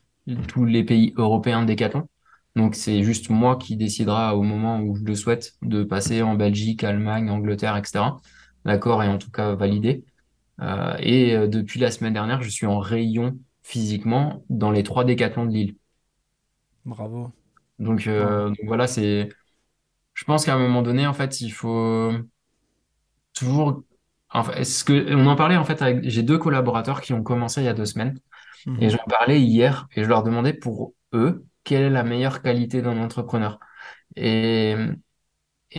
tous 0.49 0.65
les 0.65 0.85
pays 0.85 1.15
européens 1.17 1.63
de 1.63 1.69
Decathlon. 1.69 2.09
Donc, 2.57 2.75
c'est 2.75 3.03
juste 3.03 3.29
moi 3.31 3.57
qui 3.57 3.77
décidera 3.77 4.35
au 4.35 4.43
moment 4.43 4.81
où 4.81 4.97
je 4.97 5.05
le 5.05 5.15
souhaite 5.15 5.55
de 5.63 5.85
passer 5.85 6.23
en 6.23 6.35
Belgique, 6.35 6.85
Allemagne, 6.85 7.31
Angleterre, 7.31 7.77
etc. 7.77 8.17
L'accord 8.67 9.05
est 9.05 9.09
en 9.09 9.19
tout 9.19 9.33
cas 9.33 9.57
validé. 9.57 10.05
Euh, 10.63 10.97
et 11.01 11.37
euh, 11.37 11.49
depuis 11.49 11.81
la 11.81 11.91
semaine 11.93 12.15
dernière, 12.15 12.43
je 12.43 12.51
suis 12.51 12.67
en 12.67 12.81
rayon 12.81 13.39
physiquement 13.65 14.45
dans 14.51 14.71
les 14.73 14.85
trois 14.85 15.05
décathlons 15.05 15.47
de 15.47 15.53
Lille. 15.53 15.77
Bravo, 16.85 17.33
Donc, 17.79 18.07
euh, 18.07 18.49
donc 18.49 18.59
voilà, 18.65 18.87
c'est. 18.87 19.29
Je 20.15 20.25
pense 20.25 20.47
qu'à 20.47 20.55
un 20.55 20.59
moment 20.61 20.83
donné, 20.83 21.07
en 21.07 21.15
fait, 21.15 21.41
il 21.41 21.51
faut 21.53 22.13
toujours. 23.35 23.83
Enfin, 24.31 24.53
est-ce 24.55 24.85
que 24.85 25.15
on 25.15 25.27
en 25.27 25.37
parlait 25.37 25.57
en 25.57 25.65
fait 25.65 25.81
avec. 25.83 26.09
J'ai 26.09 26.23
deux 26.23 26.39
collaborateurs 26.39 27.01
qui 27.01 27.13
ont 27.13 27.23
commencé 27.23 27.61
il 27.63 27.65
y 27.65 27.69
a 27.69 27.75
deux 27.75 27.85
semaines 27.85 28.19
et 28.79 28.91
Mhm. 28.91 28.91
j'en 28.91 29.05
parlais 29.09 29.41
hier 29.43 29.89
et 29.97 30.05
je 30.05 30.09
leur 30.09 30.25
demandais 30.25 30.55
pour 30.55 30.95
eux 31.15 31.47
quelle 31.65 31.83
est 31.85 31.91
la 31.91 32.05
meilleure 32.05 32.43
qualité 32.43 32.83
d'un 32.83 32.99
entrepreneur. 33.03 33.61
Et 34.17 34.77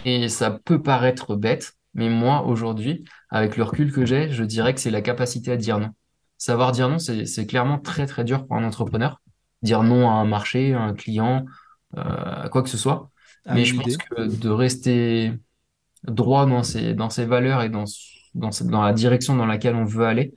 Et 0.06 0.30
ça 0.30 0.52
peut 0.52 0.82
paraître 0.84 1.36
bête, 1.36 1.77
mais 1.98 2.10
moi, 2.10 2.46
aujourd'hui, 2.46 3.04
avec 3.30 3.58
le 3.58 3.64
recul 3.64 3.92
que 3.92 4.06
j'ai, 4.06 4.30
je 4.30 4.44
dirais 4.44 4.74
que 4.74 4.80
c'est 4.80 4.92
la 4.92 5.02
capacité 5.02 5.52
à 5.52 5.58
dire 5.58 5.80
non. 5.80 5.90
Savoir 6.38 6.72
dire 6.72 6.88
non, 6.88 7.00
c'est, 7.00 7.48
clairement 7.48 7.80
très, 7.80 8.06
très 8.06 8.24
dur 8.24 8.46
pour 8.46 8.56
un 8.56 8.64
entrepreneur. 8.64 9.20
Dire 9.64 9.82
non 9.82 10.08
à 10.08 10.14
un 10.14 10.26
marché, 10.26 10.76
à 10.76 10.82
un 10.82 10.94
client, 10.94 11.46
euh, 11.98 12.02
à 12.44 12.50
quoi 12.50 12.62
que 12.62 12.70
ce 12.70 12.78
soit. 12.78 13.10
À 13.46 13.56
Mais 13.56 13.66
je 13.66 13.76
pense 13.76 13.98
que 13.98 14.28
de 14.28 14.50
rester 14.50 15.34
droit 16.04 16.46
dans 16.46 16.62
ses, 16.62 16.94
dans 16.94 17.10
ses 17.10 17.26
valeurs 17.26 17.64
et 17.64 17.70
dans, 17.70 17.86
dans, 18.36 18.52
dans 18.66 18.84
la 18.84 18.94
direction 18.94 19.36
dans 19.36 19.48
laquelle 19.48 19.76
on 19.76 19.86
veut 19.86 20.06
aller, 20.06 20.36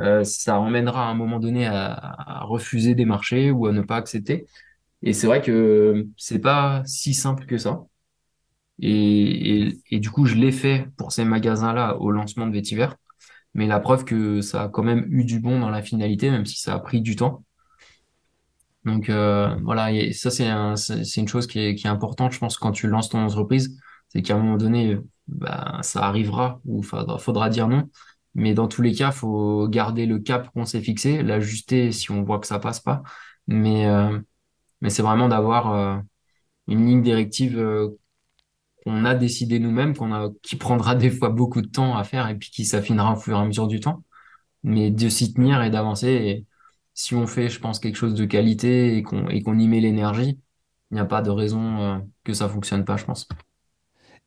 euh, 0.00 0.24
ça 0.24 0.58
emmènera 0.58 1.06
à 1.06 1.10
un 1.10 1.14
moment 1.14 1.38
donné 1.38 1.66
à, 1.66 1.92
à 1.92 2.44
refuser 2.44 2.96
des 2.96 3.04
marchés 3.04 3.52
ou 3.52 3.66
à 3.66 3.72
ne 3.72 3.82
pas 3.82 3.96
accepter. 3.96 4.46
Et 5.02 5.12
c'est 5.12 5.28
vrai 5.28 5.40
que 5.40 6.08
c'est 6.16 6.40
pas 6.40 6.82
si 6.84 7.14
simple 7.14 7.46
que 7.46 7.58
ça. 7.58 7.84
Et, 8.80 9.78
du 9.90 10.10
coup, 10.10 10.26
je 10.26 10.34
l'ai 10.34 10.52
fait 10.52 10.88
pour 10.96 11.12
ces 11.12 11.24
magasins-là 11.24 11.96
au 11.96 12.10
lancement 12.10 12.46
de 12.46 12.52
Vétiver. 12.52 12.88
Mais 13.54 13.66
la 13.66 13.80
preuve 13.80 14.04
que 14.04 14.42
ça 14.42 14.64
a 14.64 14.68
quand 14.68 14.82
même 14.82 15.06
eu 15.10 15.24
du 15.24 15.40
bon 15.40 15.60
dans 15.60 15.70
la 15.70 15.82
finalité, 15.82 16.30
même 16.30 16.46
si 16.46 16.60
ça 16.60 16.74
a 16.74 16.78
pris 16.78 17.00
du 17.00 17.16
temps. 17.16 17.44
Donc 18.84 19.08
euh, 19.10 19.56
voilà, 19.64 19.92
et 19.92 20.12
ça 20.12 20.30
c'est 20.30 20.46
un, 20.46 20.74
une 21.16 21.28
chose 21.28 21.46
qui 21.48 21.58
est, 21.58 21.74
qui 21.74 21.86
est 21.86 21.90
importante, 21.90 22.32
je 22.32 22.38
pense, 22.38 22.56
quand 22.56 22.70
tu 22.70 22.86
lances 22.86 23.08
ton 23.08 23.18
entreprise, 23.18 23.76
c'est 24.08 24.22
qu'à 24.22 24.36
un 24.36 24.38
moment 24.38 24.56
donné, 24.56 24.96
bah, 25.26 25.78
ça 25.82 26.04
arrivera 26.04 26.60
ou 26.64 26.82
faudra, 26.82 27.48
dire 27.50 27.68
non. 27.68 27.90
Mais 28.34 28.54
dans 28.54 28.68
tous 28.68 28.82
les 28.82 28.92
cas, 28.94 29.10
faut 29.12 29.66
garder 29.68 30.06
le 30.06 30.18
cap 30.20 30.50
qu'on 30.52 30.66
s'est 30.66 30.82
fixé, 30.82 31.22
l'ajuster 31.22 31.90
si 31.92 32.10
on 32.12 32.22
voit 32.22 32.38
que 32.38 32.46
ça 32.46 32.58
passe 32.58 32.80
pas. 32.80 33.02
Mais, 33.48 33.86
euh, 33.86 34.18
mais 34.80 34.90
c'est 34.90 35.02
vraiment 35.02 35.28
d'avoir 35.28 35.72
euh, 35.72 35.98
une 36.68 36.86
ligne 36.86 37.02
directive 37.02 37.58
qu'on 38.86 39.04
a 39.04 39.14
décidé 39.16 39.58
nous-mêmes, 39.58 39.96
qu'on 39.96 40.12
a, 40.14 40.30
qui 40.42 40.56
prendra 40.56 40.94
des 40.94 41.10
fois 41.10 41.30
beaucoup 41.30 41.60
de 41.60 41.66
temps 41.68 41.96
à 41.96 42.04
faire 42.04 42.28
et 42.28 42.36
puis 42.36 42.50
qui 42.50 42.64
s'affinera 42.64 43.14
au 43.14 43.16
fur 43.16 43.36
et 43.36 43.40
à 43.40 43.44
mesure 43.44 43.66
du 43.66 43.80
temps. 43.80 44.04
Mais 44.62 44.90
de 44.90 45.08
s'y 45.08 45.34
tenir 45.34 45.62
et 45.62 45.70
d'avancer. 45.70 46.46
Si 46.94 47.14
on 47.14 47.26
fait, 47.26 47.48
je 47.50 47.60
pense, 47.60 47.80
quelque 47.80 47.96
chose 47.96 48.14
de 48.14 48.24
qualité 48.26 48.96
et 48.96 49.02
qu'on 49.02 49.28
et 49.28 49.42
qu'on 49.42 49.58
y 49.58 49.68
met 49.68 49.80
l'énergie, 49.80 50.40
il 50.90 50.94
n'y 50.94 51.00
a 51.00 51.04
pas 51.06 51.22
de 51.22 51.30
raison 51.30 51.80
euh, 51.82 51.98
que 52.24 52.34
ça 52.34 52.48
fonctionne 52.48 52.84
pas, 52.84 52.96
je 52.96 53.04
pense. 53.06 53.28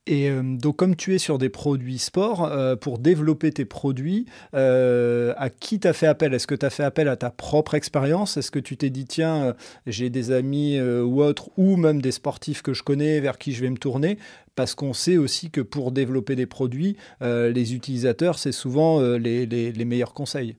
Et 0.10 0.28
euh, 0.28 0.42
donc, 0.42 0.78
comme 0.78 0.96
tu 0.96 1.14
es 1.14 1.20
sur 1.20 1.38
des 1.38 1.50
produits 1.50 2.00
sport, 2.00 2.44
euh, 2.44 2.76
pour 2.76 2.98
développer 2.98 3.52
tes 3.52 3.64
produits, 3.64 4.26
euh, 4.56 5.36
à 5.38 5.52
qui 5.52 5.80
t'as 5.80 5.94
fait 5.94 6.08
appel? 6.08 6.34
Est-ce 6.34 6.48
que 6.48 6.56
tu 6.56 6.66
as 6.66 6.72
fait 6.72 6.84
appel 6.84 7.08
à 7.08 7.16
ta 7.16 7.30
propre 7.30 7.76
expérience? 7.76 8.36
Est-ce 8.36 8.50
que 8.50 8.58
tu 8.58 8.76
t'es 8.76 8.90
dit, 8.90 9.06
tiens, 9.06 9.54
j'ai 9.86 10.10
des 10.10 10.32
amis 10.32 10.82
ou 10.82 11.22
autres, 11.22 11.52
ou 11.58 11.76
même 11.76 12.02
des 12.02 12.12
sportifs 12.12 12.64
que 12.64 12.74
je 12.74 12.82
connais 12.82 13.20
vers 13.20 13.38
qui 13.38 13.52
je 13.54 13.62
vais 13.62 13.70
me 13.70 13.78
tourner? 13.78 14.18
Parce 14.56 14.74
qu'on 14.74 14.94
sait 14.94 15.18
aussi 15.18 15.52
que 15.52 15.62
pour 15.62 15.92
développer 15.92 16.36
des 16.36 16.48
produits, 16.48 16.98
les 17.22 17.76
utilisateurs, 17.76 18.40
c'est 18.40 18.52
souvent 18.52 19.00
les, 19.00 19.86
meilleurs 19.86 20.16
conseils. 20.16 20.56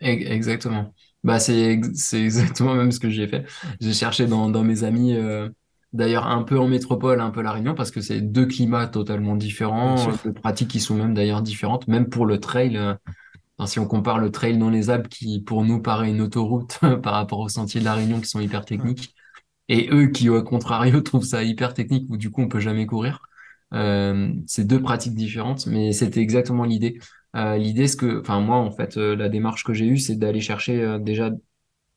Exactement. 0.00 0.94
Bah, 1.22 1.38
c'est 1.38 1.78
exactement 2.14 2.74
même 2.74 2.92
ce 2.92 3.00
que 3.00 3.10
j'ai 3.10 3.28
fait. 3.28 3.44
J'ai 3.78 3.92
cherché 3.92 4.26
dans 4.26 4.64
mes 4.64 4.84
amis 4.84 5.14
D'ailleurs, 5.96 6.26
un 6.26 6.42
peu 6.42 6.58
en 6.58 6.68
métropole, 6.68 7.22
un 7.22 7.30
peu 7.30 7.40
la 7.40 7.52
Réunion, 7.52 7.74
parce 7.74 7.90
que 7.90 8.02
c'est 8.02 8.20
deux 8.20 8.44
climats 8.44 8.86
totalement 8.86 9.34
différents, 9.34 10.12
deux 10.22 10.34
pratiques 10.34 10.68
qui 10.68 10.80
sont 10.80 10.94
même 10.94 11.14
d'ailleurs 11.14 11.40
différentes, 11.40 11.88
même 11.88 12.10
pour 12.10 12.26
le 12.26 12.38
trail. 12.38 12.76
Euh, 12.76 12.94
si 13.64 13.78
on 13.78 13.86
compare 13.86 14.18
le 14.18 14.30
trail 14.30 14.58
dans 14.58 14.68
les 14.68 14.90
Alpes, 14.90 15.08
qui 15.08 15.40
pour 15.40 15.64
nous 15.64 15.80
paraît 15.80 16.10
une 16.10 16.20
autoroute 16.20 16.78
par 17.02 17.14
rapport 17.14 17.40
aux 17.40 17.48
sentiers 17.48 17.80
de 17.80 17.86
la 17.86 17.94
Réunion 17.94 18.20
qui 18.20 18.28
sont 18.28 18.40
hyper 18.40 18.66
techniques, 18.66 19.14
et 19.70 19.88
eux 19.90 20.08
qui, 20.08 20.28
au 20.28 20.42
contrario, 20.42 21.00
trouvent 21.02 21.24
ça 21.24 21.42
hyper 21.42 21.72
technique, 21.72 22.06
où 22.10 22.18
du 22.18 22.30
coup 22.30 22.42
on 22.42 22.48
peut 22.48 22.60
jamais 22.60 22.84
courir. 22.84 23.22
Euh, 23.72 24.34
c'est 24.46 24.66
deux 24.66 24.82
pratiques 24.82 25.14
différentes, 25.14 25.66
mais 25.66 25.92
c'était 25.92 26.20
exactement 26.20 26.64
l'idée. 26.64 26.98
Euh, 27.36 27.56
l'idée, 27.56 27.86
c'est 27.86 27.96
que, 27.96 28.20
enfin 28.20 28.40
moi, 28.40 28.58
en 28.58 28.70
fait, 28.70 28.96
la 28.96 29.30
démarche 29.30 29.64
que 29.64 29.72
j'ai 29.72 29.86
eue, 29.86 29.96
c'est 29.98 30.16
d'aller 30.16 30.42
chercher 30.42 30.98
déjà, 31.00 31.30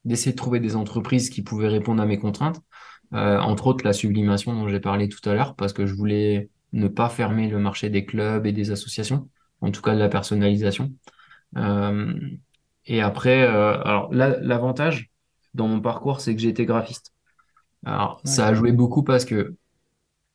d'essayer 0.06 0.32
de 0.32 0.38
trouver 0.38 0.62
des 0.62 0.78
entreprises 0.78 1.30
qui 1.30 1.42
pouvaient 1.42 1.68
répondre 1.68 2.02
à 2.02 2.06
mes 2.06 2.18
contraintes. 2.18 2.62
Euh, 3.13 3.39
entre 3.39 3.67
autres 3.67 3.84
la 3.86 3.93
sublimation 3.93 4.54
dont 4.54 4.67
j'ai 4.67 4.80
parlé 4.80 5.10
tout 5.10 5.28
à 5.28 5.34
l'heure, 5.34 5.56
parce 5.56 5.74
que 5.74 5.86
je 5.86 5.93
voulais 5.95 6.50
ne 6.74 6.88
pas 6.88 7.10
fermer 7.10 7.48
le 7.50 7.58
marché 7.60 7.89
des 7.89 8.06
clubs 8.06 8.45
et 8.45 8.52
des 8.52 8.72
associations, 8.72 9.30
en 9.62 9.72
tout 9.72 9.82
cas 9.82 9.95
de 9.95 10.00
la 10.00 10.10
personnalisation. 10.10 10.91
Euh, 11.58 12.19
et 12.86 13.02
après, 13.02 13.43
euh, 13.43 13.82
alors 13.82 14.13
l'avantage 14.13 15.10
dans 15.56 15.67
mon 15.67 15.82
parcours, 15.82 16.22
c'est 16.22 16.36
que 16.36 16.41
j'ai 16.41 16.50
été 16.50 16.65
graphiste. 16.65 17.13
Alors 17.86 18.22
ça 18.26 18.48
a 18.48 18.54
joué 18.54 18.72
beaucoup 18.72 19.04
parce 19.04 19.26
que 19.26 19.56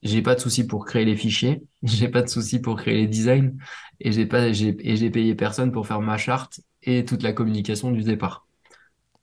j'ai 0.02 0.22
pas 0.22 0.34
de 0.34 0.40
souci 0.40 0.66
pour 0.66 0.84
créer 0.86 1.04
les 1.04 1.16
fichiers, 1.16 1.62
j'ai 1.82 2.08
pas 2.08 2.22
de 2.22 2.28
souci 2.28 2.60
pour 2.60 2.76
créer 2.76 2.96
les 2.96 3.06
designs, 3.06 3.52
et 4.00 4.12
j'ai 4.12 4.26
pas, 4.26 4.52
j'ai, 4.52 4.76
et 4.80 4.96
j'ai 4.96 5.10
payé 5.10 5.34
personne 5.34 5.72
pour 5.72 5.86
faire 5.86 6.00
ma 6.00 6.18
charte 6.18 6.60
et 6.82 7.04
toute 7.04 7.22
la 7.22 7.32
communication 7.32 7.92
du 7.92 8.02
départ. 8.02 8.43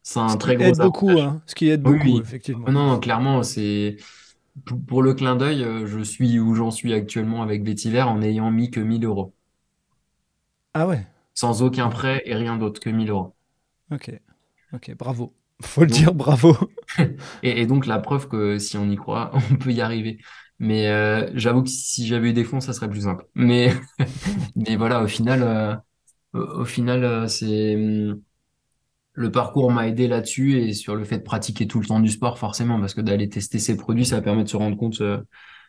C'est 0.04 0.20
un 0.20 0.36
très 0.38 0.56
gros 0.56 0.66
aide 0.66 0.78
beaucoup, 0.78 1.10
hein, 1.12 1.42
ce 1.46 1.56
qui 1.56 1.70
aide 1.70 1.84
beaucoup, 1.84 2.20
effectivement. 2.20 2.72
Non, 2.72 3.00
clairement, 3.00 3.44
c'est 3.44 3.98
pour, 4.88 5.02
le 5.02 5.14
clin 5.14 5.36
d'œil, 5.36 5.64
euh, 5.64 5.86
je 5.88 6.00
suis 6.02 6.40
où 6.40 6.56
j'en 6.56 6.72
suis 6.72 6.94
actuellement 6.94 7.42
avec 7.42 7.64
Vétiver 7.64 8.02
en 8.02 8.18
n'ayant 8.18 8.52
mis 8.52 8.70
que 8.70 8.80
1000 8.80 9.06
euros. 9.06 9.34
Ah 10.74 10.88
ouais. 10.88 11.06
Sans 11.34 11.62
aucun 11.64 11.90
prêt 11.90 12.22
et 12.26 12.36
rien 12.36 12.58
d'autre 12.58 12.80
que 12.80 12.90
1000 12.90 13.10
euros. 13.10 13.34
Ok, 13.92 14.12
ok, 14.74 14.96
bravo. 14.98 15.34
Faut 15.62 15.82
le 15.82 15.88
dire, 15.88 16.14
bravo. 16.14 16.56
et, 17.44 17.66
donc 17.66 17.86
la 17.86 18.00
preuve 18.00 18.28
que 18.28 18.58
si 18.58 18.78
on 18.78 18.90
y 18.90 18.96
croit, 18.96 19.32
on 19.52 19.56
peut 19.56 19.72
y 19.72 19.82
arriver. 19.82 20.20
Mais 20.60 20.88
euh, 20.90 21.30
j'avoue 21.34 21.64
que 21.64 21.70
si 21.70 22.06
j'avais 22.06 22.30
eu 22.30 22.34
des 22.34 22.44
fonds, 22.44 22.62
ça 22.62 22.74
serait 22.74 22.90
plus 22.90 23.04
simple. 23.04 23.26
Mais, 23.36 23.74
mais 24.56 24.76
voilà, 24.76 25.04
au 25.04 25.08
final, 25.08 25.42
euh, 25.44 25.76
au, 26.34 26.66
final, 26.66 27.28
c'est 27.30 27.76
hum, 27.76 28.22
le 29.13 29.32
parcours 29.32 29.71
m'a 29.71 29.88
aidé 29.88 30.08
là-dessus 30.08 30.58
et 30.60 30.74
sur 30.74 30.95
le 30.95 31.04
fait 31.04 31.17
de 31.17 31.24
pratiquer 31.24 31.67
tout 31.67 31.80
le 31.80 31.86
temps 31.86 32.00
du 32.00 32.10
sport, 32.10 32.38
forcément, 32.38 32.80
parce 32.80 32.93
que 32.93 33.02
d'aller 33.02 33.30
tester 33.30 33.60
ces 33.60 33.76
produits, 33.76 34.06
ça 34.06 34.21
permet 34.21 34.43
de 34.43 34.50
se 34.50 34.58
rendre 34.58 34.78
compte 34.78 35.02
euh, 35.02 35.21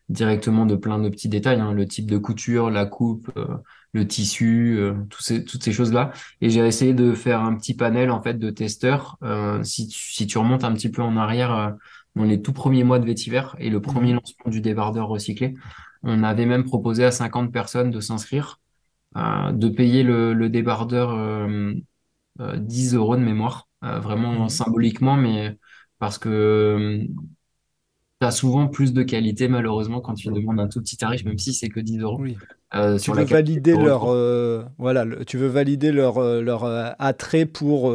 directement 0.09 0.66
de 0.66 0.76
plein 0.76 0.98
de 0.98 1.09
petits 1.09 1.28
détails, 1.28 1.61
hein, 1.61 1.72
le 1.72 1.87
type 1.87 2.11
de 2.11 2.18
couture, 2.18 2.70
la 2.70 2.87
coupe, 2.87 3.31
euh, 3.37 3.46
le 3.92 4.07
tissu, 4.07 4.76
euh, 4.78 4.94
ces, 5.18 5.44
toutes 5.44 5.62
ces 5.64 5.72
choses-là. 5.72 6.12
Et 6.40 6.50
j'ai 6.50 6.64
essayé 6.66 6.94
de 6.94 7.14
faire 7.14 7.40
un 7.42 7.55
petit 7.57 7.74
panel 7.74 8.11
en 8.11 8.22
fait 8.22 8.35
de 8.35 8.50
testeurs. 8.50 9.18
si, 9.64 9.88
tu, 9.88 10.12
si 10.12 10.26
tu 10.26 10.38
remontes 10.38 10.64
un 10.64 10.72
petit 10.72 10.90
peu 10.90 11.02
en 11.02 11.16
arrière, 11.16 11.74
dans 12.14 12.24
les 12.24 12.42
tout 12.42 12.52
premiers 12.52 12.85
mois 12.85 12.98
de 12.98 13.07
vétiver 13.07 13.42
et 13.59 13.70
le 13.70 13.81
premier 13.81 14.12
mmh. 14.12 14.16
lancement 14.16 14.50
du 14.50 14.61
débardeur 14.61 15.09
recyclé, 15.09 15.55
on 16.02 16.22
avait 16.22 16.46
même 16.46 16.64
proposé 16.64 17.05
à 17.05 17.11
50 17.11 17.52
personnes 17.52 17.90
de 17.90 18.00
s'inscrire, 18.00 18.61
de 19.14 19.68
payer 19.68 20.02
le, 20.02 20.35
le 20.35 20.48
débardeur 20.48 21.16
10 22.38 22.95
euh, 22.95 22.99
euros 22.99 23.16
de 23.16 23.23
mémoire, 23.23 23.68
euh, 23.85 23.99
vraiment 23.99 24.45
mmh. 24.45 24.49
symboliquement, 24.49 25.16
mais 25.16 25.57
parce 25.99 26.18
que 26.18 26.29
euh, 26.29 27.07
tu 28.21 28.27
as 28.27 28.31
souvent 28.31 28.68
plus 28.68 28.92
de 28.92 29.03
qualité, 29.03 29.49
malheureusement, 29.49 30.01
quand 30.01 30.14
tu 30.14 30.29
demandes 30.29 30.61
un 30.61 30.68
tout 30.68 30.81
petit 30.81 30.97
tarif, 30.97 31.25
même 31.25 31.38
si 31.38 31.53
c'est 31.53 31.68
que 31.68 31.81
10 31.81 31.99
euros. 31.99 32.21
Oui. 32.21 32.37
tu, 33.03 33.11
veux 33.11 33.25
valider 33.25 33.77
leur, 33.77 34.07
voilà, 34.79 35.05
tu 35.27 35.38
veux 35.38 35.49
valider 35.49 35.90
leur, 35.90 36.21
leur 36.40 36.64
attrait 37.01 37.47
pour, 37.47 37.92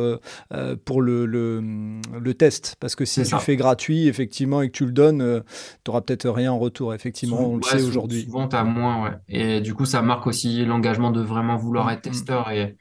pour 0.83 1.01
le, 1.01 1.25
le, 1.25 2.33
test. 2.33 2.75
Parce 2.81 2.97
que 2.97 3.05
si 3.05 3.23
tu 3.23 3.39
fais 3.39 3.55
gratuit, 3.55 4.07
effectivement, 4.07 4.61
et 4.61 4.67
que 4.67 4.77
tu 4.77 4.85
le 4.85 4.91
donnes, 4.91 5.43
tu 5.85 5.89
n'auras 5.89 6.01
peut-être 6.01 6.29
rien 6.29 6.51
en 6.51 6.59
retour. 6.59 6.93
Effectivement, 6.93 7.51
on 7.51 7.57
le 7.57 7.63
sait 7.63 7.81
aujourd'hui. 7.81 8.23
Souvent, 8.23 8.49
tu 8.49 8.57
as 8.57 8.65
moins, 8.65 9.05
ouais. 9.05 9.11
Et 9.29 9.61
du 9.61 9.73
coup, 9.73 9.85
ça 9.85 10.01
marque 10.01 10.27
aussi 10.27 10.65
l'engagement 10.65 11.11
de 11.11 11.21
vraiment 11.21 11.55
vouloir 11.55 11.85
mmh, 11.85 11.91
être 11.91 11.99
mmh. 11.99 12.11
testeur. 12.11 12.51
Et 12.51 12.75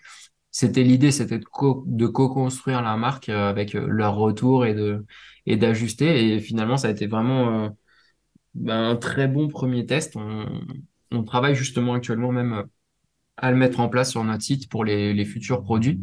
c'était 0.57 0.85
l'idée, 0.85 1.11
c'était 1.11 1.39
de, 1.39 2.07
co-construire 2.07 2.81
la 2.81 2.97
marque 2.97 3.29
euh, 3.29 3.51
avec 3.51 3.75
euh, 3.75 3.87
leur 3.89 4.17
retour 4.17 4.65
et 4.65 4.73
de 4.73 5.05
et 5.45 5.57
d'ajuster. 5.59 6.35
Et 6.35 6.41
finalement, 6.41 6.79
ça 6.79 6.89
a 6.89 6.93
été 6.93 7.07
vraiment 7.07 7.65
euh, 7.67 7.69
ben, 8.55 8.91
un 8.91 8.97
très 8.97 9.29
bon 9.29 9.49
premier 9.49 9.85
test. 9.85 10.17
On, 10.17 11.25
travaille 11.25 11.55
justement 11.55 11.93
actuellement 11.95 12.33
même 12.33 12.65
à 13.37 13.51
le 13.51 13.59
mettre 13.59 13.81
en 13.81 13.91
place 13.91 14.11
sur 14.11 14.25
notre 14.25 14.43
site 14.43 14.71
pour 14.71 14.85
les, 14.85 15.25
futurs 15.27 15.63
produits, 15.63 16.01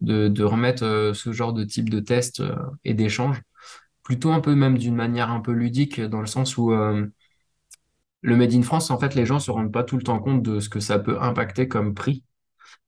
de, 0.00 0.42
remettre 0.44 1.12
ce 1.14 1.32
genre 1.32 1.52
de 1.52 1.64
type 1.64 1.90
de 1.90 2.00
test 2.00 2.42
et 2.84 2.94
d'échange, 2.94 3.42
plutôt 4.02 4.32
un 4.32 4.40
peu 4.40 4.54
même 4.54 4.78
d'une 4.78 4.94
manière 4.94 5.30
un 5.30 5.40
peu 5.40 5.52
ludique, 5.52 6.00
dans 6.00 6.20
le 6.20 6.26
sens 6.26 6.56
où 6.58 6.70
le 6.70 8.36
Made 8.36 8.54
in 8.54 8.62
France, 8.62 8.90
en 8.90 8.98
fait, 8.98 9.14
les 9.14 9.26
gens 9.26 9.38
se 9.38 9.50
rendent 9.50 9.72
pas 9.72 9.84
tout 9.84 9.96
le 9.96 10.02
temps 10.02 10.20
compte 10.20 10.42
de 10.42 10.60
ce 10.60 10.68
que 10.68 10.80
ça 10.80 10.98
peut 10.98 11.20
impacter 11.20 11.68
comme 11.68 11.94
prix. 11.94 12.22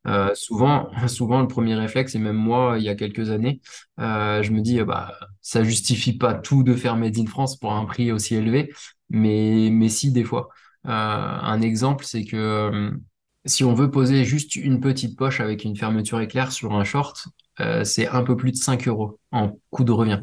Euh, 0.06 0.34
souvent, 0.34 0.88
souvent, 1.08 1.40
le 1.40 1.48
premier 1.48 1.74
réflexe, 1.74 2.14
et 2.14 2.18
même 2.18 2.36
moi, 2.36 2.76
il 2.78 2.84
y 2.84 2.88
a 2.88 2.94
quelques 2.94 3.30
années, 3.30 3.60
euh, 4.00 4.42
je 4.42 4.52
me 4.52 4.60
dis, 4.60 4.82
bah, 4.82 5.14
ça 5.42 5.62
justifie 5.64 6.16
pas 6.16 6.34
tout 6.34 6.62
de 6.62 6.74
faire 6.74 6.96
Made 6.96 7.18
in 7.18 7.26
France 7.26 7.56
pour 7.56 7.72
un 7.72 7.84
prix 7.84 8.12
aussi 8.12 8.34
élevé, 8.36 8.72
mais, 9.10 9.70
mais 9.72 9.88
si, 9.88 10.12
des 10.12 10.24
fois. 10.24 10.48
Euh, 10.86 10.90
un 10.90 11.60
exemple, 11.60 12.04
c'est 12.04 12.24
que 12.24 12.92
si 13.44 13.64
on 13.64 13.74
veut 13.74 13.90
poser 13.90 14.24
juste 14.24 14.56
une 14.56 14.80
petite 14.80 15.16
poche 15.18 15.40
avec 15.40 15.64
une 15.64 15.76
fermeture 15.76 16.20
éclair 16.20 16.52
sur 16.52 16.74
un 16.74 16.84
short, 16.84 17.28
c'est 17.84 18.06
un 18.06 18.22
peu 18.22 18.36
plus 18.36 18.52
de 18.52 18.56
5 18.56 18.86
euros 18.86 19.18
en 19.32 19.58
coût 19.70 19.82
de 19.84 19.90
revient. 19.92 20.20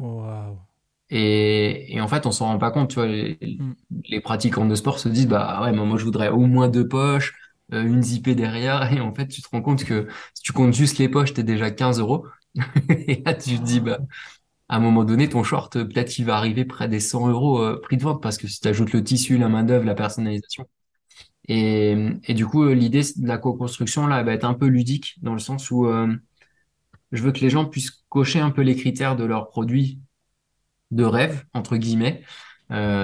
Et, 1.10 1.94
et, 1.94 2.00
en 2.00 2.08
fait, 2.08 2.26
on 2.26 2.32
s'en 2.32 2.46
rend 2.46 2.58
pas 2.58 2.70
compte, 2.72 2.90
tu 2.90 2.96
vois, 2.96 3.06
les, 3.06 3.38
mm. 3.40 3.74
les, 4.08 4.20
pratiquants 4.20 4.66
de 4.66 4.74
sport 4.74 4.98
se 4.98 5.08
disent, 5.08 5.28
bah 5.28 5.60
ouais, 5.62 5.72
moi 5.72 5.96
je 5.98 6.04
voudrais 6.04 6.30
au 6.30 6.40
moins 6.40 6.68
deux 6.68 6.88
poches, 6.88 7.34
une 7.72 8.02
zippée 8.02 8.34
derrière, 8.34 8.92
et 8.92 9.00
en 9.00 9.12
fait, 9.14 9.28
tu 9.28 9.42
te 9.42 9.48
rends 9.50 9.62
compte 9.62 9.84
que 9.84 10.08
si 10.34 10.42
tu 10.42 10.52
comptes 10.52 10.74
juste 10.74 10.98
les 10.98 11.08
poches, 11.08 11.34
t'es 11.34 11.42
déjà 11.42 11.70
15 11.70 11.98
euros. 12.00 12.26
et 12.90 13.22
là, 13.24 13.34
tu 13.34 13.58
te 13.58 13.64
dis, 13.64 13.80
bah, 13.80 13.98
à 14.68 14.76
un 14.76 14.80
moment 14.80 15.04
donné, 15.04 15.28
ton 15.28 15.44
short, 15.44 15.74
peut-être, 15.74 16.18
il 16.18 16.24
va 16.26 16.36
arriver 16.36 16.64
près 16.64 16.88
des 16.88 17.00
100 17.00 17.28
euros 17.28 17.62
euh, 17.62 17.80
prix 17.82 17.96
de 17.96 18.02
vente, 18.02 18.22
parce 18.22 18.38
que 18.38 18.48
si 18.48 18.60
tu 18.60 18.68
ajoutes 18.68 18.92
le 18.92 19.04
tissu, 19.04 19.38
la 19.38 19.48
main-d'œuvre, 19.48 19.84
la 19.84 19.94
personnalisation. 19.94 20.66
Et, 21.48 21.96
et 22.24 22.34
du 22.34 22.46
coup, 22.46 22.64
euh, 22.64 22.74
l'idée 22.74 23.02
de 23.02 23.26
la 23.28 23.38
co-construction, 23.38 24.06
là, 24.06 24.22
va 24.22 24.32
être 24.32 24.44
un 24.44 24.54
peu 24.54 24.66
ludique, 24.66 25.16
dans 25.22 25.34
le 25.34 25.40
sens 25.40 25.70
où 25.70 25.86
je 27.12 27.22
veux 27.22 27.32
que 27.32 27.40
les 27.40 27.50
gens 27.50 27.64
puissent 27.64 28.04
cocher 28.08 28.40
un 28.40 28.50
peu 28.50 28.62
les 28.62 28.76
critères 28.76 29.16
de 29.16 29.24
leurs 29.24 29.48
produits 29.48 30.00
de 30.90 31.04
rêve, 31.04 31.44
entre 31.54 31.76
guillemets. 31.76 32.22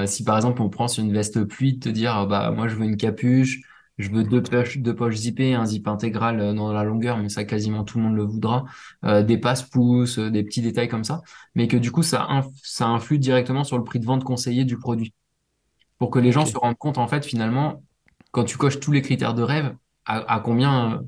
si 0.07 0.25
par 0.25 0.37
exemple 0.37 0.63
on 0.63 0.71
prend 0.71 0.89
sur 0.89 1.05
une 1.05 1.13
veste 1.13 1.45
pluie, 1.45 1.79
te 1.79 1.89
dire 1.89 2.27
bah 2.27 2.51
moi 2.53 2.69
je 2.69 2.77
veux 2.77 2.85
une 2.85 2.97
capuche, 2.97 3.61
je 3.99 4.11
veux 4.11 4.25
deux 4.25 4.43
poches, 4.43 4.79
deux 4.79 4.95
poches 4.95 5.17
zippées, 5.17 5.55
un 5.55 5.67
zip 5.67 5.87
intégral 5.87 6.41
euh, 6.41 6.55
dans 6.55 6.73
la 6.73 6.85
longueur, 6.85 7.19
mais 7.19 7.29
ça 7.29 7.45
quasiment 7.45 7.85
tout 7.85 7.99
le 7.99 8.05
monde 8.05 8.17
le 8.17 8.25
voudra, 8.25 8.65
euh, 9.05 9.23
des 9.23 9.39
passe-pouces, 9.39 10.19
euh, 10.19 10.31
des 10.31 10.43
petits 10.43 10.63
détails 10.63 10.89
comme 10.89 11.05
ça, 11.05 11.23
mais 11.55 11.69
que 11.69 11.77
du 11.77 11.91
coup 11.93 12.03
ça, 12.03 12.27
ça 12.63 12.87
influe 12.87 13.19
directement 13.19 13.65
sur 13.65 13.77
le 13.77 13.85
prix 13.85 14.01
de 14.01 14.07
vente 14.07 14.25
conseillé 14.25 14.65
du 14.65 14.79
produit. 14.79 15.13
Pour 15.99 16.11
que 16.11 16.19
les 16.19 16.33
gens 16.33 16.47
se 16.47 16.57
rendent 16.57 16.79
compte, 16.79 16.99
en 16.99 17.07
fait, 17.07 17.25
finalement, 17.25 17.85
quand 18.33 18.43
tu 18.43 18.59
coches 18.59 18.81
tous 18.81 18.91
les 18.91 19.03
critères 19.03 19.35
de 19.35 19.43
rêve, 19.43 19.77
à, 20.05 20.41
combien, 20.45 21.03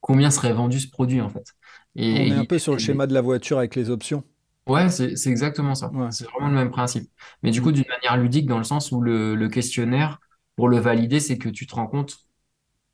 combien 0.00 0.30
serait 0.30 0.52
vendu 0.52 0.78
ce 0.78 0.90
produit, 0.90 1.22
en 1.22 1.30
fait. 1.30 1.54
Et, 1.96 2.12
On 2.12 2.36
est 2.36 2.38
un 2.38 2.44
peu 2.44 2.58
sur 2.58 2.74
le 2.74 2.78
schéma 2.78 3.06
de 3.06 3.14
la 3.14 3.22
voiture 3.22 3.56
avec 3.56 3.76
les 3.76 3.88
options. 3.88 4.24
Ouais, 4.66 4.90
c'est 4.90 5.14
exactement 5.26 5.74
ça. 5.74 5.90
C'est 6.10 6.28
vraiment 6.28 6.48
le 6.48 6.54
même 6.54 6.70
principe. 6.70 7.08
Mais 7.42 7.50
du 7.50 7.62
coup, 7.62 7.72
d'une 7.72 7.86
manière 7.88 8.22
ludique, 8.22 8.46
dans 8.46 8.58
le 8.58 8.64
sens 8.64 8.92
où 8.92 9.00
le 9.00 9.48
questionnaire 9.48 10.20
pour 10.58 10.68
le 10.68 10.78
valider, 10.80 11.20
c'est 11.20 11.38
que 11.38 11.48
tu 11.48 11.68
te 11.68 11.76
rends 11.76 11.86
compte 11.86 12.18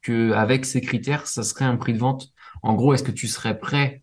qu'avec 0.02 0.66
ces 0.66 0.82
critères, 0.82 1.26
ça 1.26 1.42
serait 1.42 1.64
un 1.64 1.76
prix 1.78 1.94
de 1.94 1.98
vente. 1.98 2.28
En 2.62 2.74
gros, 2.74 2.92
est-ce 2.92 3.02
que 3.02 3.10
tu 3.10 3.26
serais 3.26 3.58
prêt 3.58 4.02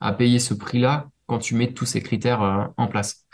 à 0.00 0.14
payer 0.14 0.38
ce 0.38 0.54
prix-là 0.54 1.10
quand 1.26 1.38
tu 1.38 1.54
mets 1.54 1.74
tous 1.74 1.84
ces 1.84 2.00
critères 2.02 2.42
euh, 2.42 2.64
en 2.78 2.88
place? 2.88 3.26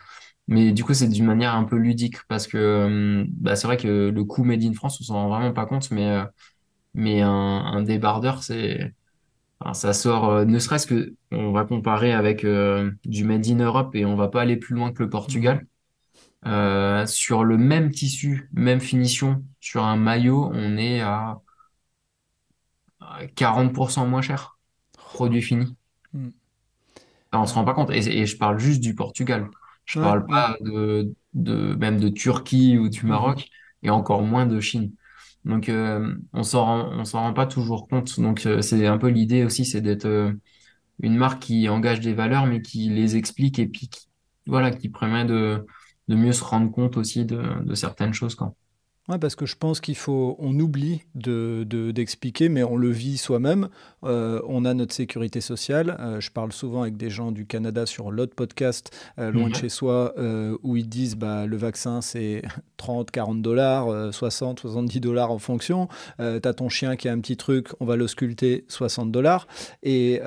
Mais 0.48 0.72
du 0.72 0.82
coup, 0.82 0.92
c'est 0.92 1.06
d'une 1.08 1.24
manière 1.24 1.54
un 1.54 1.62
peu 1.62 1.76
ludique 1.76 2.16
parce 2.26 2.48
que 2.48 2.58
euh, 2.58 3.24
bah, 3.28 3.54
c'est 3.54 3.68
vrai 3.68 3.76
que 3.76 4.10
le 4.10 4.24
coût 4.24 4.42
Made 4.42 4.64
in 4.64 4.72
France, 4.74 5.00
on 5.00 5.04
s'en 5.04 5.14
rend 5.14 5.28
vraiment 5.28 5.52
pas 5.52 5.66
compte, 5.66 5.92
mais, 5.92 6.10
euh, 6.10 7.24
un, 7.24 7.82
débardeur, 7.82 8.42
c'est, 8.42 8.92
ça 9.72 9.92
sort, 9.92 10.30
euh, 10.30 10.44
ne 10.44 10.58
serait-ce 10.58 10.88
que, 10.88 11.14
on 11.30 11.52
va 11.52 11.64
comparer 11.64 12.12
avec 12.12 12.44
du 13.04 13.24
Made 13.24 13.46
in 13.46 13.60
Europe 13.60 13.94
et 13.94 14.04
on 14.04 14.16
va 14.16 14.26
pas 14.26 14.42
aller 14.42 14.56
plus 14.56 14.74
loin 14.74 14.92
que 14.92 15.04
le. 15.04 15.10
Portugal. 15.10 15.64
Euh, 16.46 17.06
sur 17.06 17.44
le 17.44 17.56
même 17.58 17.90
tissu, 17.90 18.50
même 18.52 18.80
finition, 18.80 19.44
sur 19.60 19.84
un 19.84 19.96
maillot, 19.96 20.50
on 20.52 20.76
est 20.76 21.00
à 21.00 21.40
à 23.00 23.24
40% 23.28 24.04
moins 24.04 24.20
cher, 24.20 24.58
produit 24.94 25.42
fini. 25.42 25.76
Mhm. 26.12 26.34
Enfin, 27.32 27.42
on 27.42 27.46
se 27.46 27.54
rend 27.54 27.64
pas 27.64 27.74
compte. 27.74 27.90
Et, 27.90 28.20
et 28.20 28.26
je 28.26 28.36
parle 28.36 28.58
juste 28.58 28.80
du 28.80 28.94
Portugal. 28.94 29.48
Je 29.84 29.96
ouais, 29.96 30.00
parle 30.00 30.26
pas 30.26 30.56
de, 30.60 31.14
de 31.34 31.74
même 31.74 32.00
de 32.00 32.08
Turquie 32.08 32.78
ou 32.78 32.88
du 32.88 33.04
Mhm. 33.06 33.06
Maroc 33.06 33.48
et 33.82 33.90
encore 33.90 34.22
moins 34.22 34.46
de 34.46 34.60
Chine. 34.60 34.92
Donc 35.44 35.68
euh, 35.68 36.14
on 36.32 36.42
s'en 36.42 36.64
rend, 36.64 36.90
on 36.98 37.04
s'en 37.04 37.20
rend 37.20 37.32
pas 37.34 37.46
toujours 37.46 37.88
compte. 37.88 38.18
Donc 38.20 38.46
euh, 38.46 38.62
c'est 38.62 38.86
un 38.86 38.98
peu 38.98 39.08
l'idée 39.08 39.44
aussi, 39.44 39.64
c'est 39.66 39.80
d'être 39.82 40.06
euh, 40.06 40.32
une 41.00 41.16
marque 41.16 41.42
qui 41.42 41.68
engage 41.68 42.00
des 42.00 42.14
valeurs 42.14 42.46
mais 42.46 42.62
qui 42.62 42.88
les 42.90 43.16
explique 43.16 43.58
et 43.58 43.66
puis 43.68 43.88
qui, 43.88 44.08
voilà, 44.46 44.70
qui 44.72 44.88
permet 44.90 45.24
de, 45.26 45.66
de 46.08 46.14
mieux 46.16 46.32
se 46.32 46.44
rendre 46.44 46.70
compte 46.70 46.96
aussi 46.96 47.24
de, 47.24 47.74
certaines 47.74 48.14
choses, 48.14 48.34
quoi. 48.34 48.54
Ouais, 49.06 49.18
parce 49.18 49.36
que 49.36 49.44
je 49.44 49.54
pense 49.54 49.80
qu'il 49.82 49.96
faut, 49.96 50.34
on 50.38 50.58
oublie 50.58 51.02
de, 51.14 51.66
de- 51.68 51.90
d'expliquer, 51.90 52.48
mais 52.48 52.62
on 52.62 52.74
le 52.76 52.88
vit 52.88 53.18
soi-même. 53.18 53.68
Euh, 54.02 54.40
on 54.48 54.64
a 54.64 54.72
notre 54.72 54.94
sécurité 54.94 55.42
sociale. 55.42 55.98
Euh, 56.00 56.20
je 56.22 56.30
parle 56.30 56.52
souvent 56.52 56.80
avec 56.82 56.96
des 56.96 57.10
gens 57.10 57.30
du 57.30 57.44
Canada 57.44 57.84
sur 57.84 58.10
l'autre 58.10 58.34
podcast, 58.34 58.90
euh, 59.18 59.30
loin 59.30 59.44
de 59.44 59.48
Mhm. 59.50 59.54
chez 59.56 59.68
soi, 59.68 60.14
où 60.62 60.76
ils 60.78 60.88
disent 60.88 61.16
bah, 61.16 61.44
le 61.44 61.56
vaccin 61.58 62.00
c'est 62.00 62.40
30, 62.78 63.10
40 63.10 63.42
dollars, 63.42 63.88
euh, 63.88 64.10
60, 64.10 64.60
70 64.60 65.00
dollars 65.00 65.30
en 65.30 65.38
fonction. 65.38 65.88
T'as 66.18 66.52
ton 66.54 66.70
chien 66.70 66.96
qui 66.96 67.06
a 67.08 67.12
un 67.12 67.20
petit 67.20 67.36
truc, 67.36 67.68
on 67.80 67.84
va 67.84 67.96
l'ausculter, 67.96 68.64
60 68.68 69.12
dollars. 69.12 69.46
Et 69.82 70.20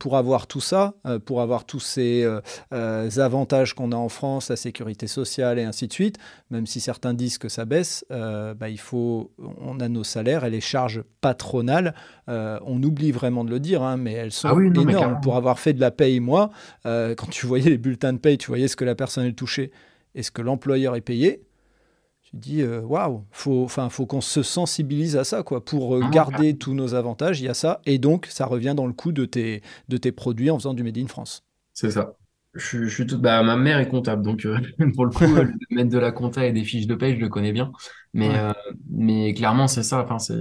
pour 0.00 0.16
avoir 0.16 0.48
tout 0.48 0.60
ça, 0.60 0.94
pour 1.24 1.40
avoir 1.40 1.66
tous 1.66 1.78
ces 1.80 2.26
avantages 3.16 3.74
qu'on 3.74 3.92
a 3.92 3.96
en 3.96 4.08
France, 4.08 4.48
la 4.50 4.56
sécurité 4.56 5.06
sociale 5.06 5.58
et 5.60 5.62
ainsi 5.64 5.86
de 5.86 5.92
suite, 5.92 6.16
même 6.50 6.66
si 6.66 6.80
certains 6.80 7.14
disent 7.14 7.38
que 7.38 7.48
ça 7.48 7.64
baisse, 7.64 8.04
euh, 8.10 8.54
bah, 8.54 8.68
il 8.68 8.78
faut, 8.78 9.32
on 9.60 9.80
a 9.80 9.88
nos 9.88 10.04
salaires 10.04 10.44
et 10.44 10.50
les 10.50 10.60
charges 10.60 11.02
patronales. 11.20 11.94
euh, 12.28 12.58
on 12.64 12.82
oublie 12.82 13.12
vraiment 13.12 13.44
de 13.44 13.50
le 13.50 13.60
dire, 13.60 13.82
hein, 13.82 13.96
mais 13.96 14.12
elles 14.12 14.28
Ah 14.28 14.30
sont 14.30 14.52
oui, 14.54 14.70
non, 14.70 14.84
mais 14.84 14.92
énormes. 14.92 15.20
Pour 15.20 15.36
avoir 15.36 15.58
fait 15.58 15.72
de 15.72 15.80
la 15.80 15.90
paye, 15.90 16.20
moi, 16.20 16.50
euh, 16.86 17.14
quand 17.14 17.28
tu 17.28 17.46
voyais 17.46 17.70
les 17.70 17.78
bulletins 17.78 18.12
de 18.12 18.18
paye, 18.18 18.38
tu 18.38 18.48
voyais 18.48 18.68
ce 18.68 18.76
que 18.76 18.84
la 18.84 18.94
personne 18.94 19.26
est 19.26 19.32
touchée 19.32 19.72
et 20.14 20.22
ce 20.22 20.30
que 20.30 20.42
l'employeur 20.42 20.96
est 20.96 21.00
payé. 21.02 21.42
Tu 22.22 22.36
dis, 22.36 22.62
waouh, 22.64 23.24
faut, 23.30 23.64
enfin, 23.64 23.88
faut 23.88 24.04
qu'on 24.04 24.20
se 24.20 24.42
sensibilise 24.42 25.16
à 25.16 25.24
ça, 25.24 25.42
quoi. 25.42 25.64
Pour 25.64 25.98
non, 25.98 26.10
garder 26.10 26.58
tous 26.58 26.74
nos 26.74 26.94
avantages, 26.94 27.40
il 27.40 27.44
y 27.44 27.48
a 27.48 27.54
ça, 27.54 27.80
et 27.86 27.98
donc 27.98 28.26
ça 28.26 28.44
revient 28.44 28.74
dans 28.76 28.86
le 28.86 28.92
coût 28.92 29.12
de 29.12 29.24
tes, 29.24 29.62
de 29.88 29.96
tes 29.96 30.12
produits 30.12 30.50
en 30.50 30.58
faisant 30.58 30.74
du 30.74 30.82
Made 30.82 30.98
in 30.98 31.06
France. 31.06 31.42
C'est 31.72 31.90
ça. 31.92 32.12
Je, 32.58 32.64
suis 32.66 32.78
je 32.88 32.94
suis 32.94 33.06
tout... 33.06 33.18
bah, 33.18 33.42
ma 33.42 33.56
mère 33.56 33.78
est 33.78 33.88
comptable, 33.88 34.22
donc 34.22 34.44
euh, 34.46 34.58
pour 34.94 35.06
le 35.06 35.12
coup, 35.12 35.36
euh, 35.36 35.44
le 35.44 35.54
domaine 35.70 35.88
de 35.88 35.98
la 35.98 36.12
compta 36.12 36.46
et 36.46 36.52
des 36.52 36.64
fiches 36.64 36.86
de 36.86 36.94
paie, 36.96 37.14
je 37.14 37.20
le 37.20 37.28
connais 37.28 37.52
bien. 37.52 37.72
Mais, 38.14 38.36
Ouais. 38.36 38.38
euh, 38.38 38.52
mais 38.90 39.34
clairement, 39.34 39.68
c'est 39.68 39.82
ça. 39.84 40.02
Enfin, 40.02 40.18
c'est... 40.18 40.34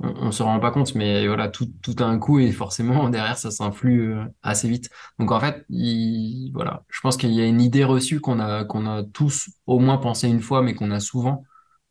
On, 0.00 0.08
on 0.28 0.32
se 0.32 0.42
rend 0.42 0.60
pas 0.60 0.70
compte, 0.70 0.94
mais 0.94 1.26
voilà, 1.26 1.48
tout, 1.48 1.66
tout 1.82 1.94
a 2.00 2.04
un 2.04 2.18
coût 2.18 2.38
et 2.40 2.52
forcément, 2.52 3.08
derrière, 3.10 3.36
ça 3.38 3.50
s'influe 3.50 4.14
assez 4.42 4.68
vite. 4.68 4.90
Donc 5.18 5.30
en 5.32 5.40
fait, 5.40 5.64
il... 5.70 6.50
voilà, 6.54 6.84
je 6.90 7.00
pense 7.00 7.16
qu'il 7.16 7.32
y 7.32 7.40
a 7.40 7.46
une 7.46 7.60
idée 7.60 7.84
reçue 7.84 8.20
qu'on 8.20 8.40
a, 8.40 8.64
qu'on 8.64 8.86
a 8.86 9.04
tous 9.04 9.50
au 9.66 9.78
moins 9.80 9.98
pensé 9.98 10.28
une 10.28 10.40
fois, 10.40 10.62
mais 10.62 10.74
qu'on 10.74 10.90
a 10.92 11.00
souvent, 11.00 11.44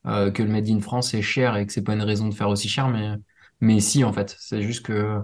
euh, 0.08 0.32
que 0.32 0.44
le 0.44 0.50
Made 0.50 0.70
in 0.70 0.82
France 0.82 1.14
est 1.14 1.22
cher 1.22 1.58
et 1.58 1.66
que 1.68 1.74
c'est 1.74 1.84
pas 1.84 1.94
une 1.94 2.02
raison 2.04 2.30
de 2.30 2.34
faire 2.36 2.50
aussi 2.50 2.70
cher, 2.70 2.90
mais, 2.90 3.16
mais 3.62 3.80
si, 3.82 4.04
en 4.04 4.14
fait. 4.14 4.36
C'est 4.40 4.62
juste 4.64 4.86
que 4.86 5.20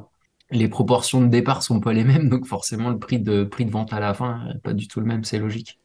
les 0.52 0.68
proportions 0.70 1.22
de 1.22 1.28
départ 1.28 1.64
sont 1.64 1.80
pas 1.80 1.94
les 1.94 2.04
mêmes, 2.04 2.30
donc 2.30 2.46
forcément 2.48 2.90
le 2.90 3.00
prix 3.00 3.20
de, 3.20 3.44
prix 3.44 3.66
de 3.66 3.72
vente 3.72 3.94
à 3.94 4.00
la 4.00 4.14
fin 4.14 4.48
est 4.50 4.60
pas 4.62 4.74
du 4.74 4.88
tout 4.88 5.00
le 5.00 5.06
même, 5.08 5.24
c'est 5.24 5.40
logique. 5.40 5.80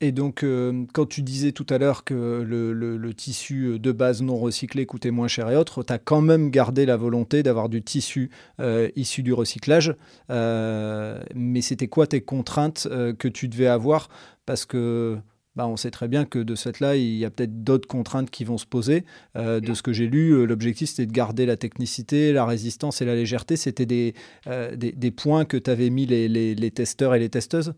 Et 0.00 0.12
donc, 0.12 0.44
euh, 0.44 0.84
quand 0.94 1.06
tu 1.06 1.22
disais 1.22 1.50
tout 1.50 1.66
à 1.70 1.78
l'heure 1.78 2.04
que 2.04 2.14
le, 2.46 2.72
le- 2.72 3.14
tissu 3.14 3.80
de 3.80 3.90
base 3.90 4.22
non 4.22 4.36
recyclé 4.36 4.86
coûtait 4.86 5.10
moins 5.10 5.26
cher 5.26 5.50
et 5.50 5.56
autres, 5.56 5.82
tu 5.82 5.92
as 5.92 5.98
quand 5.98 6.20
même 6.20 6.50
gardé 6.50 6.86
la 6.86 6.96
volonté 6.96 7.42
d'avoir 7.42 7.68
du 7.68 7.82
tissu 7.82 8.30
euh, 8.60 8.88
issu 8.94 9.24
du 9.24 9.32
recyclage. 9.32 9.96
Euh, 10.30 11.20
mais 11.34 11.62
c'était 11.62 11.88
quoi 11.88 12.06
tes 12.06 12.20
contraintes 12.20 12.86
euh, 12.92 13.12
que 13.12 13.26
tu 13.26 13.48
devais 13.48 13.66
avoir? 13.66 14.08
Parce 14.46 14.64
que 14.66 15.18
bah, 15.58 15.66
on 15.68 15.76
sait 15.76 15.90
très 15.90 16.08
bien 16.08 16.24
que 16.24 16.38
de 16.38 16.54
ce 16.54 16.70
fait-là, 16.70 16.96
il 16.96 17.16
y 17.16 17.24
a 17.26 17.30
peut-être 17.30 17.64
d'autres 17.64 17.88
contraintes 17.88 18.30
qui 18.30 18.44
vont 18.44 18.58
se 18.58 18.66
poser. 18.66 19.04
Euh, 19.36 19.60
de 19.60 19.74
ce 19.74 19.82
que 19.82 19.92
j'ai 19.92 20.06
lu, 20.06 20.30
euh, 20.32 20.44
l'objectif 20.46 20.90
c'était 20.90 21.06
de 21.06 21.12
garder 21.12 21.46
la 21.46 21.56
technicité, 21.58 22.32
la 22.32 22.46
résistance 22.46 23.02
et 23.02 23.04
la 23.04 23.16
légèreté. 23.16 23.56
C'était 23.56 23.86
des, 23.86 24.14
euh, 24.46 24.76
des, 24.76 24.92
des 24.92 25.10
points 25.10 25.44
que 25.44 25.56
t'avaient 25.58 25.90
mis 25.90 26.06
les, 26.06 26.28
les, 26.28 26.54
les 26.54 26.70
testeurs 26.70 27.14
et 27.14 27.18
les 27.18 27.28
testeuses? 27.28 27.74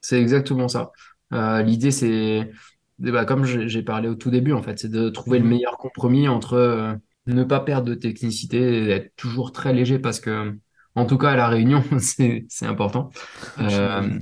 C'est 0.00 0.20
exactement 0.20 0.68
ça. 0.68 0.92
Euh, 1.32 1.62
l'idée, 1.62 1.90
c'est, 1.90 2.50
ben, 2.98 3.24
comme 3.24 3.44
j'ai 3.44 3.82
parlé 3.82 4.08
au 4.08 4.14
tout 4.14 4.30
début, 4.30 4.52
en 4.52 4.62
fait, 4.62 4.78
c'est 4.78 4.90
de 4.90 5.08
trouver 5.10 5.38
le 5.38 5.44
Mhm. 5.44 5.50
meilleur 5.50 5.76
compromis 5.78 6.28
entre 6.28 6.98
ne 7.26 7.44
pas 7.44 7.60
perdre 7.60 7.88
de 7.88 7.94
technicité 7.94 8.58
et 8.86 8.90
être 8.90 9.14
toujours 9.16 9.52
très 9.52 9.72
léger 9.72 9.98
parce 9.98 10.20
que, 10.20 10.58
en 10.94 11.06
tout 11.06 11.18
cas, 11.18 11.30
à 11.30 11.36
La 11.36 11.48
Réunion, 11.48 11.82
c'est, 11.98 12.46
important. 12.62 13.10
Euh. 13.58 14.18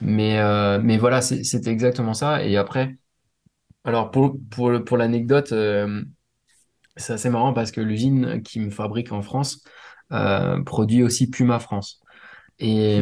Mais, 0.00 0.38
euh, 0.40 0.80
mais 0.82 0.98
voilà, 0.98 1.20
c'est- 1.22 1.44
c'était 1.44 1.70
exactement 1.70 2.14
ça. 2.14 2.44
Et 2.44 2.56
après, 2.56 2.96
alors 3.84 4.10
pour, 4.10 4.36
pour, 4.50 4.72
pour 4.84 4.96
l'anecdote, 4.98 5.52
euh, 5.52 6.02
c'est 6.96 7.14
assez 7.14 7.30
marrant 7.30 7.52
parce 7.52 7.70
que 7.72 7.80
l'usine 7.80 8.42
qui 8.42 8.60
me 8.60 8.70
fabrique 8.70 9.12
en 9.12 9.22
France 9.22 9.64
euh, 10.12 10.62
produit 10.64 11.02
aussi 11.02 11.30
Puma 11.30 11.58
France. 11.60 12.00
Et, 12.60 13.00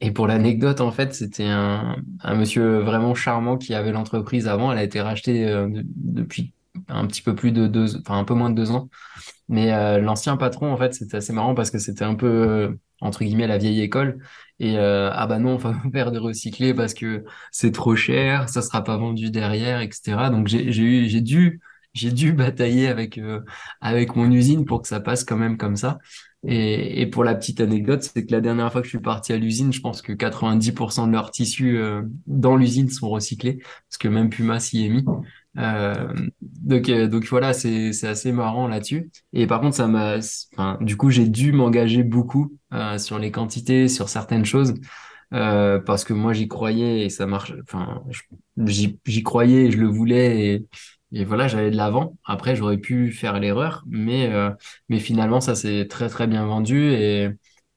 et 0.00 0.12
pour 0.12 0.26
l'anecdote, 0.28 0.80
en 0.80 0.92
fait, 0.92 1.14
c'était 1.14 1.46
un, 1.46 1.96
un 2.22 2.34
monsieur 2.36 2.80
vraiment 2.80 3.14
charmant 3.14 3.58
qui 3.58 3.74
avait 3.74 3.92
l'entreprise 3.92 4.48
avant. 4.48 4.72
Elle 4.72 4.78
a 4.78 4.84
été 4.84 5.00
rachetée 5.00 5.46
de- 5.46 5.84
depuis 5.96 6.54
un 6.88 7.06
petit 7.06 7.22
peu 7.22 7.34
plus 7.34 7.52
de 7.52 7.66
deux, 7.66 7.96
enfin 7.98 8.18
un 8.18 8.24
peu 8.24 8.34
moins 8.34 8.50
de 8.50 8.56
deux 8.56 8.70
ans. 8.72 8.88
Mais 9.52 9.72
euh, 9.72 9.98
l'ancien 10.00 10.36
patron, 10.38 10.72
en 10.72 10.78
fait, 10.78 10.94
c'était 10.94 11.18
assez 11.18 11.32
marrant 11.34 11.54
parce 11.54 11.70
que 11.70 11.78
c'était 11.78 12.04
un 12.04 12.14
peu, 12.14 12.26
euh, 12.26 12.80
entre 13.02 13.22
guillemets, 13.22 13.46
la 13.46 13.58
vieille 13.58 13.82
école. 13.82 14.18
Et 14.58 14.78
euh, 14.78 15.10
ah 15.12 15.26
bah 15.26 15.38
non, 15.38 15.54
on 15.54 15.56
va 15.56 15.74
faire 15.92 16.10
des 16.10 16.18
recyclés 16.18 16.74
parce 16.74 16.94
que 16.94 17.24
c'est 17.50 17.72
trop 17.72 17.94
cher, 17.96 18.48
ça 18.48 18.62
sera 18.62 18.82
pas 18.82 18.96
vendu 18.96 19.30
derrière, 19.30 19.80
etc. 19.80 20.30
Donc 20.30 20.48
j'ai 20.48 20.72
j'ai 20.72 20.82
eu, 20.82 21.08
j'ai 21.08 21.20
dû, 21.20 21.60
j'ai 21.94 22.12
dû 22.12 22.32
batailler 22.32 22.88
avec 22.88 23.18
euh, 23.18 23.40
avec 23.82 24.16
mon 24.16 24.30
usine 24.30 24.64
pour 24.64 24.82
que 24.82 24.88
ça 24.88 25.00
passe 25.00 25.24
quand 25.24 25.36
même 25.36 25.58
comme 25.58 25.76
ça. 25.76 25.98
Et, 26.44 27.02
et 27.02 27.06
pour 27.06 27.22
la 27.24 27.34
petite 27.34 27.60
anecdote, 27.60 28.02
c'est 28.02 28.26
que 28.26 28.32
la 28.32 28.40
dernière 28.40 28.72
fois 28.72 28.80
que 28.80 28.86
je 28.86 28.90
suis 28.90 29.00
parti 29.00 29.32
à 29.32 29.36
l'usine, 29.36 29.72
je 29.72 29.80
pense 29.80 30.02
que 30.02 30.12
90% 30.12 31.06
de 31.06 31.12
leurs 31.12 31.30
tissus 31.30 31.78
euh, 31.78 32.02
dans 32.26 32.56
l'usine 32.56 32.88
sont 32.90 33.10
recyclés 33.10 33.58
parce 33.88 33.98
que 33.98 34.08
même 34.08 34.30
Puma 34.30 34.58
s'y 34.58 34.84
est 34.84 34.88
mis. 34.88 35.04
Euh, 35.58 36.12
donc, 36.40 36.88
euh, 36.88 37.08
donc 37.08 37.26
voilà, 37.26 37.52
c'est 37.52 37.92
c'est 37.92 38.08
assez 38.08 38.32
marrant 38.32 38.68
là-dessus. 38.68 39.10
Et 39.32 39.46
par 39.46 39.60
contre, 39.60 39.76
ça 39.76 39.86
m'a, 39.86 40.18
du 40.80 40.96
coup, 40.96 41.10
j'ai 41.10 41.28
dû 41.28 41.52
m'engager 41.52 42.02
beaucoup 42.02 42.56
euh, 42.72 42.98
sur 42.98 43.18
les 43.18 43.30
quantités, 43.30 43.88
sur 43.88 44.08
certaines 44.08 44.44
choses, 44.46 44.74
euh, 45.34 45.78
parce 45.80 46.04
que 46.04 46.12
moi, 46.14 46.32
j'y 46.32 46.48
croyais 46.48 47.04
et 47.06 47.10
ça 47.10 47.26
marche. 47.26 47.52
Enfin, 47.62 48.02
j'y 48.66 48.98
j'y 49.06 49.22
croyais 49.22 49.66
et 49.66 49.70
je 49.70 49.78
le 49.78 49.86
voulais 49.88 50.54
et, 50.54 50.66
et 51.12 51.24
voilà, 51.24 51.48
j'allais 51.48 51.70
de 51.70 51.76
l'avant. 51.76 52.16
Après, 52.24 52.56
j'aurais 52.56 52.78
pu 52.78 53.12
faire 53.12 53.38
l'erreur, 53.40 53.84
mais 53.86 54.32
euh, 54.32 54.50
mais 54.88 54.98
finalement, 55.00 55.40
ça 55.40 55.54
s'est 55.54 55.86
très 55.88 56.08
très 56.08 56.26
bien 56.26 56.44
vendu 56.46 56.92
et 56.92 57.30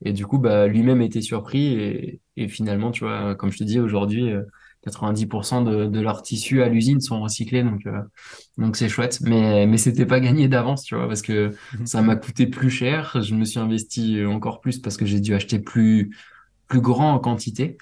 et 0.03 0.13
du 0.13 0.25
coup, 0.27 0.37
bah, 0.39 0.67
lui-même 0.67 1.01
était 1.01 1.21
surpris 1.21 1.73
et 1.75 2.21
et 2.37 2.47
finalement, 2.49 2.91
tu 2.91 3.03
vois, 3.05 3.33
comme 3.35 3.51
je 3.51 3.57
te 3.59 3.63
dis 3.63 3.79
aujourd'hui. 3.79 4.31
euh, 4.31 4.43
90% 4.85 5.63
de, 5.63 5.85
de 5.87 5.99
leurs 5.99 6.21
tissus 6.21 6.61
à 6.63 6.69
l'usine 6.69 7.01
sont 7.01 7.21
recyclés, 7.21 7.63
donc 7.63 7.85
euh, 7.87 8.01
donc 8.57 8.77
c'est 8.77 8.89
chouette, 8.89 9.19
mais, 9.21 9.65
mais 9.67 9.77
c'était 9.77 10.05
pas 10.05 10.19
gagné 10.19 10.47
d'avance, 10.47 10.83
tu 10.83 10.95
vois, 10.95 11.07
parce 11.07 11.21
que 11.21 11.51
ça 11.85 12.01
m'a 12.01 12.15
coûté 12.15 12.47
plus 12.47 12.69
cher. 12.69 13.21
Je 13.21 13.35
me 13.35 13.45
suis 13.45 13.59
investi 13.59 14.23
encore 14.25 14.61
plus 14.61 14.79
parce 14.79 14.97
que 14.97 15.05
j'ai 15.05 15.19
dû 15.19 15.33
acheter 15.33 15.59
plus, 15.59 16.15
plus 16.67 16.81
grand 16.81 17.13
en 17.13 17.19
quantité. 17.19 17.77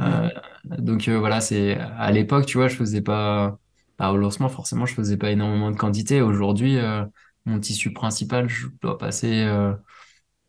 Euh, 0.00 0.28
donc 0.64 1.08
euh, 1.08 1.18
voilà, 1.18 1.40
c'est 1.40 1.76
à 1.78 2.10
l'époque, 2.12 2.46
tu 2.46 2.58
vois, 2.58 2.68
je 2.68 2.76
faisais 2.76 3.02
pas, 3.02 3.58
bah, 3.98 4.12
au 4.12 4.16
lancement, 4.16 4.48
forcément, 4.48 4.86
je 4.86 4.94
faisais 4.94 5.16
pas 5.16 5.30
énormément 5.30 5.70
de 5.70 5.76
quantité. 5.76 6.20
Aujourd'hui, 6.20 6.78
euh, 6.78 7.04
mon 7.44 7.60
tissu 7.60 7.92
principal, 7.92 8.48
je 8.48 8.66
dois 8.82 8.98
passer 8.98 9.42
euh, 9.44 9.72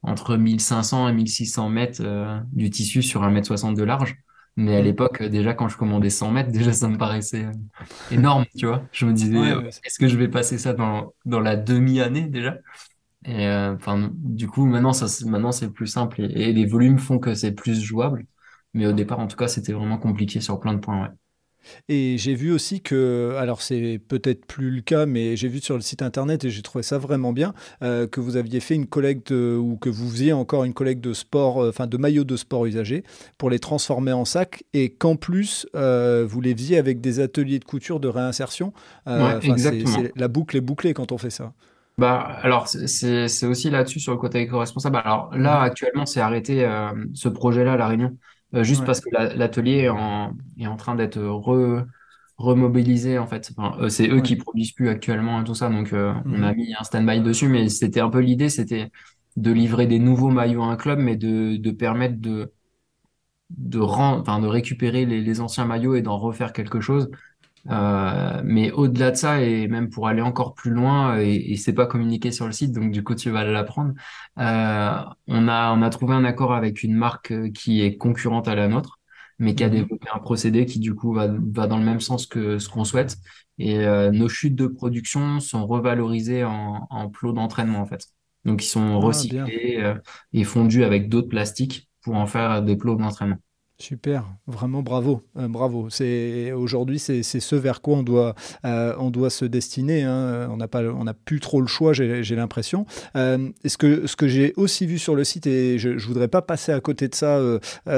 entre 0.01 0.37
1500 0.37 1.09
et 1.09 1.13
1600 1.13 1.69
mètres 1.69 2.01
euh, 2.03 2.39
du 2.53 2.69
tissu 2.69 3.03
sur 3.03 3.23
un 3.23 3.31
mètre 3.31 3.47
60 3.47 3.75
de 3.75 3.83
large. 3.83 4.15
Mais 4.57 4.75
à 4.75 4.81
Mhm. 4.81 4.81
l'époque, 4.81 5.21
euh, 5.21 5.29
déjà, 5.29 5.53
quand 5.53 5.67
je 5.69 5.77
commandais 5.77 6.09
100 6.09 6.31
mètres, 6.31 6.51
déjà, 6.51 6.73
ça 6.73 6.87
me 6.89 6.97
paraissait 6.97 7.45
euh, 7.45 7.51
énorme, 8.09 8.45
tu 8.57 8.67
vois. 8.67 8.87
Je 8.91 9.05
me 9.05 9.13
disais, 9.13 9.35
Ouais, 9.35 9.53
euh, 9.53 9.61
ouais, 9.61 9.69
est-ce 9.83 9.99
que 9.99 10.07
je 10.07 10.17
vais 10.17 10.29
passer 10.29 10.57
ça 10.57 10.73
dans, 10.73 11.13
dans 11.25 11.39
la 11.41 11.55
demi-année 11.57 12.27
déjà? 12.27 12.57
Et 13.25 13.47
euh, 13.47 13.75
enfin, 13.75 14.11
du 14.13 14.47
coup, 14.47 14.65
maintenant, 14.65 14.93
ça, 14.93 15.07
c'est- 15.07 15.25
maintenant, 15.25 15.51
c'est 15.51 15.71
plus 15.71 15.87
simple 15.87 16.21
et, 16.21 16.49
et 16.49 16.53
les 16.53 16.65
volumes 16.65 16.99
font 16.99 17.19
que 17.19 17.35
c'est 17.35 17.53
plus 17.53 17.81
jouable. 17.83 18.25
Mais 18.73 18.87
au 18.87 18.93
départ, 18.93 19.19
en 19.19 19.27
tout 19.27 19.37
cas, 19.37 19.47
c'était 19.47 19.73
vraiment 19.73 19.97
compliqué 19.97 20.41
sur 20.41 20.59
plein 20.59 20.73
de 20.73 20.79
points, 20.79 21.01
ouais. 21.03 21.09
Et 21.89 22.17
j'ai 22.17 22.35
vu 22.35 22.51
aussi 22.51 22.81
que, 22.81 23.35
alors 23.37 23.61
c'est 23.61 23.99
peut-être 24.07 24.45
plus 24.45 24.71
le 24.71 24.81
cas, 24.81 25.05
mais 25.05 25.35
j'ai 25.35 25.47
vu 25.47 25.59
sur 25.59 25.75
le 25.75 25.81
site 25.81 26.01
internet 26.01 26.43
et 26.43 26.49
j'ai 26.49 26.61
trouvé 26.61 26.83
ça 26.83 26.97
vraiment 26.97 27.33
bien, 27.33 27.53
euh, 27.83 28.07
que 28.07 28.19
vous 28.19 28.37
aviez 28.37 28.59
fait 28.59 28.75
une 28.75 28.87
collecte 28.87 29.31
euh, 29.31 29.57
ou 29.57 29.77
que 29.77 29.89
vous 29.89 30.09
faisiez 30.09 30.33
encore 30.33 30.63
une 30.63 30.73
collecte 30.73 31.01
de 31.01 31.13
sport, 31.13 31.63
euh, 31.63 31.69
enfin 31.69 31.87
de 31.87 31.97
maillots 31.97 32.23
de 32.23 32.35
sport 32.37 32.65
usagés 32.65 33.03
pour 33.37 33.49
les 33.49 33.59
transformer 33.59 34.13
en 34.13 34.25
sacs 34.25 34.63
et 34.73 34.89
qu'en 34.89 35.15
plus 35.15 35.67
vous 35.73 36.41
les 36.41 36.55
faisiez 36.55 36.77
avec 36.77 37.01
des 37.01 37.19
ateliers 37.19 37.59
de 37.59 37.65
couture 37.65 37.99
de 37.99 38.07
réinsertion. 38.07 38.73
exactement. 39.41 40.03
la 40.15 40.27
boucle 40.27 40.57
est 40.57 40.61
bouclée 40.61 40.93
quand 40.93 41.11
on 41.11 41.17
fait 41.17 41.29
ça. 41.29 41.53
Bah, 41.97 42.19
alors, 42.41 42.67
c'est 42.67 43.45
aussi 43.45 43.69
là-dessus 43.69 44.01
sur 44.01 44.11
le 44.11 44.17
côté 44.17 44.41
éco-responsable. 44.41 44.97
Alors 44.97 45.35
là, 45.35 45.61
actuellement, 45.61 46.05
c'est 46.05 46.19
arrêté 46.19 46.67
ce 47.13 47.29
projet-là 47.29 47.73
à 47.73 47.77
La 47.77 47.87
Réunion, 47.87 48.11
euh, 48.11 48.34
juste 48.63 48.81
Ouais. 48.81 48.85
parce 48.85 49.01
que 49.01 49.09
la- 49.11 49.33
l'atelier 49.35 49.79
est 49.83 49.89
en, 49.89 50.33
est 50.57 50.67
en 50.67 50.75
train 50.77 50.95
d'être 50.95 51.19
re, 51.21 51.85
remobilisé, 52.37 53.17
en 53.19 53.27
fait. 53.27 53.51
Enfin, 53.57 53.77
euh, 53.81 53.89
c'est 53.89 54.07
eux 54.09 54.19
Ouais. 54.19 54.21
qui 54.21 54.35
produisent 54.35 54.71
plus 54.73 54.89
actuellement 54.89 55.41
et 55.41 55.43
tout 55.43 55.55
ça, 55.55 55.69
donc 55.69 55.93
euh, 55.93 56.13
on 56.25 56.43
a 56.43 56.53
Mhm. 56.53 56.55
mis 56.55 56.73
un 56.79 56.83
stand-by 56.83 57.21
dessus, 57.21 57.47
mais 57.49 57.69
c'était 57.69 58.01
un 58.01 58.09
peu 58.09 58.19
l'idée, 58.19 58.49
c'était 58.49 58.91
de 59.37 59.51
livrer 59.51 59.87
des 59.87 59.99
nouveaux 59.99 60.29
maillots 60.31 60.63
à 60.63 60.67
un 60.67 60.75
club, 60.77 60.99
mais 60.99 61.15
de, 61.17 61.57
de 61.57 61.71
permettre 61.71 62.17
de, 62.19 62.51
récupérer 64.47 65.05
les, 65.05 65.21
les 65.21 65.41
anciens 65.41 65.65
maillots 65.65 65.95
et 65.95 66.01
d'en 66.01 66.17
refaire 66.17 66.53
quelque 66.53 66.81
chose. 66.81 67.09
Euh, 67.71 68.41
mais 68.43 68.71
au-delà 68.71 69.09
de 69.11 69.15
ça, 69.15 69.41
et 69.41 69.67
même 69.67 69.89
pour 69.89 70.07
aller 70.07 70.21
encore 70.21 70.53
plus 70.53 70.71
loin, 70.71 71.19
et, 71.19 71.51
et 71.53 71.57
c'est 71.57 71.73
pas 71.73 71.87
communiqué 71.87 72.31
sur 72.31 72.45
le 72.45 72.51
site, 72.51 72.71
donc 72.73 72.91
du 72.91 73.03
coup 73.03 73.15
tu 73.15 73.31
vas 73.31 73.43
l'apprendre, 73.43 73.93
euh, 74.37 74.99
on 75.27 75.47
a, 75.47 75.71
on 75.73 75.81
a 75.81 75.89
trouvé 75.89 76.13
un 76.13 76.25
accord 76.25 76.53
avec 76.53 76.83
une 76.83 76.93
marque 76.93 77.31
euh, 77.31 77.49
qui 77.51 77.81
est 77.81 77.97
concurrente 77.97 78.47
à 78.47 78.55
la 78.55 78.67
nôtre, 78.67 78.99
mais 79.39 79.55
qui 79.55 79.63
a 79.63 79.69
Mhm. 79.69 79.69
développé 79.69 80.07
un 80.13 80.19
procédé 80.19 80.65
qui 80.65 80.79
du 80.79 80.93
coup 80.95 81.13
va, 81.13 81.27
va 81.27 81.67
dans 81.67 81.77
le 81.77 81.83
même 81.85 81.99
sens 82.01 82.27
que 82.27 82.59
ce 82.59 82.69
qu'on 82.69 82.83
souhaite. 82.85 83.17
Et 83.57 83.79
euh, 83.79 84.11
nos 84.11 84.29
chutes 84.29 84.55
de 84.55 84.67
production 84.67 85.39
sont 85.39 85.65
revalorisées 85.65 86.43
en, 86.43 86.87
en 86.89 87.09
plots 87.09 87.33
d'entraînement 87.33 87.79
en 87.79 87.85
fait. 87.85 88.05
Donc 88.45 88.63
ils 88.63 88.67
sont 88.67 88.99
Ah, 88.99 89.01
recyclés 89.01 89.77
euh, 89.79 89.95
et 90.33 90.43
fondus 90.43 90.83
avec 90.83 91.09
d'autres 91.09 91.29
plastiques 91.29 91.89
pour 92.01 92.15
en 92.15 92.27
faire 92.27 92.61
des 92.61 92.75
plots 92.75 92.95
d'entraînement. 92.95 93.37
Super, 93.77 94.23
vraiment 94.47 94.81
bravo, 94.81 95.21
euh, 95.37 95.49
bravo. 95.49 95.89
C'est 95.89 96.53
aujourd'hui 96.53 96.97
c'est 96.97 97.23
ce 97.23 97.55
vers 97.57 97.81
quoi 97.81 97.97
on 97.97 98.03
doit 98.03 98.33
euh, 98.63 98.95
on 98.99 99.09
doit 99.09 99.29
se 99.29 99.43
destiner. 99.43 100.03
hein. 100.03 100.47
On 100.49 100.55
n'a 100.55 100.69
pas 100.69 100.81
on 100.81 101.05
plus 101.25 101.41
trop 101.41 101.59
le 101.59 101.67
choix, 101.67 101.91
j'ai 101.91 102.35
l'impression. 102.37 102.85
Euh, 103.17 103.49
ce 103.65 103.77
que 103.77 104.07
ce 104.07 104.15
que 104.15 104.29
j'ai 104.29 104.53
aussi 104.55 104.85
vu 104.85 104.97
sur 104.97 105.13
le 105.13 105.25
site 105.25 105.45
et 105.45 105.77
je, 105.77 105.97
je 105.97 106.07
voudrais 106.07 106.29
pas 106.29 106.41
passer 106.41 106.71
à 106.71 106.79
côté 106.79 107.09
de 107.09 107.15
ça 107.15 107.37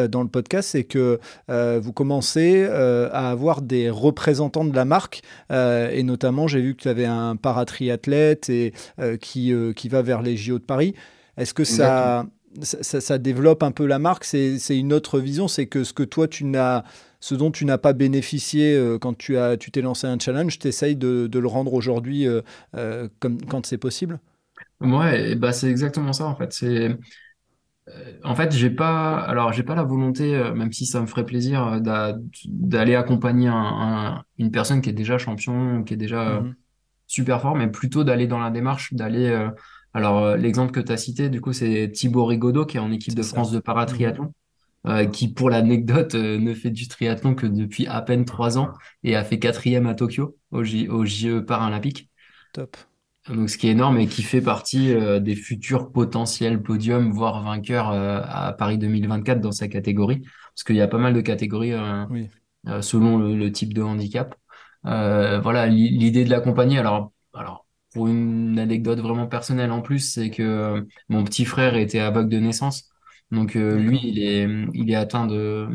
dans 0.07 0.23
le 0.23 0.29
podcast, 0.29 0.69
c'est 0.71 0.83
que 0.83 1.19
vous 1.47 1.93
commencez 1.93 2.65
à 2.65 3.29
avoir 3.29 3.61
des 3.61 3.91
représentants 3.91 4.65
de 4.65 4.75
la 4.75 4.85
marque 4.85 5.21
et 5.51 6.01
notamment 6.01 6.47
j'ai 6.47 6.61
vu 6.61 6.75
que 6.75 6.81
tu 6.81 6.89
avais 6.89 7.05
un 7.05 7.35
paratriathlète 7.35 8.49
et 8.49 8.73
qui 9.21 9.53
qui 9.75 9.89
va 9.89 10.01
vers 10.01 10.23
les 10.23 10.37
JO 10.37 10.57
de 10.57 10.63
Paris. 10.63 10.95
Est-ce 11.37 11.53
que 11.53 11.61
Exactement. 11.61 12.31
Ça 12.61 12.77
ça, 12.77 12.83
ça- 12.83 13.01
ça 13.01 13.17
développe 13.17 13.63
un 13.63 13.71
peu 13.71 13.85
la 13.85 13.99
marque. 13.99 14.23
C'est 14.25 14.57
une 14.77 14.93
autre 14.93 15.19
vision. 15.19 15.47
C'est 15.47 15.67
que 15.67 15.83
ce 15.83 15.93
que 15.93 16.03
toi, 16.03 16.27
tu 16.27 16.45
n'as, 16.45 16.83
ce 17.19 17.35
dont 17.35 17.51
tu 17.51 17.65
n'as 17.65 17.77
pas 17.77 17.93
bénéficié 17.93 18.75
euh, 18.75 18.97
quand 18.99 19.17
tu 19.17 19.37
as, 19.37 19.57
tu 19.57 19.71
t'es 19.71 19.81
lancé 19.81 20.07
un 20.07 20.19
challenge, 20.19 20.59
tu 20.59 20.67
essayes 20.67 20.95
de, 20.95 21.27
de 21.27 21.39
le 21.39 21.47
rendre 21.47 21.73
aujourd'hui 21.73 22.27
euh, 22.27 22.41
euh, 22.75 23.07
comme 23.19 23.41
quand 23.45 23.65
c'est 23.65 23.77
possible? 23.77 24.19
Ouais, 24.79 25.35
bah 25.35 25.53
c'est 25.53 25.69
exactement 25.69 26.13
ça 26.13 26.25
en 26.27 26.35
fait. 26.35 26.53
C'est 26.53 26.97
En 28.23 28.35
fait, 28.35 28.51
j'ai 28.51 28.69
pas, 28.69 29.17
alors 29.21 29.53
j'ai 29.53 29.63
pas 29.63 29.75
la 29.75 29.83
volonté, 29.83 30.37
même 30.53 30.71
si 30.73 30.85
ça 30.85 31.01
me 31.01 31.07
ferait 31.07 31.25
plaisir, 31.25 31.79
d'a- 31.81 32.17
d'aller 32.45 32.95
accompagner 32.95 33.47
un- 33.47 33.53
un- 33.55 34.23
une 34.37 34.51
personne 34.51 34.81
qui 34.81 34.89
est 34.89 34.93
déjà 34.93 35.17
champion, 35.17 35.83
qui 35.83 35.93
est 35.93 35.97
déjà 35.97 36.43
Mhm. 36.43 36.55
super 37.07 37.41
fort, 37.41 37.55
mais 37.55 37.67
plutôt 37.71 38.03
d'aller 38.03 38.27
dans 38.27 38.39
la 38.39 38.51
démarche, 38.51 38.93
d'aller. 38.93 39.49
Alors 39.97 40.23
euh, 40.23 40.37
l'exemple 40.37 40.71
que 40.71 40.79
tu 40.79 40.91
as 40.91 40.97
cité, 40.97 41.29
du 41.29 41.41
coup, 41.41 41.53
c'est 41.53 41.91
Thibaut 41.91 42.25
Rigaudot 42.25 42.65
qui 42.65 42.77
est 42.77 42.79
en 42.79 42.91
équipe 42.91 43.15
de 43.15 43.23
ça. 43.23 43.37
France 43.37 43.51
de 43.51 43.57
Mhm. 43.57 43.63
paratriathlon, 43.63 44.33
euh, 44.87 45.05
qui 45.05 45.33
pour 45.33 45.49
l'anecdote 45.49 46.15
euh, 46.15 46.39
ne 46.39 46.53
fait 46.53 46.71
du 46.71 46.87
triathlon 46.87 47.35
que 47.35 47.47
depuis 47.47 47.87
à 47.87 48.01
peine 48.01 48.25
trois 48.25 48.57
ans 48.57 48.73
et 49.03 49.15
a 49.15 49.23
fait 49.23 49.39
quatrième 49.39 49.87
à 49.87 49.95
Tokyo 49.95 50.37
au 50.51 50.63
J, 50.63 50.87
au 50.89 51.05
JE 51.05 51.41
paralympiques. 51.41 52.09
Top. 52.53 52.77
Donc, 53.29 53.49
ce 53.49 53.57
qui 53.57 53.67
est 53.67 53.71
énorme 53.71 53.97
et 53.99 54.07
qui 54.07 54.23
fait 54.23 54.41
partie 54.41 54.93
euh, 54.93 55.19
des 55.19 55.35
futurs 55.35 55.91
potentiels 55.91 56.63
podiums, 56.63 57.11
voire 57.11 57.43
vainqueurs 57.43 57.89
à 57.91 58.53
Paris 58.53 58.77
2024 58.77 59.41
dans 59.41 59.51
sa 59.51 59.67
catégorie. 59.67 60.21
Parce 60.21 60.63
qu'il 60.65 60.77
y 60.77 60.81
a 60.81 60.87
pas 60.87 60.97
mal 60.97 61.13
de 61.13 61.21
catégories 61.21 61.73
Oui. 62.09 62.29
selon 62.81 63.17
le, 63.17 63.35
le 63.35 63.51
type 63.51 63.73
de 63.73 63.81
handicap. 63.83 64.35
Voilà, 64.83 65.67
l'i- 65.67 65.89
l'idée 65.89 66.25
de 66.25 66.29
l'accompagner. 66.29 66.79
Alors, 66.79 67.11
alors, 67.33 67.66
pour 67.97 68.07
une 68.07 68.59
anecdote 68.59 68.99
vraiment 68.99 69.25
personnelle 69.25 69.71
en 69.71 69.81
plus, 69.81 69.99
c'est 69.99 70.29
que 70.29 70.43
euh, 70.43 70.81
mon 71.09 71.23
petit 71.23 71.45
frère 71.45 71.75
était 71.75 71.97
aveugle 71.99 72.29
de 72.29 72.37
naissance. 72.37 72.89
Donc, 73.31 73.55
euh, 73.55 73.75
lui, 73.75 73.99
il 74.03 74.19
est, 74.19 74.47
il 74.75 74.91
est 74.91 74.95
atteint 74.95 75.25
de. 75.25 75.67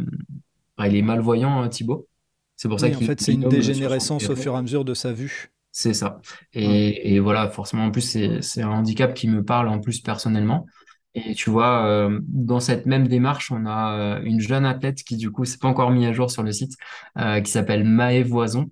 enfin, 0.78 0.88
il 0.88 0.96
est 0.96 1.02
malvoyant, 1.02 1.64
euh, 1.64 1.68
Thibaut. 1.68 2.08
C'est 2.56 2.68
pour 2.68 2.78
ça 2.78 2.86
Oui, 2.86 2.94
en 2.94 3.00
fait, 3.00 3.20
c'est 3.20 3.32
une 3.32 3.48
dégénérescence 3.48 4.28
au 4.30 4.36
fur 4.36 4.54
et 4.54 4.56
à 4.56 4.62
mesure 4.62 4.84
de 4.84 4.94
sa 4.94 5.12
vue. 5.12 5.50
C'est 5.72 5.94
ça. 5.94 6.20
Et, 6.52 7.14
et 7.14 7.18
voilà, 7.18 7.48
forcément, 7.48 7.86
en 7.86 7.90
plus, 7.90 8.02
c'est, 8.02 8.40
c'est 8.40 8.62
un 8.62 8.70
handicap 8.70 9.14
qui 9.14 9.26
me 9.26 9.44
parle 9.44 9.68
en 9.68 9.80
plus 9.80 10.00
personnellement. 10.00 10.66
Et 11.14 11.34
tu 11.34 11.50
vois, 11.50 11.86
euh, 11.86 12.20
dans 12.22 12.60
cette 12.60 12.86
même 12.86 13.06
démarche, 13.06 13.50
on 13.50 13.66
a 13.66 14.18
euh, 14.18 14.22
une 14.22 14.40
jeune 14.40 14.64
athlète 14.64 15.02
qui, 15.02 15.16
du 15.16 15.30
coup, 15.30 15.44
c'est 15.44 15.60
pas 15.60 15.68
encore 15.68 15.90
mis 15.90 16.06
à 16.06 16.12
jour 16.12 16.30
sur 16.30 16.42
le 16.42 16.52
site, 16.52 16.72
euh, 17.18 17.40
qui 17.40 17.50
s'appelle 17.50 17.84
Maë 17.84 18.22
Voison, 18.22 18.70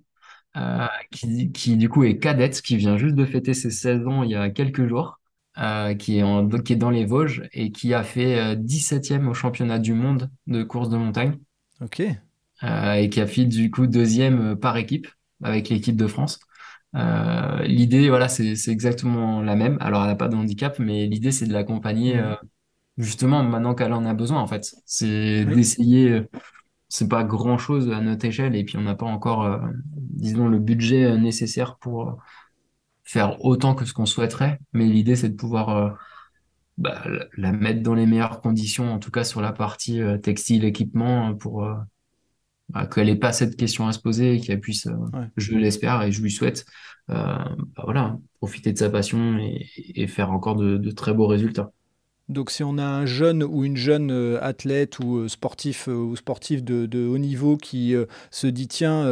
euh, 0.57 0.87
qui, 1.11 1.51
qui, 1.51 1.77
du 1.77 1.89
coup, 1.89 2.03
est 2.03 2.17
cadette, 2.19 2.61
qui 2.61 2.77
vient 2.77 2.97
juste 2.97 3.15
de 3.15 3.25
fêter 3.25 3.53
ses 3.53 3.71
16 3.71 4.05
ans 4.07 4.23
il 4.23 4.31
y 4.31 4.35
a 4.35 4.49
quelques 4.49 4.87
jours, 4.87 5.19
euh, 5.57 5.93
qui 5.95 6.17
est 6.19 6.23
en, 6.23 6.47
qui 6.49 6.73
est 6.73 6.75
dans 6.75 6.89
les 6.89 7.05
Vosges 7.05 7.43
et 7.53 7.71
qui 7.71 7.93
a 7.93 8.03
fait 8.03 8.39
euh, 8.39 8.55
17e 8.55 9.27
au 9.29 9.33
championnat 9.33 9.79
du 9.79 9.93
monde 9.93 10.29
de 10.47 10.63
course 10.63 10.89
de 10.89 10.97
montagne, 10.97 11.37
Ok. 11.81 12.01
euh, 12.63 12.93
et 12.95 13.09
qui 13.09 13.21
a 13.21 13.27
fait, 13.27 13.45
du 13.45 13.71
coup, 13.71 13.87
deuxième 13.87 14.51
euh, 14.53 14.55
par 14.55 14.77
équipe 14.77 15.07
avec 15.43 15.69
l'équipe 15.69 15.95
de 15.95 16.07
France. 16.07 16.39
Euh, 16.95 17.63
l'idée, 17.63 18.09
voilà, 18.09 18.27
c'est 18.29 18.55
c'est 18.55 18.71
exactement 18.71 19.41
la 19.41 19.55
même. 19.55 19.77
Alors, 19.81 20.01
elle 20.03 20.09
n'a 20.09 20.15
pas 20.15 20.27
de 20.27 20.35
handicap, 20.35 20.77
mais 20.79 21.07
l'idée, 21.07 21.31
c'est 21.31 21.47
de 21.47 21.53
l'accompagner 21.53 22.17
euh, 22.19 22.35
justement 22.97 23.43
maintenant 23.43 23.75
qu'elle 23.75 23.93
en 23.93 24.05
a 24.05 24.13
besoin, 24.13 24.41
en 24.41 24.47
fait. 24.47 24.75
C'est 24.85 25.45
Oui. 25.45 25.55
d'essayer, 25.55 26.09
euh, 26.11 26.29
c'est 26.91 27.09
pas 27.09 27.25
grand-chose 27.25 27.91
à 27.91 28.01
notre 28.01 28.25
échelle, 28.25 28.55
et 28.55 28.65
puis 28.65 28.77
on 28.77 28.83
n'a 28.83 28.95
pas 28.95 29.07
encore, 29.07 29.45
euh, 29.45 29.59
disons, 29.95 30.49
le 30.49 30.59
budget 30.59 31.05
euh, 31.05 31.17
nécessaire 31.17 31.77
pour 31.79 32.09
euh, 32.09 32.13
faire 33.05 33.43
autant 33.45 33.75
que 33.75 33.85
ce 33.85 33.93
qu'on 33.93 34.07
souhaiterait. 34.07 34.59
Mais 34.73 34.85
l'idée, 34.87 35.15
c'est 35.17 35.29
de 35.29 35.35
pouvoir 35.35 35.69
euh, 35.69 35.91
bah, 36.77 37.03
la 37.37 37.51
mettre 37.53 37.83
dans 37.83 37.95
les 37.95 38.05
meilleures 38.07 38.41
conditions, 38.41 38.93
en 38.93 38.99
tout 38.99 39.11
cas 39.11 39.23
sur 39.25 39.41
la 39.41 39.53
partie 39.53 40.01
euh, 40.01 40.17
textile, 40.19 40.65
équipement, 40.65 41.35
pour 41.35 41.67
bah, 42.69 42.87
qu'elle 42.87 43.07
n'ait 43.07 43.15
pas 43.15 43.33
cette 43.33 43.55
question 43.57 43.87
à 43.87 43.93
se 43.93 43.99
poser 43.99 44.35
et 44.35 44.41
qu'elle 44.41 44.59
puisse, 44.61 44.87
Ouais. 45.13 45.31
je 45.37 45.53
l'espère 45.55 46.01
et 46.03 46.11
je 46.11 46.21
lui 46.21 46.31
souhaite, 46.31 46.65
bah 47.07 47.55
voilà, 47.83 48.17
profiter 48.39 48.73
de 48.73 48.77
sa 48.77 48.89
passion 48.89 49.37
et, 49.39 49.67
et 49.95 50.07
faire 50.07 50.31
encore 50.31 50.55
de, 50.55 50.77
de 50.77 50.91
très 50.91 51.13
beaux 51.13 51.27
résultats. 51.27 51.71
Donc, 52.31 52.51
si 52.51 52.63
on 52.63 52.77
a 52.77 52.83
un 52.83 53.05
jeune 53.05 53.43
ou 53.43 53.63
une 53.65 53.77
jeune 53.77 54.11
euh, 54.11 54.39
athlète 54.41 54.99
ou 54.99 55.17
euh, 55.17 55.27
sportif 55.27 55.87
euh, 55.87 55.93
ou 55.93 56.15
sportif 56.15 56.63
de, 56.63 56.85
de 56.85 57.05
haut 57.05 57.17
niveau 57.17 57.57
qui 57.57 57.93
se 58.31 58.47
dit 58.47 58.67
tiens, 58.67 59.05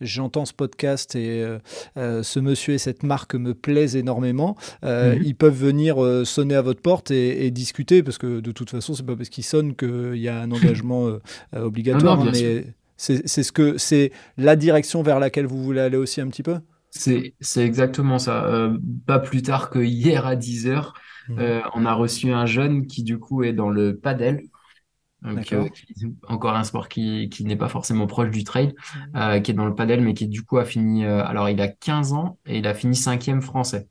j'entends 0.00 0.44
ce 0.44 0.52
podcast 0.52 1.14
et 1.14 1.42
euh, 1.42 1.58
euh, 1.96 2.22
ce 2.22 2.40
monsieur 2.40 2.74
et 2.74 2.78
cette 2.78 3.02
marque 3.02 3.34
me 3.34 3.54
plaisent 3.54 3.96
énormément, 3.96 4.56
euh, 4.84 5.16
Mhm. 5.16 5.22
ils 5.22 5.34
peuvent 5.34 5.54
venir 5.56 5.96
sonner 6.26 6.54
à 6.54 6.62
votre 6.62 6.82
porte 6.82 7.10
et, 7.10 7.46
et 7.46 7.50
discuter 7.50 8.02
parce 8.02 8.18
que 8.18 8.40
de 8.40 8.52
toute 8.52 8.70
façon, 8.70 8.94
c'est 8.94 9.04
pas 9.06 9.16
parce 9.16 9.28
qu'ils 9.28 9.44
sonnent 9.44 9.74
qu'il 9.76 10.16
y 10.16 10.28
a 10.28 10.40
un 10.40 10.50
engagement 10.50 11.08
Non, 11.08 11.20
obligatoire, 11.64 12.20
hein, 12.22 12.30
mais 12.32 12.64
c'est 12.96 13.26
ce 13.42 13.52
que 13.52 13.78
c'est 13.78 14.12
la 14.36 14.56
direction 14.56 15.02
vers 15.02 15.18
laquelle 15.20 15.46
vous 15.46 15.62
voulez 15.62 15.80
aller 15.80 15.96
aussi 15.96 16.20
un 16.20 16.28
petit 16.28 16.42
peu? 16.42 16.58
C'est, 16.90 17.34
exactement 17.56 18.18
ça. 18.18 18.70
Pas 19.06 19.18
plus 19.18 19.42
tard 19.42 19.70
que 19.70 19.80
hier 19.80 20.26
à 20.26 20.36
10 20.36 20.66
heures, 20.68 20.94
Euh, 21.30 21.62
on 21.74 21.86
a 21.86 21.94
reçu 21.94 22.32
un 22.32 22.46
jeune 22.46 22.86
qui 22.86 23.02
du 23.02 23.18
coup 23.18 23.42
est 23.42 23.52
dans 23.52 23.70
le 23.70 23.96
padel, 23.96 24.42
donc 25.22 25.52
euh, 25.52 25.68
encore 26.28 26.54
un 26.54 26.64
sport 26.64 26.88
qui, 26.88 27.28
qui 27.30 27.44
n'est 27.44 27.56
pas 27.56 27.68
forcément 27.68 28.06
proche 28.06 28.30
du 28.30 28.44
trail, 28.44 28.74
euh, 29.16 29.40
qui 29.40 29.50
est 29.52 29.54
dans 29.54 29.66
le 29.66 29.74
padel, 29.74 30.00
mais 30.02 30.14
qui 30.14 30.26
du 30.28 30.42
coup 30.44 30.58
a 30.58 30.64
fini, 30.64 31.04
alors 31.04 31.48
il 31.48 31.60
a 31.60 31.68
15 31.68 32.12
ans 32.12 32.38
et 32.46 32.58
il 32.58 32.66
a 32.66 32.74
fini 32.74 32.94
cinquième 32.96 33.40
français. 33.42 33.88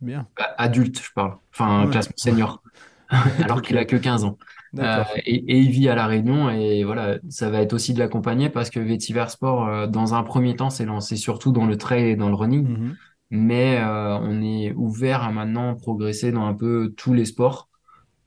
Bien. 0.00 0.28
A- 0.36 0.62
Adulte, 0.64 1.00
je 1.02 1.10
parle. 1.12 1.36
Enfin, 1.52 1.84
Ouais. 1.84 1.90
classement 1.90 2.14
senior. 2.16 2.62
alors 3.42 3.62
qu'il 3.62 3.78
a 3.78 3.84
que 3.84 3.96
15 3.96 4.24
ans. 4.24 4.36
Euh, 4.78 5.02
et, 5.24 5.34
et 5.34 5.58
il 5.58 5.70
vit 5.70 5.88
à 5.88 5.94
La 5.94 6.06
Réunion 6.06 6.50
et 6.50 6.84
voilà, 6.84 7.16
ça 7.30 7.48
va 7.48 7.62
être 7.62 7.72
aussi 7.72 7.94
de 7.94 7.98
l'accompagner 7.98 8.50
parce 8.50 8.68
que 8.68 8.80
Vetiver 8.80 9.24
Sport, 9.28 9.66
euh, 9.66 9.86
dans 9.86 10.12
un 10.14 10.22
premier 10.22 10.54
temps, 10.56 10.68
s'est 10.68 10.84
lancé 10.84 11.16
surtout 11.16 11.50
dans 11.52 11.64
le 11.64 11.78
trail 11.78 12.10
et 12.10 12.16
dans 12.16 12.28
le 12.28 12.34
running, 12.34 12.68
Mhm. 12.68 12.96
Mais 13.30 13.78
euh, 13.78 14.18
on 14.18 14.42
est 14.42 14.72
ouvert 14.74 15.22
à 15.22 15.32
maintenant 15.32 15.74
progresser 15.74 16.32
dans 16.32 16.46
un 16.46 16.54
peu 16.54 16.94
tous 16.96 17.14
les 17.14 17.24
sports, 17.24 17.68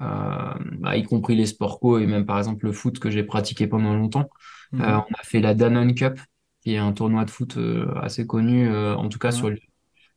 euh, 0.02 0.54
bah, 0.80 0.98
y 0.98 1.04
compris 1.04 1.36
les 1.36 1.46
sports 1.46 1.80
co 1.80 2.00
et 2.00 2.08
même 2.08 2.26
par 2.26 2.38
exemple 2.38 2.66
le 2.66 2.72
foot 2.72 3.00
que 3.00 3.10
j'ai 3.12 3.24
pratiqué 3.24 3.68
pendant 3.68 3.96
longtemps. 3.96 4.30
on 4.74 4.80
a 4.80 5.24
fait 5.24 5.42
la 5.42 5.54
Danone 5.54 5.96
Cup, 5.96 6.20
qui 6.62 6.74
est 6.76 6.78
un 6.78 6.94
tournoi 6.94 7.26
de 7.26 7.32
foot 7.32 7.58
assez 8.02 8.26
connu, 8.28 8.74
en 8.76 9.10
tout 9.10 9.20
cas 9.20 9.32
sur, 9.32 9.52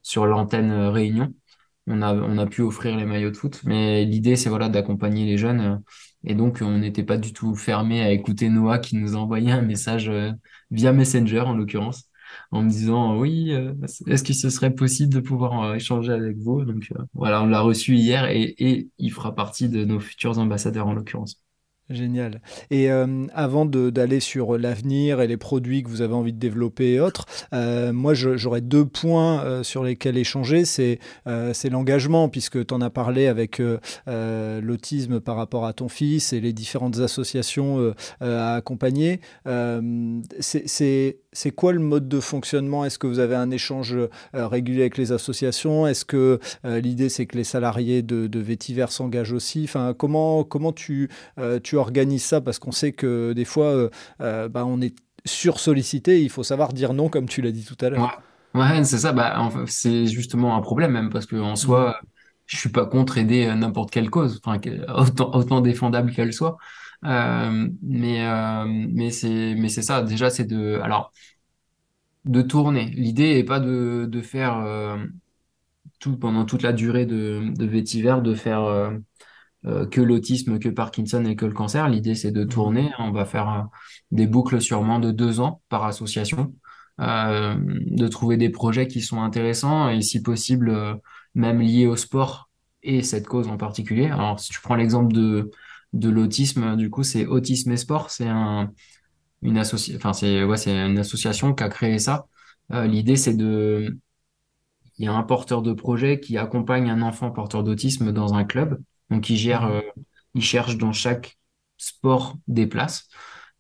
sur 0.03 0.27
l'antenne 0.27 0.73
Réunion 0.89 1.35
on 1.87 2.03
a, 2.03 2.15
on 2.15 2.39
a 2.39 2.47
pu 2.47 2.63
offrir 2.63 2.97
les 2.97 3.05
maillots 3.05 3.31
de 3.31 3.37
foot. 3.37 3.61
Mais 3.65 4.05
l'idée, 4.05 4.37
c'est 4.37 4.49
voilà, 4.49 4.69
d'accompagner 4.69 5.27
les 5.27 5.39
jeunes. 5.39 5.61
Euh, 5.61 5.77
et 6.25 6.35
donc, 6.35 6.59
on 6.63 6.79
n'était 6.79 7.03
pas 7.05 7.19
du 7.19 7.33
tout 7.33 7.55
fermé 7.55 8.03
à 8.03 8.11
écouter 8.11 8.49
Noah 8.49 8.79
qui 8.79 8.97
nous 8.97 9.17
envoyait 9.17 9.53
un 9.53 9.63
message 9.63 10.09
euh, 10.09 10.33
via 10.71 10.93
Messenger, 10.93 11.41
en 11.41 11.55
l'occurrence, 11.55 12.05
en 12.51 12.63
me 12.63 12.71
disant 12.71 13.17
oui, 13.19 13.53
euh, 13.53 13.73
est-ce 14.07 14.23
que 14.23 14.33
ce 14.33 14.51
serait 14.51 14.75
possible 14.75 15.13
de 15.13 15.21
pouvoir 15.21 15.75
échanger 15.75 16.13
avec 16.13 16.37
vous? 16.39 16.65
Donc 16.65 16.93
voilà, 17.15 17.43
on 17.43 17.47
l'a 17.47 17.61
reçu 17.61 17.95
hier 17.97 18.27
et, 18.27 18.89
il 18.99 19.13
fera 19.13 19.35
partie 19.35 19.69
de 19.69 19.85
nos 19.85 20.01
futurs 20.01 20.39
ambassadeurs, 20.39 20.87
en 20.87 20.95
l'occurrence. 20.95 21.45
Génial. 21.91 22.41
Et 22.71 22.91
euh, 22.91 23.27
avant 23.35 23.67
d'aller 23.67 24.19
sur 24.19 24.57
l'avenir 24.57 25.21
et 25.21 25.27
les 25.27 25.37
produits 25.37 25.83
que 25.83 25.91
vous 25.91 26.01
avez 26.01 26.15
envie 26.15 26.33
de 26.33 26.39
développer 26.39 26.95
et 26.95 27.01
autres, 27.01 27.27
euh, 27.53 27.93
moi 27.93 28.15
j'aurais 28.15 28.63
deux 28.63 28.87
points 28.87 29.45
euh, 29.45 29.63
sur 29.63 29.85
lesquels 29.85 30.17
échanger. 30.17 30.65
C'est 30.65 30.99
l'engagement, 31.71 32.31
puisque 32.31 32.67
tu 32.67 32.73
en 32.73 32.81
as 32.81 32.89
parlé 32.89 33.27
avec 33.27 33.61
l'autisme 34.07 35.21
par 35.21 35.37
rapport 35.37 35.67
à 35.67 35.75
ton 35.75 35.89
fils 35.89 36.33
et 36.33 36.41
les 36.41 36.55
différentes 36.55 37.01
associations 37.01 37.93
à 38.21 38.55
accompagner. 38.55 39.21
C'est 40.41 41.19
c'est 41.35 41.51
quoi 41.51 41.73
le 41.75 41.81
mode 41.81 42.09
de 42.09 42.21
fonctionnement? 42.21 42.87
Est-ce 42.87 42.99
que 42.99 43.07
vous 43.07 43.19
avez 43.19 43.35
un 43.35 43.51
échange 43.51 43.95
régulier 44.33 44.81
avec 44.81 44.97
les 44.97 45.13
associations? 45.13 45.87
Est-ce 45.87 46.07
que 46.07 46.41
l'idée 46.65 47.11
c'est 47.11 47.27
que 47.27 47.37
les 47.37 47.45
salariés 47.45 48.01
de, 48.03 48.27
de 48.27 48.41
Vétiver 48.41 48.87
s'engagent 48.89 49.33
aussi? 49.33 49.65
Enfin, 49.65 49.95
Comment, 49.97 50.45
comment 50.45 50.73
tu, 50.73 51.11
tu 51.63 51.77
organise 51.77 52.25
ça? 52.25 52.41
Parce 52.41 52.59
qu'on 52.59 52.73
sait 52.73 52.93
que 52.93 53.33
des 53.35 53.45
fois, 53.45 53.67
euh, 53.67 53.91
euh, 54.21 54.49
bah, 54.49 54.65
on 54.67 54.81
est 54.81 54.95
sursollicité. 55.25 56.23
Il 56.23 56.31
faut 56.31 56.43
savoir 56.43 56.73
dire 56.73 56.93
non, 56.95 57.09
comme 57.09 57.29
tu 57.29 57.43
l'as 57.43 57.53
dit 57.53 57.65
tout 57.65 57.77
à 57.85 57.91
l'heure. 57.91 58.21
Ouais, 58.55 58.85
c'est 58.85 58.99
ça. 58.99 59.13
Bah, 59.13 59.51
c'est 59.67 60.07
justement 60.07 60.57
un 60.57 60.61
problème 60.61 60.93
même 60.93 61.11
parce 61.11 61.27
que 61.27 61.37
en 61.37 61.57
soi, 61.57 61.91
mm. 61.91 62.07
je 62.47 62.57
suis 62.57 62.69
pas 62.69 62.87
contre 62.87 63.19
aider 63.19 63.47
euh, 63.47 63.55
n'importe 63.55 63.91
quelle 63.91 64.11
cause, 64.11 64.41
enfin, 64.45 64.61
autant, 64.95 65.35
autant 65.35 65.61
défendable 65.61 66.13
qu'elle 66.13 66.33
soit. 66.33 66.57
Mais 67.05 68.27
mais 68.67 69.11
c'est 69.11 69.55
mais 69.57 69.69
c'est 69.69 69.83
ça. 69.83 70.03
Déjà, 70.03 70.31
c'est 70.31 70.45
de 70.47 70.81
alors 70.83 71.13
de 72.25 72.43
tourner. 72.43 72.87
L'idée 72.87 73.39
est 73.39 73.45
pas 73.45 73.61
de, 73.61 74.07
de 74.09 74.21
faire 74.23 74.65
tout 76.01 76.17
pendant 76.17 76.45
toute 76.45 76.63
la 76.63 76.73
durée 76.73 77.07
de, 77.07 77.53
de 77.55 77.67
vétiver, 77.67 78.19
de 78.23 78.35
faire 78.35 78.91
euh, 79.67 79.87
que 79.87 80.03
l'autisme, 80.03 80.59
que 80.59 80.69
Parkinson 80.69 81.25
et 81.25 81.37
que 81.37 81.47
le 81.47 81.53
cancer. 81.53 81.89
L'idée, 81.89 82.15
c'est 82.15 82.33
de 82.33 82.45
mmh. 82.45 82.49
tourner. 82.49 82.91
On 82.99 83.13
va 83.13 83.25
faire 83.25 83.49
euh, 83.49 83.63
des 84.11 84.27
boucles 84.27 84.61
sûrement 84.61 84.99
de 84.99 85.11
deux 85.11 85.41
ans 85.41 85.63
par 85.71 85.85
association, 85.85 86.55
euh, 87.01 87.57
de 87.59 88.09
trouver 88.09 88.37
des 88.37 88.51
projets 88.51 88.87
qui 88.87 89.01
sont 89.01 89.23
intéressants 89.23 89.89
et 89.89 90.03
si 90.03 90.23
possible, 90.23 91.01
même 91.35 91.61
liés 91.61 91.87
au 91.87 91.97
sport 91.97 92.51
et 92.83 93.03
cette 93.03 93.27
cause 93.27 93.49
en 93.49 93.57
particulier. 93.57 94.07
Alors, 94.07 94.39
si 94.39 94.51
tu 94.51 94.61
prends 94.61 94.75
l'exemple 94.75 95.15
de, 95.15 95.51
de 95.95 96.11
l'autisme, 96.11 96.77
du 96.77 96.91
coup, 96.91 97.03
c'est 97.03 97.27
Autisme 97.27 97.73
et 97.73 97.77
Sport. 97.79 98.11
C'est 98.11 98.29
un, 98.29 98.71
une, 99.43 99.59
associ... 99.59 99.97
enfin, 99.97 100.13
c'est, 100.13 100.45
ouais, 100.45 100.57
c'est 100.59 100.77
une 100.77 100.99
association 100.99 101.55
qui 101.55 101.65
a 101.65 101.69
créé 101.69 101.99
ça. 101.99 102.27
L'idée, 102.71 103.17
c'est 103.17 103.35
de... 103.35 103.99
Il 104.99 105.05
y 105.05 105.09
a 105.09 105.13
un 105.13 105.23
porteur 105.23 105.63
de 105.63 105.73
projet 105.73 106.21
qui 106.21 106.39
accompagne 106.39 106.91
un 106.91 107.03
enfant 107.03 107.31
porteur 107.31 107.65
d'autisme 107.65 108.13
dans 108.13 108.35
un 108.35 108.45
club 108.45 108.79
donc, 109.11 109.31
ils 109.31 109.37
gèrent, 109.37 109.67
mhm. 109.67 109.73
euh, 109.73 110.03
ils 110.35 110.43
cherchent 110.43 110.79
dans 110.79 110.93
chaque 110.93 111.39
sport 111.77 112.37
des 112.49 112.67
places. 112.67 113.09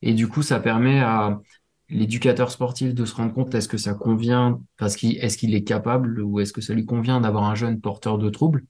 Et 0.02 0.14
du 0.14 0.28
coup, 0.28 0.42
ça 0.42 0.60
permet 0.60 1.00
à 1.00 1.40
l'éducateur 1.88 2.50
sportif 2.50 2.94
de 2.94 3.04
se 3.04 3.14
rendre 3.14 3.32
compte 3.32 3.54
est-ce 3.54 3.68
que 3.68 3.76
ça 3.76 3.94
convient, 3.94 4.60
parce 4.78 4.96
qu'il, 4.96 5.18
est-ce 5.18 5.38
qu'il 5.38 5.54
est 5.54 5.64
capable 5.64 6.20
ou 6.22 6.40
est-ce 6.40 6.52
que 6.52 6.60
ça 6.60 6.74
lui 6.74 6.86
convient 6.86 7.20
d'avoir 7.20 7.44
un 7.44 7.54
jeune 7.54 7.80
porteur 7.80 8.18
de 8.18 8.30
troubles? 8.30 8.64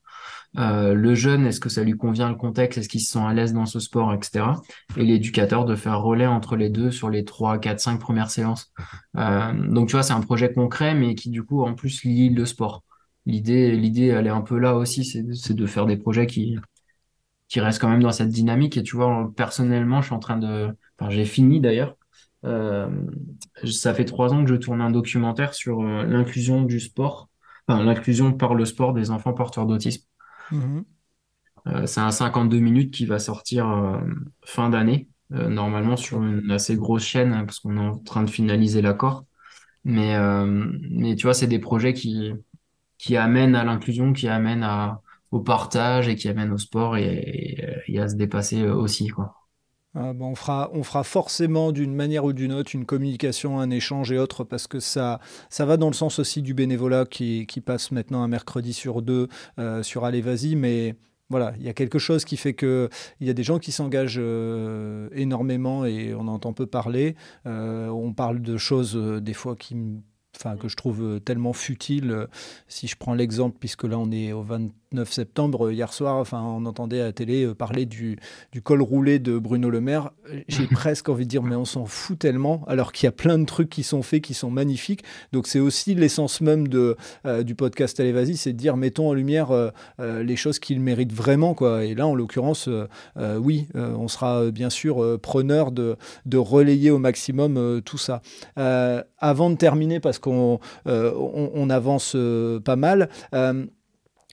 Euh, 0.56 0.94
le 0.94 1.14
jeune, 1.14 1.46
est-ce 1.46 1.58
que 1.58 1.68
ça 1.68 1.82
lui 1.82 1.96
convient 1.96 2.28
le 2.28 2.36
contexte, 2.36 2.78
est-ce 2.78 2.88
qu'il 2.88 3.00
se 3.00 3.12
sent 3.12 3.18
à 3.18 3.32
l'aise 3.34 3.52
dans 3.52 3.66
ce 3.66 3.80
sport, 3.80 4.14
etc. 4.14 4.62
Et 4.96 5.04
l'éducateur 5.04 5.64
de 5.64 5.74
faire 5.74 6.00
relais 6.00 6.26
entre 6.26 6.56
les 6.56 6.70
deux 6.70 6.90
sur 6.90 7.10
les 7.10 7.24
3, 7.24 7.58
4, 7.58 7.80
5 7.80 7.98
premières 7.98 8.30
séances. 8.30 8.72
Euh, 9.16 9.52
donc 9.52 9.88
tu 9.88 9.92
vois, 9.92 10.02
c'est 10.02 10.12
un 10.12 10.20
projet 10.20 10.52
concret, 10.52 10.94
mais 10.94 11.14
qui 11.14 11.30
du 11.30 11.42
coup 11.42 11.62
en 11.62 11.74
plus 11.74 12.04
lie 12.04 12.28
le 12.30 12.46
sport. 12.46 12.84
L'idée, 13.26 13.72
l'idée, 13.76 14.08
elle 14.08 14.26
est 14.26 14.30
un 14.30 14.42
peu 14.42 14.58
là 14.58 14.74
aussi, 14.76 15.04
c'est 15.04 15.54
de 15.54 15.66
faire 15.66 15.86
des 15.86 15.96
projets 15.96 16.26
qui, 16.26 16.56
qui 17.48 17.60
restent 17.60 17.80
quand 17.80 17.88
même 17.88 18.02
dans 18.02 18.12
cette 18.12 18.28
dynamique. 18.30 18.76
Et 18.76 18.82
tu 18.82 18.96
vois, 18.96 19.32
personnellement, 19.36 20.00
je 20.02 20.06
suis 20.06 20.14
en 20.14 20.18
train 20.20 20.38
de, 20.38 20.68
enfin, 20.98 21.10
j'ai 21.10 21.24
fini 21.24 21.60
d'ailleurs. 21.60 21.96
Euh, 22.44 22.88
ça 23.64 23.94
fait 23.94 24.04
trois 24.04 24.32
ans 24.34 24.44
que 24.44 24.50
je 24.50 24.56
tourne 24.56 24.80
un 24.82 24.90
documentaire 24.90 25.54
sur 25.54 25.82
l'inclusion 25.82 26.62
du 26.62 26.78
sport, 26.80 27.30
enfin, 27.66 27.82
l'inclusion 27.82 28.32
par 28.32 28.54
le 28.54 28.64
sport 28.66 28.92
des 28.92 29.10
enfants 29.10 29.32
porteurs 29.32 29.66
d'autisme. 29.66 30.04
Euh, 31.66 31.86
c'est 31.86 32.00
un 32.00 32.10
52 32.10 32.58
minutes 32.58 32.92
qui 32.92 33.06
va 33.06 33.18
sortir 33.18 34.00
fin 34.44 34.68
d'année, 34.70 35.08
normalement 35.30 35.96
sur 35.96 36.22
une 36.22 36.50
assez 36.50 36.76
grosse 36.76 37.04
chaîne, 37.04 37.32
hein, 37.32 37.44
parce 37.44 37.60
qu'on 37.60 37.76
est 37.76 37.80
en 37.80 37.98
train 37.98 38.22
de 38.22 38.30
finaliser 38.30 38.82
l'accord. 38.82 39.24
Mais, 39.84 40.16
mais 40.90 41.16
tu 41.16 41.24
vois, 41.24 41.34
c'est 41.34 41.46
des 41.46 41.58
projets 41.58 41.94
qui, 41.94 42.32
qui 42.98 43.16
amène 43.16 43.54
à 43.54 43.64
l'inclusion, 43.64 44.12
qui 44.12 44.28
amène 44.28 44.62
à, 44.62 45.02
au 45.34 45.40
partage 45.40 46.08
et 46.08 46.16
qui 46.16 46.28
amène 46.28 46.52
au 46.52 46.58
sport 46.58 46.96
et, 46.96 47.76
à 47.98 48.08
se 48.08 48.14
dépasser 48.14 48.62
euh, 48.62 48.74
aussi. 48.74 49.08
Quoi. 49.08 49.34
Ah, 49.96 50.12
on, 50.18 50.34
fera, 50.34 50.70
on 50.72 50.82
fera 50.82 51.04
forcément 51.04 51.70
d'une 51.70 51.94
manière 51.94 52.24
ou 52.24 52.32
d'une 52.32 52.52
autre 52.52 52.74
une 52.74 52.84
communication, 52.84 53.60
un 53.60 53.70
échange 53.70 54.10
et 54.10 54.18
autres 54.18 54.42
parce 54.42 54.66
que 54.66 54.80
ça, 54.80 55.20
va 55.56 55.76
dans 55.76 55.86
le 55.86 55.94
sens 55.94 56.18
aussi 56.18 56.42
du 56.42 56.52
bénévolat 56.52 57.04
qui, 57.06 57.46
passe 57.64 57.92
maintenant 57.92 58.22
un 58.22 58.28
mercredi 58.28 58.72
sur 58.72 59.02
deux 59.02 59.28
euh, 59.58 59.82
sur 59.84 60.04
Allez 60.04 60.20
Vas-y, 60.20 60.56
mais 60.56 60.96
voilà, 61.30 61.54
il 61.58 61.64
y 61.64 61.68
a 61.68 61.72
quelque 61.72 62.00
chose 62.00 62.24
qui 62.24 62.36
fait 62.36 62.54
que 62.54 62.88
il 63.20 63.26
y 63.26 63.30
a 63.30 63.34
des 63.34 63.44
gens 63.44 63.60
qui 63.60 63.70
s'engagent 63.70 64.18
euh, 64.18 65.08
énormément 65.12 65.84
et 65.84 66.12
on 66.12 66.26
entend 66.26 66.52
peu 66.52 66.66
parler. 66.66 67.14
on 67.44 68.12
parle 68.14 68.42
de 68.42 68.56
choses 68.56 68.96
des 68.96 69.34
fois 69.34 69.54
qui 69.54 69.76
enfin 70.36 70.56
que 70.56 70.66
je 70.66 70.74
trouve 70.74 71.20
tellement 71.20 71.52
futiles. 71.52 72.26
Si 72.66 72.88
je 72.88 72.96
prends 72.96 73.14
l'exemple, 73.14 73.56
puisque 73.60 73.84
là 73.84 73.96
on 73.98 74.10
est 74.10 74.32
au 74.32 74.42
20 74.42 74.70
9 74.94 75.12
septembre, 75.12 75.70
hier 75.70 75.92
soir, 75.92 76.16
enfin, 76.16 76.40
on 76.40 76.64
entendait 76.66 77.00
à 77.00 77.04
la 77.06 77.12
télé 77.12 77.44
euh, 77.44 77.54
parler 77.54 77.84
du, 77.84 78.18
du 78.52 78.62
col 78.62 78.80
roulé 78.80 79.18
de 79.18 79.38
Bruno 79.38 79.68
Le 79.68 79.80
Maire. 79.80 80.12
J'ai 80.48 80.66
presque 80.70 81.08
envie 81.08 81.24
de 81.24 81.30
dire, 81.30 81.42
mais 81.42 81.56
on 81.56 81.64
s'en 81.64 81.84
fout 81.84 82.18
tellement, 82.18 82.64
alors 82.66 82.92
qu'il 82.92 83.06
y 83.06 83.08
a 83.08 83.12
plein 83.12 83.38
de 83.38 83.44
trucs 83.44 83.68
qui 83.68 83.82
sont 83.82 84.02
faits, 84.02 84.22
qui 84.22 84.34
sont 84.34 84.50
magnifiques. 84.50 85.04
Donc 85.32 85.46
c'est 85.46 85.58
aussi 85.58 85.94
l'essence 85.94 86.40
même 86.40 86.68
de, 86.68 86.96
euh, 87.26 87.42
du 87.42 87.54
podcast 87.54 87.98
Allez 88.00 88.12
Vas-y, 88.12 88.36
c'est 88.36 88.52
de 88.52 88.58
dire, 88.58 88.76
mettons 88.76 89.08
en 89.08 89.12
lumière 89.12 89.50
euh, 89.50 89.70
les 89.98 90.36
choses 90.36 90.58
qu'il 90.58 90.80
mérite 90.80 91.12
vraiment. 91.12 91.54
Quoi. 91.54 91.84
Et 91.84 91.94
là, 91.94 92.06
en 92.06 92.14
l'occurrence, 92.14 92.68
oui, 93.16 93.68
on 93.74 94.08
sera 94.08 94.50
bien 94.50 94.70
sûr 94.70 95.18
preneur 95.20 95.72
de, 95.72 95.96
de 96.26 96.38
relayer 96.38 96.90
au 96.90 96.98
maximum 96.98 97.82
tout 97.84 97.98
ça. 97.98 98.22
avant 98.56 99.50
de 99.50 99.56
terminer, 99.56 100.00
parce 100.00 100.18
qu'on 100.18 100.60
on, 100.86 101.50
on, 101.54 101.70
avance 101.70 102.16
pas 102.64 102.76
mal, 102.76 103.08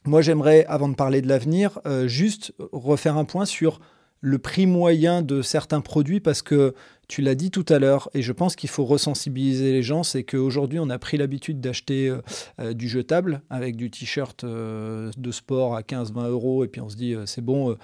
moi, 0.05 0.21
j'aimerais, 0.21 0.65
avant 0.65 0.89
de 0.89 0.95
parler 0.95 1.21
de 1.21 1.27
l'avenir, 1.27 1.79
euh, 1.85 2.07
juste 2.07 2.53
refaire 2.71 3.17
un 3.17 3.25
point 3.25 3.45
sur 3.45 3.79
le 4.19 4.37
prix 4.37 4.67
moyen 4.67 5.21
de 5.21 5.41
certains 5.41 5.81
produits 5.81 6.19
parce 6.19 6.43
que 6.43 6.75
tu 7.07 7.21
l'as 7.23 7.33
dit 7.33 7.49
tout 7.49 7.65
à 7.69 7.79
l'heure 7.79 8.07
et 8.13 8.21
je 8.21 8.31
pense 8.31 8.55
qu'il 8.55 8.69
faut 8.69 8.85
resensibiliser 8.85 9.71
les 9.71 9.81
gens, 9.81 10.03
c'est 10.03 10.23
qu'aujourd'hui 10.23 10.79
on 10.79 10.91
a 10.91 10.99
pris 10.99 11.17
l'habitude 11.17 11.59
d'acheter 11.59 12.07
euh, 12.07 12.21
euh, 12.59 12.73
du 12.73 12.87
jetable 12.87 13.41
avec 13.49 13.75
du 13.75 13.89
t-shirt 13.89 14.45
de 14.45 15.31
sport 15.31 15.75
à 15.75 15.81
15-20 15.81 16.29
euros 16.29 16.63
et 16.63 16.67
puis 16.67 16.81
on 16.81 16.89
se 16.89 16.95
dit 16.95 17.15
c'est 17.25 17.43
bon 17.43 17.75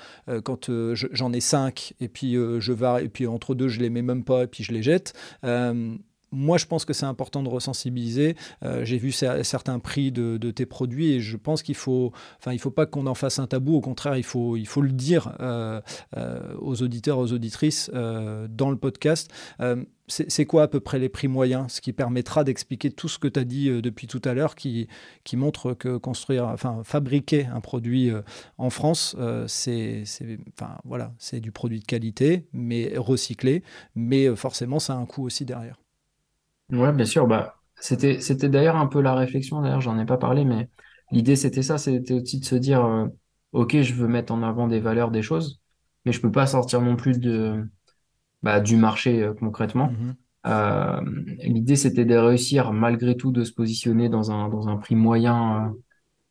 quand 0.44 0.70
j'en 0.94 1.34
ai 1.34 1.42
5 1.42 1.96
et 2.00 2.08
puis 2.08 2.34
je 2.36 2.72
vais 2.72 3.06
et 3.06 3.10
puis 3.10 3.26
entre 3.26 3.56
deux 3.56 3.68
je 3.68 3.80
les 3.80 3.90
mets 3.90 4.04
même 4.04 4.24
pas 4.24 4.44
et 4.44 4.48
puis 4.48 4.64
je 4.64 4.72
les 4.72 4.84
jette 4.84 5.14
moi, 6.32 6.58
je 6.58 6.66
pense 6.66 6.86
que 6.86 6.94
c'est 6.94 7.06
important 7.06 7.42
de 7.42 7.50
resensibiliser. 7.50 8.36
Euh, 8.64 8.84
j'ai 8.84 8.98
vu 8.98 9.12
certains 9.12 9.80
prix 9.80 10.12
de, 10.12 10.38
tes 10.52 10.66
produits 10.66 11.12
et 11.14 11.20
je 11.20 11.38
pense 11.38 11.62
qu'il 11.62 11.76
faut, 11.76 12.12
enfin, 12.40 12.54
il 12.54 12.60
faut 12.60 12.72
pas 12.72 12.86
qu'on 12.86 13.06
en 13.08 13.16
fasse 13.16 13.40
un 13.40 13.48
tabou. 13.48 13.76
Au 13.76 13.82
contraire, 13.82 14.18
il 14.18 14.24
faut, 14.24 14.58
il 14.58 14.68
faut 14.68 14.82
le 14.82 14.92
dire 14.92 15.36
euh, 15.40 15.82
euh, 16.16 16.56
aux 16.60 16.82
auditeurs, 16.82 17.18
aux 17.18 17.32
auditrices 17.34 17.90
dans 17.90 18.70
le 18.70 18.78
podcast. 18.78 19.32
c'est 20.08 20.46
quoi 20.46 20.64
à 20.64 20.68
peu 20.68 20.80
près 20.80 21.00
les 21.00 21.10
prix 21.10 21.28
moyens? 21.28 21.74
Ce 21.74 21.82
qui 21.82 21.94
permettra 21.94 22.44
d'expliquer 22.44 22.92
tout 22.92 23.08
ce 23.08 23.20
que 23.20 23.28
tu 23.28 23.40
as 23.40 23.44
dit 23.44 23.82
depuis 23.82 24.08
tout 24.08 24.22
à 24.24 24.34
l'heure, 24.34 24.56
qui, 24.56 24.88
qui 25.24 25.38
montre 25.38 25.74
que 25.74 25.98
construire, 25.98 26.46
enfin, 26.46 26.82
fabriquer 26.84 27.46
un 27.46 27.62
produit 27.62 28.12
en 28.58 28.70
France, 28.70 29.16
c'est, 29.48 30.04
enfin, 30.54 30.78
voilà, 30.86 31.14
c'est 31.20 31.40
du 31.40 31.52
produit 31.52 31.80
de 31.80 31.86
qualité, 31.86 32.48
mais 32.54 32.94
recyclé, 32.98 33.64
mais 33.96 34.34
forcément, 34.36 34.80
ça 34.80 34.94
a 34.94 34.98
un 34.98 35.06
coût 35.06 35.26
aussi 35.26 35.46
derrière. 35.46 35.78
Ouais, 36.72 36.92
bien 36.92 37.06
sûr. 37.06 37.28
Bah, 37.28 37.56
c'était, 37.80 38.20
c'était 38.20 38.50
d'ailleurs 38.50 38.76
un 38.76 38.88
peu 38.88 39.02
la 39.02 39.16
réflexion. 39.16 39.62
D'ailleurs, 39.62 39.82
j'en 39.82 39.98
ai 40.00 40.06
pas 40.06 40.18
parlé, 40.18 40.44
mais 40.46 40.70
l'idée 41.12 41.36
c'était 41.36 41.62
ça. 41.64 41.78
C'était 41.78 42.14
aussi 42.14 42.40
de 42.40 42.46
se 42.46 42.56
dire, 42.56 42.84
euh, 42.86 43.08
ok, 43.54 43.82
je 43.82 43.94
veux 43.94 44.08
mettre 44.08 44.34
en 44.34 44.44
avant 44.44 44.68
des 44.68 44.80
valeurs, 44.80 45.12
des 45.12 45.22
choses, 45.22 45.62
mais 46.06 46.12
je 46.12 46.22
peux 46.22 46.32
pas 46.32 46.48
sortir 46.48 46.82
non 46.82 46.96
plus 46.96 47.20
de 47.20 47.66
bah, 48.44 48.60
du 48.62 48.78
marché 48.78 49.32
concrètement. 49.40 49.92
Mhm. 49.92 50.18
l'idée, 51.44 51.76
c'était 51.76 52.06
de 52.06 52.16
réussir 52.16 52.74
malgré 52.74 53.16
tout 53.18 53.32
de 53.32 53.44
se 53.44 53.54
positionner 53.54 54.10
dans 54.10 54.32
un, 54.32 54.50
dans 54.50 54.68
un 54.70 54.78
prix 54.78 54.96
moyen 54.96 55.76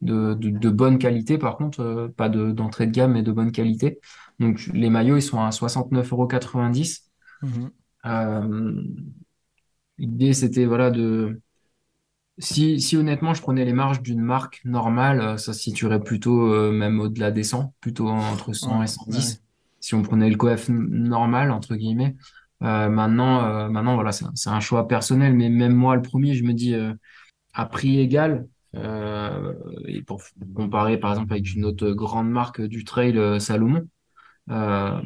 de, 0.02 0.34
de, 0.34 0.50
de 0.50 0.70
bonne 0.70 0.98
qualité, 0.98 1.38
par 1.38 1.56
contre, 1.56 2.12
pas 2.16 2.28
de, 2.28 2.52
d'entrée 2.52 2.86
de 2.86 2.92
gamme, 2.92 3.12
mais 3.14 3.22
de 3.22 3.32
bonne 3.32 3.52
qualité. 3.52 4.00
Donc 4.40 4.66
les 4.74 4.90
maillots, 4.90 5.16
ils 5.16 5.22
sont 5.22 5.42
à 5.42 5.52
69,90 5.52 7.10
Mhm. 7.42 7.72
euros. 8.04 8.82
L'idée, 9.98 10.32
c'était 10.32 10.66
voilà 10.66 10.90
de 10.90 11.40
si, 12.38 12.80
si 12.80 12.96
honnêtement 12.96 13.34
je 13.34 13.40
prenais 13.42 13.64
les 13.64 13.72
marges 13.72 14.02
d'une 14.02 14.20
marque 14.20 14.60
normale, 14.64 15.20
euh, 15.20 15.36
ça 15.38 15.52
se 15.52 15.60
situerait 15.60 16.02
plutôt 16.02 16.52
euh, 16.52 16.70
même 16.70 17.00
au-delà 17.00 17.30
des 17.30 17.44
100, 17.44 17.74
plutôt 17.80 18.08
entre 18.08 18.52
Ouais, 18.62 18.68
100 18.68 18.82
et 18.82 18.86
ouais. 18.86 18.86
110, 18.86 19.42
si 19.80 19.94
on 19.94 20.02
prenait 20.02 20.28
le 20.30 20.36
coef 20.36 20.68
normal, 20.68 21.50
entre 21.50 21.76
guillemets. 21.76 22.16
Euh, 22.62 22.88
maintenant, 22.88 23.44
euh, 23.44 23.68
maintenant 23.68 23.94
voilà, 23.94 24.12
c'est 24.12 24.50
un 24.50 24.60
choix 24.60 24.88
personnel, 24.88 25.34
mais 25.34 25.48
même 25.48 25.74
moi, 25.74 25.96
le 25.96 26.02
premier, 26.02 26.34
je 26.34 26.44
me 26.44 26.52
dis 26.52 26.74
à 27.54 27.66
prix 27.66 27.98
égal, 28.00 28.46
et 28.74 30.02
pour 30.02 30.20
comparer 30.54 30.98
par 30.98 31.12
exemple 31.12 31.32
avec 31.32 31.54
une 31.54 31.64
autre 31.64 31.90
grande 31.92 32.30
marque 32.30 32.60
du 32.60 32.84
trail, 32.84 33.40
Salomon, 33.40 33.88
euh, 34.50 35.00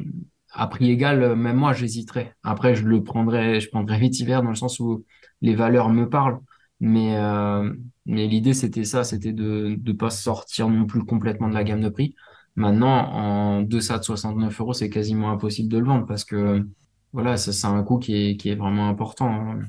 à 0.53 0.67
prix 0.67 0.89
égal, 0.91 1.23
euh, 1.23 1.35
même 1.35 1.57
moi, 1.57 1.73
j'hésiterais. 1.73 2.35
Après, 2.43 2.75
je 2.75 2.83
le 2.85 3.03
prendrais, 3.03 3.59
je 3.59 3.69
prendrais 3.69 3.99
vite 3.99 4.23
dans 4.25 4.41
le 4.49 4.55
sens 4.55 4.79
où 4.79 5.05
les 5.41 5.55
valeurs 5.55 5.89
me 5.89 6.09
parlent. 6.09 6.39
Mais, 6.79 7.15
euh, 7.17 7.71
mais 8.05 8.27
l'idée, 8.27 8.53
c'était 8.53 8.83
ça, 8.83 9.03
c'était 9.03 9.33
de 9.33 9.77
ne 9.83 9.91
pas 9.93 10.09
sortir 10.09 10.67
non 10.69 10.85
plus 10.85 11.03
complètement 11.05 11.47
de 11.49 11.53
la 11.53 11.63
gamme 11.63 11.81
de 11.81 11.89
prix. 11.89 12.15
Maintenant, 12.55 12.89
en 13.11 13.61
deçà 13.61 13.97
de 13.99 14.03
69 14.03 14.59
euros, 14.59 14.73
c'est 14.73 14.89
quasiment 14.89 15.31
impossible 15.31 15.69
de 15.71 15.77
le 15.77 15.85
vendre 15.85 16.05
parce 16.07 16.25
que 16.25 16.65
voilà, 17.13 17.37
ça, 17.37 17.53
c'est 17.53 17.67
un 17.67 17.83
coût 17.83 17.99
qui 17.99 18.15
est, 18.31 18.37
qui 18.37 18.49
est 18.49 18.55
vraiment 18.55 18.89
important. 18.89 19.29
hein. 19.29 19.59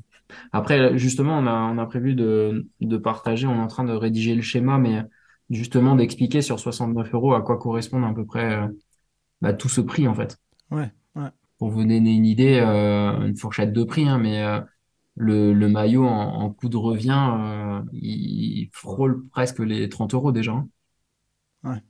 Après, 0.53 0.97
justement, 0.99 1.39
on 1.39 1.47
a, 1.47 1.53
on 1.53 1.78
a 1.78 1.87
prévu 1.87 2.14
de, 2.14 2.68
de 2.80 2.97
partager, 2.97 3.47
on 3.47 3.55
est 3.57 3.61
en 3.61 3.66
train 3.68 3.85
de 3.85 3.93
rédiger 3.93 4.35
le 4.35 4.43
schéma, 4.43 4.78
mais 4.78 5.03
justement 5.51 5.95
d'expliquer 5.97 6.43
sur 6.43 6.59
69 6.61 7.12
euros 7.14 7.35
à 7.35 7.43
quoi 7.43 7.59
correspondent 7.59 8.05
à 8.05 8.14
peu 8.14 8.24
près 8.24 8.55
euh, 8.57 8.68
bah, 9.43 9.53
tout 9.55 9.68
ce 9.68 9.80
prix, 9.80 10.09
en 10.09 10.14
fait. 10.14 10.39
Ouais, 10.73 10.91
ouais. 11.16 11.29
Pour 11.59 11.70
vous 11.70 11.83
donner 11.83 11.97
une 12.12 12.27
idée, 12.27 12.59
euh, 12.61 13.27
une 13.27 13.37
fourchette 13.37 13.73
de 13.73 13.85
prix, 13.85 14.09
hein, 14.09 14.18
mais 14.18 14.43
euh, 14.43 14.61
le, 15.16 15.53
le 15.53 15.68
maillot 15.68 16.07
en, 16.07 16.43
en 16.43 16.51
coût 16.51 16.68
de 16.68 16.77
revient, 16.77 17.31
euh, 17.39 17.81
il 17.93 18.68
frôle 18.73 19.29
presque 19.29 19.59
les 19.61 19.89
30 19.89 20.14
euros 20.14 20.33
déjà. 20.33 20.53
hein. 20.53 20.68
Ouais. 21.64 21.83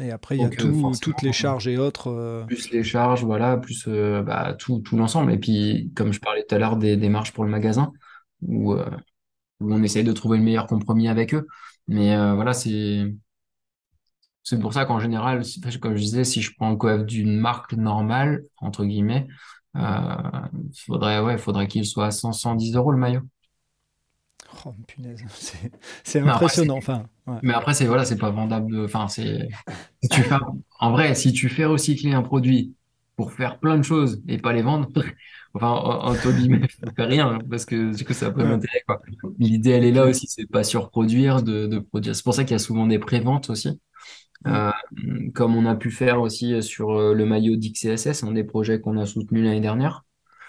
Et 0.00 0.12
après, 0.12 0.36
il 0.36 0.42
y 0.42 0.44
a 0.44 0.48
tout, 0.48 0.92
toutes 1.02 1.22
les 1.22 1.32
charges 1.32 1.66
et 1.66 1.76
autres. 1.76 2.08
euh, 2.08 2.44
plus 2.44 2.70
les 2.70 2.84
charges, 2.84 3.24
voilà, 3.24 3.56
plus 3.56 3.86
euh, 3.88 4.22
bah, 4.22 4.54
tout, 4.54 4.78
tout 4.78 4.96
l'ensemble. 4.96 5.32
Et 5.32 5.38
puis, 5.38 5.90
comme 5.96 6.12
je 6.12 6.20
parlais 6.20 6.44
tout 6.48 6.54
à 6.54 6.58
l'heure 6.58 6.76
des, 6.76 6.96
marges 7.08 7.32
pour 7.32 7.44
le 7.44 7.50
magasin, 7.50 7.92
où, 8.42 8.74
euh, 8.74 8.88
où 9.60 9.74
on 9.74 9.82
essaye 9.82 10.04
de 10.04 10.12
trouver 10.12 10.38
le 10.38 10.44
meilleur 10.44 10.68
compromis 10.68 11.08
avec 11.08 11.34
eux. 11.34 11.46
Mais 11.88 12.14
voilà, 12.34 12.52
c'est 12.52 13.12
c'est 14.48 14.58
pour 14.60 14.72
ça 14.72 14.84
qu'en 14.84 15.00
général, 15.00 15.42
comme 15.80 15.96
je 15.96 16.02
disais, 16.02 16.24
si 16.24 16.42
je 16.42 16.54
prends 16.56 16.70
le 16.70 16.76
coef 16.76 17.04
d'une 17.06 17.36
marque 17.38 17.74
normale, 17.74 18.44
entre 18.58 18.84
guillemets, 18.84 19.28
euh, 19.76 20.16
faudrait, 20.86 21.20
ouais, 21.20 21.38
faudrait 21.38 21.68
qu'il 21.68 21.86
soit 21.86 22.06
à 22.06 22.10
100, 22.10 22.32
110 22.32 22.74
euros 22.76 22.92
le 22.92 22.98
maillot. 22.98 23.22
Oh, 24.64 24.72
punaise, 24.86 25.22
c'est 26.04 26.20
après, 26.24 26.30
impressionnant. 26.36 26.76
Enfin, 26.76 27.08
ouais. 27.26 27.40
Mais 27.42 27.54
après, 27.54 27.74
c'est 27.74 27.86
voilà, 27.86 28.04
c'est 28.04 28.18
pas 28.18 28.30
vendable. 28.30 28.72
de- 28.72 28.84
Enfin, 28.84 29.08
c'est 29.08 29.48
si 30.02 30.08
tu 30.10 30.24
fais, 30.24 30.36
en 30.80 30.92
vrai, 30.92 31.14
si 31.14 31.32
tu 31.32 31.48
fais 31.48 31.64
recycler 31.66 32.12
un 32.14 32.22
produit 32.22 32.74
pour 33.16 33.32
faire 33.32 33.58
plein 33.60 33.76
de 33.78 33.82
choses 33.82 34.22
et 34.28 34.38
pas 34.38 34.52
les 34.52 34.62
vendre, 34.62 34.88
enfin, 35.54 35.68
en- 35.70 36.06
entre 36.12 36.32
guillemets, 36.32 36.62
ça 36.84 36.92
fait 36.96 37.04
rien 37.04 37.28
hein, 37.34 37.38
parce 37.50 37.64
que 37.66 37.94
du 37.96 38.04
coup, 38.04 38.12
ça 38.14 38.28
n'a 38.28 38.32
pas 38.34 38.44
d'intérêt. 38.46 38.82
L'idée, 39.38 39.70
elle 39.72 39.84
est 39.84 39.92
là 39.92 40.06
aussi, 40.06 40.26
c'est 40.28 40.46
pas 40.50 40.64
surproduire, 40.64 41.42
de, 41.42 41.66
de 41.66 41.78
produire. 41.80 42.16
C'est 42.16 42.24
pour 42.24 42.34
ça 42.34 42.44
qu'il 42.44 42.52
y 42.52 42.56
a 42.56 42.58
souvent 42.60 42.86
des 42.86 42.98
préventes 42.98 43.50
aussi. 43.50 43.80
Euh, 44.46 44.70
comme 45.34 45.56
on 45.56 45.66
a 45.66 45.74
pu 45.76 45.90
faire 45.90 46.20
aussi 46.20 46.62
sur 46.62 46.90
euh, 46.92 47.14
le 47.14 47.26
maillot 47.26 47.56
d'XCSS, 47.56 48.24
un 48.24 48.32
des 48.32 48.44
projets 48.44 48.80
qu'on 48.80 48.96
a 48.98 49.06
soutenu 49.06 49.42
l'année 49.42 49.60
dernière. 49.60 50.04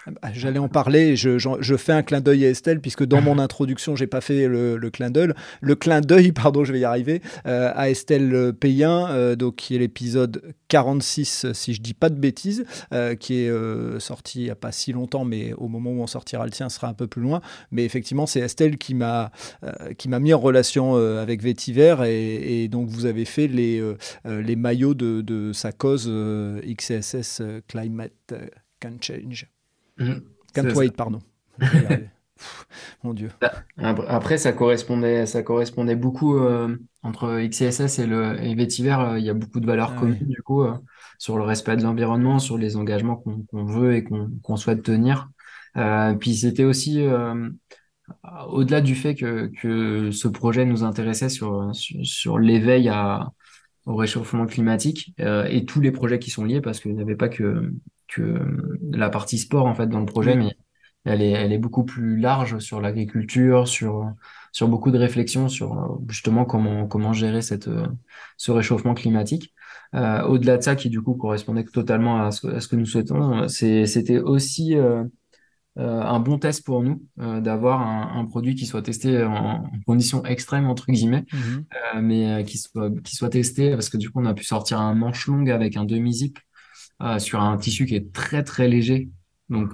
Ah 0.06 0.10
bah, 0.12 0.28
J'allais 0.32 0.58
en 0.58 0.68
parler, 0.68 1.14
je, 1.14 1.76
fais 1.76 1.92
un 1.92 2.02
clin 2.02 2.20
d'œil 2.20 2.46
à 2.46 2.50
Estelle, 2.50 2.80
puisque 2.80 3.04
dans 3.04 3.20
mon 3.20 3.38
introduction, 3.38 3.96
j'ai 3.96 4.06
pas 4.06 4.20
fait 4.20 4.48
le, 4.48 4.76
le 4.76 4.90
clin 4.90 5.10
d'œil, 5.10 5.32
le 5.60 5.74
clin 5.74 6.00
d'œil, 6.00 6.32
pardon, 6.32 6.64
je 6.64 6.72
vais 6.72 6.80
y 6.80 6.84
arriver, 6.84 7.20
euh, 7.46 7.70
à 7.74 7.90
Estelle 7.90 8.52
Payen, 8.58 9.08
euh, 9.10 9.36
donc, 9.36 9.56
qui 9.56 9.76
est 9.76 9.78
l'épisode 9.78 10.54
46, 10.68 11.52
si 11.52 11.74
je 11.74 11.82
dis 11.82 11.92
pas 11.92 12.08
de 12.08 12.18
bêtises, 12.18 12.64
euh, 12.94 13.14
qui 13.14 13.42
est 13.42 13.50
euh, 13.50 13.98
sorti 14.00 14.40
il 14.40 14.44
n'y 14.44 14.50
a 14.50 14.54
pas 14.54 14.72
si 14.72 14.92
longtemps, 14.92 15.24
mais 15.24 15.52
au 15.54 15.68
moment 15.68 15.90
où 15.90 16.00
on 16.00 16.06
sortira 16.06 16.44
le 16.46 16.50
tien, 16.50 16.68
sera 16.70 16.88
un 16.88 16.94
peu 16.94 17.06
plus 17.06 17.20
loin. 17.20 17.42
Mais 17.70 17.84
effectivement, 17.84 18.26
c'est 18.26 18.40
Estelle 18.40 18.78
qui 18.78 18.94
m'a 18.94 19.32
euh, 19.64 19.92
qui 19.94 20.08
m'a 20.08 20.18
mis 20.20 20.32
en 20.32 20.38
relation 20.38 20.96
euh, 20.96 21.20
avec 21.20 21.42
Vétiver, 21.42 21.96
et, 22.06 22.64
et 22.64 22.68
donc 22.68 22.88
vous 22.88 23.04
avez 23.04 23.24
fait 23.24 23.48
les, 23.48 23.80
euh, 23.80 23.96
euh, 24.26 24.40
les 24.40 24.56
maillots 24.56 24.94
de, 24.94 25.20
de 25.20 25.52
sa 25.52 25.72
cause 25.72 26.06
euh, 26.08 26.60
XSS 26.62 27.40
euh, 27.40 27.60
Climate 27.68 28.12
euh, 28.32 28.46
Can 28.80 28.96
Change. 29.00 29.46
Mhm. 30.00 30.22
Can't 30.54 30.72
ça. 30.74 30.74
wait, 30.74 30.90
pardon. 30.96 31.20
Mon 33.02 33.14
Dieu. 33.14 33.30
Après, 33.78 34.06
après, 34.08 34.38
ça 34.38 34.52
correspondait, 34.52 35.26
ça 35.26 35.42
correspondait 35.42 35.96
beaucoup 35.96 36.36
euh, 36.36 36.76
entre 37.02 37.40
XCSS 37.40 37.98
et 37.98 38.06
le 38.06 38.38
et 38.42 38.54
Vetiver. 38.54 38.96
euh, 39.00 39.18
il 39.18 39.24
y 39.24 39.30
a 39.30 39.34
beaucoup 39.34 39.60
de 39.60 39.66
valeurs 39.66 39.90
Ah 39.92 39.94
communes 39.94 40.28
du 40.28 40.42
coup 40.42 40.62
euh, 40.62 40.74
sur 41.18 41.38
le 41.38 41.44
respect 41.44 41.76
de 41.76 41.82
l'environnement, 41.82 42.38
sur 42.38 42.58
les 42.58 42.76
engagements 42.76 43.16
qu'on 43.16 43.64
veut 43.64 43.94
et 43.96 44.04
qu'on 44.04 44.56
souhaite 44.56 44.82
tenir. 44.82 45.30
Euh, 45.76 46.14
puis 46.14 46.34
c'était 46.34 46.64
aussi 46.64 47.00
euh, 47.02 47.48
au-delà 48.48 48.80
du 48.80 48.94
fait 48.94 49.14
que 49.14 49.50
que 49.60 50.10
ce 50.10 50.28
projet 50.28 50.64
nous 50.64 50.84
intéressait 50.84 51.28
sur 51.28 51.74
sur, 51.74 52.04
sur 52.04 52.38
l'éveil 52.38 52.90
au 53.86 53.96
réchauffement 53.96 54.46
climatique 54.46 55.14
euh, 55.20 55.44
et 55.46 55.64
tous 55.64 55.80
les 55.80 55.90
projets 55.92 56.18
qui 56.18 56.30
sont 56.30 56.44
liés 56.44 56.60
parce 56.60 56.80
qu'il 56.80 56.94
n'y 56.94 57.02
avait 57.02 57.16
pas 57.16 57.28
que 57.28 57.72
que 58.10 58.40
la 58.92 59.10
partie 59.10 59.38
sport 59.38 59.66
en 59.66 59.74
fait 59.74 59.86
dans 59.88 60.00
le 60.00 60.06
projet, 60.06 60.36
mais 60.36 60.56
elle 61.04 61.22
est, 61.22 61.30
elle 61.30 61.52
est 61.52 61.58
beaucoup 61.58 61.84
plus 61.84 62.18
large 62.18 62.58
sur 62.58 62.80
l'agriculture, 62.80 63.66
sur, 63.68 64.12
sur 64.52 64.68
beaucoup 64.68 64.90
de 64.90 64.98
réflexions 64.98 65.48
sur 65.48 65.72
euh, 65.72 65.86
justement 66.08 66.44
comment, 66.44 66.86
comment 66.86 67.12
gérer 67.12 67.42
cette, 67.42 67.68
euh, 67.68 67.86
ce 68.36 68.52
réchauffement 68.52 68.94
climatique. 68.94 69.54
Euh, 69.94 70.22
au-delà 70.24 70.56
de 70.58 70.62
ça, 70.62 70.76
qui 70.76 70.88
du 70.90 71.00
coup 71.02 71.14
correspondait 71.14 71.64
totalement 71.64 72.22
à 72.22 72.30
ce, 72.32 72.46
à 72.48 72.60
ce 72.60 72.68
que 72.68 72.76
nous 72.76 72.86
souhaitons, 72.86 73.48
c'était 73.48 74.18
aussi 74.18 74.76
euh, 74.76 75.04
euh, 75.78 76.02
un 76.02 76.20
bon 76.20 76.38
test 76.38 76.64
pour 76.64 76.82
nous 76.82 77.02
euh, 77.20 77.40
d'avoir 77.40 77.80
un, 77.82 78.20
un 78.20 78.24
produit 78.26 78.54
qui 78.54 78.66
soit 78.66 78.82
testé 78.82 79.22
en, 79.24 79.34
en 79.64 79.70
conditions 79.86 80.24
extrêmes, 80.24 80.66
entre 80.68 80.86
guillemets, 80.92 81.24
euh, 81.94 82.00
mais 82.02 82.42
euh, 82.42 82.42
qui 82.42 82.58
soit, 82.58 82.90
qui 83.02 83.16
soit 83.16 83.30
testé 83.30 83.70
parce 83.72 83.88
que 83.88 83.96
du 83.96 84.10
coup, 84.10 84.20
on 84.20 84.26
a 84.26 84.34
pu 84.34 84.44
sortir 84.44 84.80
un 84.80 84.94
manche 84.94 85.26
longue 85.26 85.50
avec 85.50 85.76
un 85.76 85.84
demi-zip 85.84 86.38
euh, 87.02 87.18
sur 87.18 87.40
un 87.40 87.56
tissu 87.58 87.86
qui 87.86 87.96
est 87.96 88.12
très, 88.12 88.42
très 88.44 88.68
léger. 88.68 89.08
Donc, 89.48 89.72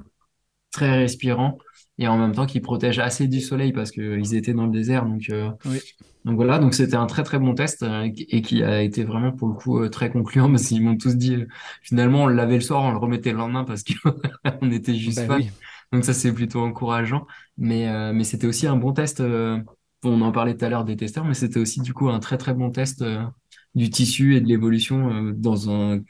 très 0.73 0.97
respirant 0.99 1.59
et 1.99 2.09
en 2.09 2.19
même 2.19 2.33
temps 2.35 2.47
qui 2.47 2.61
protège 2.61 2.99
assez 2.99 3.29
du 3.29 3.41
soleil 3.41 3.73
parce 3.73 3.91
qu'ils 3.91 4.35
étaient 4.35 4.53
dans 4.55 4.67
le 4.67 4.73
désert. 4.73 5.07
Donc, 5.07 5.31
euh, 5.31 5.51
Oui. 5.65 5.81
donc 6.25 6.37
voilà, 6.37 6.59
donc 6.59 6.75
c'était 6.75 6.97
un 6.97 7.07
très 7.07 7.23
très 7.23 7.39
bon 7.39 7.55
test 7.55 7.83
euh, 7.83 8.09
et 8.17 8.43
qui 8.43 8.63
a 8.63 8.83
été 8.83 9.05
vraiment 9.05 9.33
pour 9.33 9.49
le 9.49 9.55
coup 9.55 9.79
euh, 9.81 9.89
très 9.89 10.11
concluant 10.11 10.51
parce 10.51 10.65
qu'ils 10.65 10.83
m'ont 10.83 10.97
tous 10.97 11.17
dit 11.17 11.37
euh, 11.37 11.47
finalement 11.83 12.25
on 12.25 12.27
le 12.27 12.35
lavait 12.35 12.57
le 12.57 12.61
soir, 12.61 12.83
on 12.83 12.91
le 12.91 12.99
remettait 12.99 13.33
le 13.33 13.39
lendemain 13.39 13.65
parce 13.65 13.83
qu'on 13.85 14.71
était 14.71 14.95
juste 14.95 15.27
Ben 15.29 15.37
oui. 15.37 15.51
Donc 15.93 16.05
ça 16.05 16.13
c'est 16.15 16.33
plutôt 16.33 16.61
encourageant. 16.61 17.27
Mais, 17.59 17.89
euh, 17.89 18.13
mais 18.13 18.25
c'était 18.25 18.47
aussi 18.47 18.67
un 18.67 18.77
bon 18.77 18.93
test. 18.93 19.23
on 19.23 20.21
en 20.21 20.33
parlait 20.33 20.57
tout 20.57 20.65
à 20.65 20.69
l'heure 20.69 20.85
des 20.85 20.97
testeurs, 20.97 21.25
mais 21.25 21.35
c'était 21.35 21.61
aussi 21.61 21.81
du 21.81 21.95
coup 21.95 22.09
un 22.09 22.19
très 22.21 22.37
très 22.39 22.55
bon 22.55 22.71
test 22.71 23.05
du 23.75 23.91
tissu 23.91 24.37
et 24.37 24.41
de 24.41 24.47
l'évolution 24.49 25.33
dans 25.37 25.71
un 25.71 26.01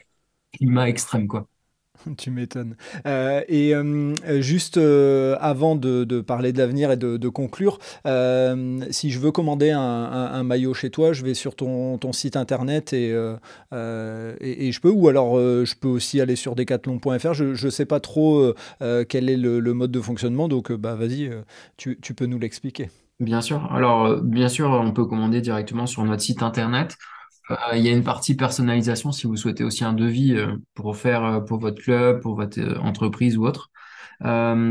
climat 0.57 0.87
extrême 0.89 1.27
quoi. 1.27 1.47
Tu 2.17 2.31
m'étonnes. 2.31 2.75
Euh, 3.05 3.41
et 3.47 3.73
euh, 3.75 4.13
juste 4.41 4.77
euh, 4.77 5.35
avant 5.39 5.75
de, 5.75 6.03
de 6.03 6.21
parler 6.21 6.53
de 6.53 6.57
l'avenir 6.59 6.91
et 6.91 6.97
de, 6.97 7.17
de 7.17 7.29
conclure, 7.29 7.79
euh, 8.05 8.79
si 8.91 9.09
je 9.09 9.19
veux 9.19 9.31
commander 9.31 9.71
un, 9.71 9.79
un- 9.81 10.33
un 10.33 10.43
maillot 10.43 10.73
chez 10.73 10.89
toi, 10.91 11.13
je 11.13 11.23
vais 11.23 11.33
sur 11.33 11.55
ton, 11.55 11.97
ton 11.97 12.13
site 12.13 12.35
internet 12.37 12.93
et, 12.93 13.09
et, 14.41 14.67
et 14.67 14.71
je 14.71 14.81
peux, 14.81 14.89
ou 14.89 15.07
alors 15.07 15.37
euh, 15.37 15.65
je 15.65 15.75
peux 15.75 15.87
aussi 15.87 16.21
aller 16.21 16.35
sur 16.35 16.55
decathlon.fr. 16.55 17.33
Je 17.33 17.65
ne 17.65 17.69
sais 17.69 17.85
pas 17.85 17.99
trop 17.99 18.53
quel 19.09 19.29
est 19.29 19.37
le, 19.37 19.59
le 19.59 19.73
mode 19.73 19.91
de 19.91 20.01
fonctionnement, 20.01 20.47
donc 20.47 20.71
bah, 20.71 20.95
vas-y, 20.95 21.27
euh, 21.27 21.41
tu, 21.77 21.99
tu 22.01 22.13
peux 22.13 22.25
nous 22.25 22.39
l'expliquer. 22.39 22.89
Bien 23.19 23.41
sûr. 23.41 23.71
Alors, 23.73 24.21
bien 24.21 24.47
sûr, 24.47 24.69
on 24.69 24.91
peut 24.93 25.05
commander 25.05 25.41
directement 25.41 25.87
sur 25.87 26.03
notre 26.03 26.21
site 26.21 26.43
internet. 26.43 26.97
Euh, 27.51 27.55
il 27.75 27.85
y 27.85 27.89
a 27.89 27.91
une 27.91 28.03
partie 28.03 28.35
personnalisation 28.35 29.11
si 29.11 29.27
vous 29.27 29.37
souhaitez 29.37 29.63
aussi 29.63 29.83
un 29.83 29.93
devis 29.93 30.33
euh, 30.33 30.57
pour 30.73 30.97
faire 30.97 31.23
euh, 31.23 31.39
pour 31.39 31.59
votre 31.59 31.81
club, 31.81 32.21
pour 32.21 32.35
votre 32.35 32.59
entreprise 32.79 33.37
ou 33.37 33.45
autre. 33.45 33.71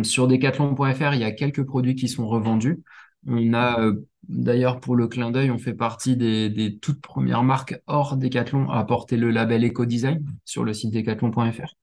Sur 0.03 0.27
decathlon.fr, 0.27 1.15
il 1.15 1.21
y 1.21 1.25
a 1.25 1.31
quelques 1.31 1.65
produits 1.65 1.95
qui 1.95 2.09
sont 2.09 2.27
revendus. 2.27 2.83
On 3.29 3.55
a 3.55 3.93
d'ailleurs 4.29 4.81
pour 4.81 4.97
le 4.97 5.07
clin 5.07 5.31
d'œil, 5.31 5.51
on 5.53 5.59
fait 5.59 5.75
partie 5.75 6.17
des, 6.17 6.79
toutes 6.83 7.01
premières 7.01 7.45
marques 7.45 7.81
hors 7.87 8.17
Decathlon 8.17 8.69
à 8.71 8.85
porter 8.85 9.17
le 9.17 9.31
label 9.31 9.65
Eco-Design 9.65 10.25
sur 10.45 10.65
le 10.65 10.75
site 10.75 10.93
decathlon.fr. 10.93 11.75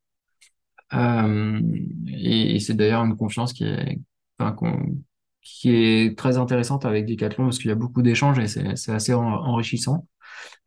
et, 2.07 2.59
c'est 2.59 2.73
d'ailleurs 2.73 3.05
une 3.05 3.15
confiance 3.15 3.53
qui 3.53 3.63
est, 3.63 3.99
qui 5.43 5.71
est 5.75 6.17
très 6.17 6.37
intéressante 6.37 6.85
avec 6.85 7.05
Decathlon 7.05 7.45
parce 7.45 7.59
qu'il 7.59 7.69
y 7.69 7.71
a 7.71 7.75
beaucoup 7.75 8.01
d'échanges 8.01 8.39
et 8.39 8.47
c'est 8.47 8.91
assez 8.91 9.13
enrichissant. 9.13 10.07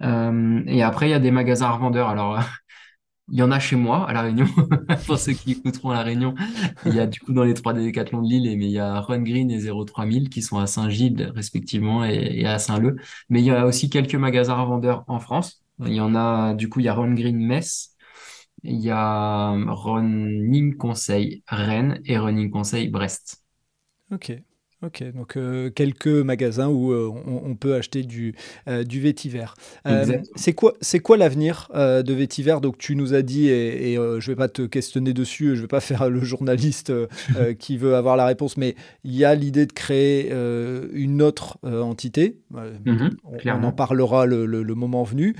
et 0.02 0.82
après, 0.82 1.08
il 1.08 1.10
y 1.10 1.14
a 1.14 1.18
des 1.18 1.30
magasins 1.30 1.70
revendeurs. 1.70 2.08
Alors, 2.08 2.38
il 3.28 3.38
y 3.38 3.42
en 3.42 3.50
a 3.50 3.58
chez 3.58 3.76
moi 3.76 4.08
à 4.08 4.12
La 4.12 4.22
Réunion, 4.22 4.46
pour 5.06 5.18
ceux 5.18 5.32
qui 5.32 5.52
écouteront 5.52 5.90
à 5.90 5.94
La 5.94 6.02
Réunion. 6.02 6.34
Il 6.84 6.94
y 6.94 7.00
a 7.00 7.06
du 7.06 7.20
coup 7.20 7.32
dans 7.32 7.44
les 7.44 7.54
trois 7.54 7.72
décathlons 7.72 8.22
de 8.22 8.28
Lille, 8.28 8.56
mais 8.58 8.66
il 8.66 8.72
y 8.72 8.78
a 8.78 9.00
Run 9.00 9.22
Green 9.22 9.50
et 9.50 9.60
03000 9.66 10.28
qui 10.28 10.42
sont 10.42 10.58
à 10.58 10.66
Saint-Gilles 10.66 11.32
respectivement 11.34 12.04
et, 12.04 12.46
à 12.46 12.58
Saint-Leu. 12.58 12.96
Mais 13.28 13.40
il 13.40 13.46
y 13.46 13.50
a 13.50 13.66
aussi 13.66 13.90
quelques 13.90 14.14
magasins 14.14 14.54
revendeurs 14.54 15.04
en 15.08 15.18
France. 15.18 15.62
Il 15.84 15.94
y 15.94 16.00
en 16.00 16.14
a, 16.14 16.54
du 16.54 16.68
coup, 16.68 16.80
il 16.80 16.86
y 16.86 16.88
a 16.88 16.94
Run 16.94 17.14
Green 17.14 17.38
Metz, 17.38 17.96
il 18.62 18.80
y 18.80 18.90
a 18.90 19.50
Running 19.50 20.76
Conseil 20.76 21.42
Rennes 21.48 22.00
et 22.04 22.18
Running 22.18 22.50
Conseil 22.50 22.88
Brest. 22.88 23.42
Ok. 24.10 24.32
Ok, 24.82 25.02
donc 25.14 25.38
euh, 25.38 25.70
quelques 25.70 26.06
magasins 26.06 26.68
où 26.68 26.92
euh, 26.92 27.10
on, 27.26 27.54
peut 27.54 27.76
acheter 27.76 28.02
du, 28.02 28.34
euh, 28.68 28.84
du 28.84 29.00
vétiver. 29.00 29.46
c'est 30.34 30.52
quoi, 30.52 30.74
c'est 30.82 30.98
quoi 30.98 31.16
l'avenir 31.16 31.70
de 31.74 32.12
vétiver? 32.12 32.58
Donc 32.60 32.76
tu 32.76 32.94
nous 32.94 33.14
as 33.14 33.22
dit, 33.22 33.48
et, 33.48 33.94
je 33.94 34.30
vais 34.30 34.36
pas 34.36 34.48
te 34.48 34.62
questionner 34.62 35.14
dessus, 35.14 35.56
je 35.56 35.62
vais 35.62 35.66
pas 35.66 35.80
faire 35.80 36.10
le 36.10 36.20
journaliste 36.20 36.92
qui 37.58 37.78
veut 37.78 37.94
avoir 37.94 38.18
la 38.18 38.26
réponse, 38.26 38.58
mais 38.58 38.76
il 39.02 39.16
y 39.16 39.24
a 39.24 39.34
l'idée 39.34 39.64
de 39.64 39.72
créer 39.72 40.30
une 40.92 41.22
autre 41.22 41.58
entité. 41.62 42.38
Mhm, 42.84 43.16
on, 43.24 43.64
en 43.64 43.72
parlera 43.72 44.26
le, 44.26 44.44
le, 44.44 44.74
moment 44.74 45.04
venu. 45.04 45.34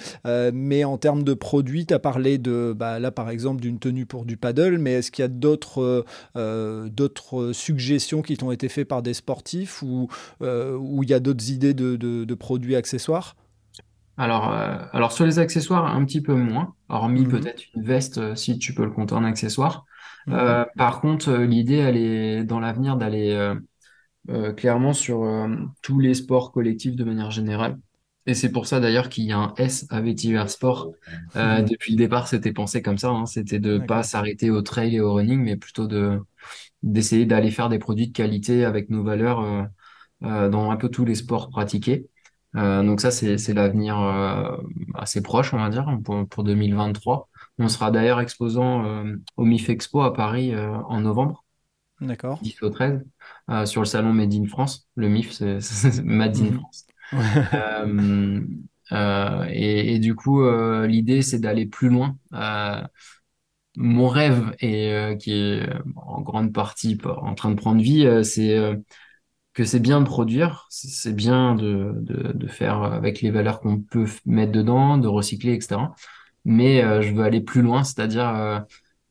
mais 0.54 0.84
en 0.84 0.96
termes 0.96 1.24
de 1.24 1.34
produits, 1.34 1.84
tu 1.84 1.92
as 1.92 1.98
parlé 1.98 2.38
de, 2.38 2.74
bah, 2.74 2.98
là 2.98 3.10
par 3.10 3.28
exemple, 3.28 3.60
d'une 3.60 3.78
tenue 3.78 4.06
pour 4.06 4.24
du 4.24 4.38
paddle, 4.38 4.78
mais 4.78 4.94
est-ce 4.94 5.10
qu'il 5.10 5.22
y 5.22 5.26
a 5.26 5.28
d'autres, 5.28 6.06
d'autres 6.34 7.52
suggestions 7.52 8.22
qui 8.22 8.38
t'ont 8.38 8.50
été 8.50 8.70
faites 8.70 8.88
par 8.88 9.02
des 9.02 9.12
sportif 9.26 9.82
ou 9.82 10.08
euh, 10.40 10.76
où 10.76 11.02
il 11.02 11.10
y 11.10 11.14
a 11.14 11.18
d'autres 11.18 11.50
idées 11.50 11.74
de, 11.74 12.34
produits 12.34 12.76
accessoires? 12.76 13.34
Alors, 14.16 14.52
euh, 14.52 14.78
alors 14.92 15.10
sur 15.10 15.26
les 15.26 15.40
accessoires, 15.40 15.84
un 15.84 16.04
petit 16.04 16.22
peu 16.22 16.34
moins, 16.34 16.74
hormis 16.88 17.22
mhm. 17.22 17.30
peut-être 17.30 17.64
une 17.74 17.82
veste 17.82 18.18
euh, 18.18 18.34
si 18.36 18.58
tu 18.58 18.72
peux 18.72 18.84
le 18.84 18.92
compter 18.92 19.14
en 19.14 19.24
accessoire. 19.24 19.84
Mhm. 20.28 20.66
par 20.76 21.00
contre, 21.00 21.32
l'idée, 21.34 21.76
elle 21.76 21.96
est 21.96 22.44
dans 22.44 22.58
l'avenir 22.58 22.96
d'aller 22.96 23.54
clairement 24.56 24.92
sur 24.92 25.24
tous 25.82 26.00
les 26.00 26.14
sports 26.14 26.50
collectifs 26.50 26.96
de 26.96 27.04
manière 27.04 27.30
générale. 27.30 27.78
Et 28.26 28.34
c'est 28.34 28.50
pour 28.50 28.66
ça 28.66 28.80
d'ailleurs 28.80 29.08
qu'il 29.08 29.24
y 29.24 29.32
a 29.32 29.38
un 29.38 29.54
S 29.56 29.86
à 29.90 30.00
Vetiver 30.00 30.48
Sport. 30.48 30.92
Mhm. 31.34 31.64
Depuis 31.64 31.92
le 31.92 31.96
départ, 31.96 32.26
c'était 32.26 32.52
pensé 32.52 32.82
comme 32.82 32.98
ça. 32.98 33.10
Hein. 33.10 33.26
C'était 33.26 33.60
de 33.60 33.78
pas 33.78 34.02
s'arrêter 34.02 34.50
au 34.50 34.62
trail 34.62 34.96
et 34.96 35.00
au 35.00 35.14
running, 35.14 35.40
mais 35.40 35.56
plutôt 35.56 35.86
de 35.86 36.20
d'essayer 36.82 37.26
d'aller 37.26 37.50
faire 37.50 37.68
des 37.68 37.78
produits 37.78 38.08
de 38.08 38.12
qualité 38.12 38.64
avec 38.64 38.90
nos 38.90 39.02
valeurs 39.02 39.40
euh, 39.40 39.62
euh, 40.22 40.48
dans 40.48 40.70
un 40.70 40.76
peu 40.76 40.88
tous 40.88 41.04
les 41.04 41.14
sports 41.14 41.48
pratiqués. 41.50 42.08
Euh, 42.54 42.82
donc 42.82 43.00
ça, 43.00 43.10
c'est 43.10 43.52
l'avenir 43.52 43.98
assez 44.94 45.20
proche, 45.20 45.52
on 45.52 45.58
va 45.58 45.68
dire, 45.68 45.86
pour, 46.04 46.26
pour 46.26 46.44
2023. 46.44 47.28
On 47.58 47.68
sera 47.68 47.90
d'ailleurs 47.90 48.20
exposant 48.20 49.04
au 49.36 49.44
MIF 49.44 49.68
Expo 49.68 50.02
à 50.02 50.14
Paris 50.14 50.54
en 50.56 51.00
novembre. 51.00 51.44
D'accord. 52.00 52.38
10 52.42 52.62
au 52.62 52.70
13, 52.70 53.04
sur 53.66 53.82
le 53.82 53.86
salon 53.86 54.12
Made 54.12 54.32
in 54.32 54.46
France. 54.46 54.88
Le 54.94 55.08
MIF, 55.08 55.32
c'est 55.60 56.02
Made 56.02 56.36
in 56.38 56.44
mhm. 56.44 56.60
France. 56.60 56.86
Et, 58.92 59.94
et, 59.94 59.98
du 59.98 60.14
coup, 60.14 60.42
l'idée, 60.86 61.22
c'est 61.22 61.38
d'aller 61.40 61.66
plus 61.66 61.88
loin 61.88 62.16
mon 63.76 64.08
rêve 64.08 64.54
et 64.60 64.92
euh, 64.92 65.14
qui 65.16 65.32
est 65.32 65.68
euh, 65.68 65.82
en 65.96 66.20
grande 66.22 66.52
partie 66.52 66.98
en 67.04 67.34
train 67.34 67.50
de 67.50 67.56
prendre 67.56 67.80
vie, 67.80 68.06
euh, 68.06 68.22
c'est 68.22 68.58
que 69.54 69.64
c'est 69.64 69.80
bien 69.80 70.00
de 70.00 70.06
produire, 70.06 70.66
c'est 70.70 71.14
bien 71.14 71.54
de, 71.54 72.46
faire 72.48 72.82
avec 72.82 73.22
les 73.22 73.30
valeurs 73.30 73.60
qu'on 73.60 73.80
peut 73.80 74.06
mettre 74.26 74.52
dedans, 74.52 74.98
de 74.98 75.08
recycler, 75.08 75.54
etc. 75.54 75.94
Mais 76.44 76.82
je 77.02 77.12
veux 77.14 77.24
aller 77.24 77.40
plus 77.40 77.62
loin, 77.62 77.82
c'est-à-dire 77.82 78.66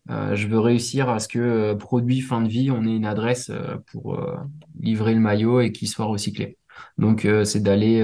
je 0.08 0.48
veux 0.48 0.60
réussir 0.60 1.10
à 1.10 1.20
ce 1.20 1.28
que 1.28 1.74
produit 1.74 2.22
fin 2.22 2.42
de 2.42 2.48
vie, 2.48 2.70
on 2.70 2.86
ait 2.86 2.96
une 2.96 3.08
adresse 3.08 3.52
pour 3.92 4.22
livrer 4.80 5.16
le 5.16 5.20
maillot 5.20 5.62
et 5.62 5.72
qu'il 5.72 5.88
soit 5.88 6.06
recyclé. 6.06 6.58
Donc 6.98 7.28
c'est 7.44 7.62
d'aller 7.62 8.02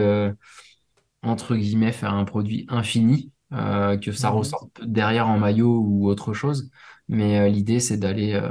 entre 1.24 1.56
guillemets 1.56 1.92
faire 1.92 2.14
un 2.14 2.26
produit 2.26 2.66
infini 2.70 3.32
euh, 3.54 3.98
que 3.98 4.14
ça 4.14 4.32
mhm. 4.32 4.38
ressorte 4.38 4.82
derrière 4.86 5.28
en 5.28 5.38
maillot 5.38 5.80
ou 5.80 6.08
autre 6.08 6.34
chose. 6.34 6.72
Mais 7.10 7.40
euh, 7.40 7.50
l'idée, 7.50 7.80
c'est 7.80 7.98
d'aller, 7.98 8.34
euh, 8.34 8.50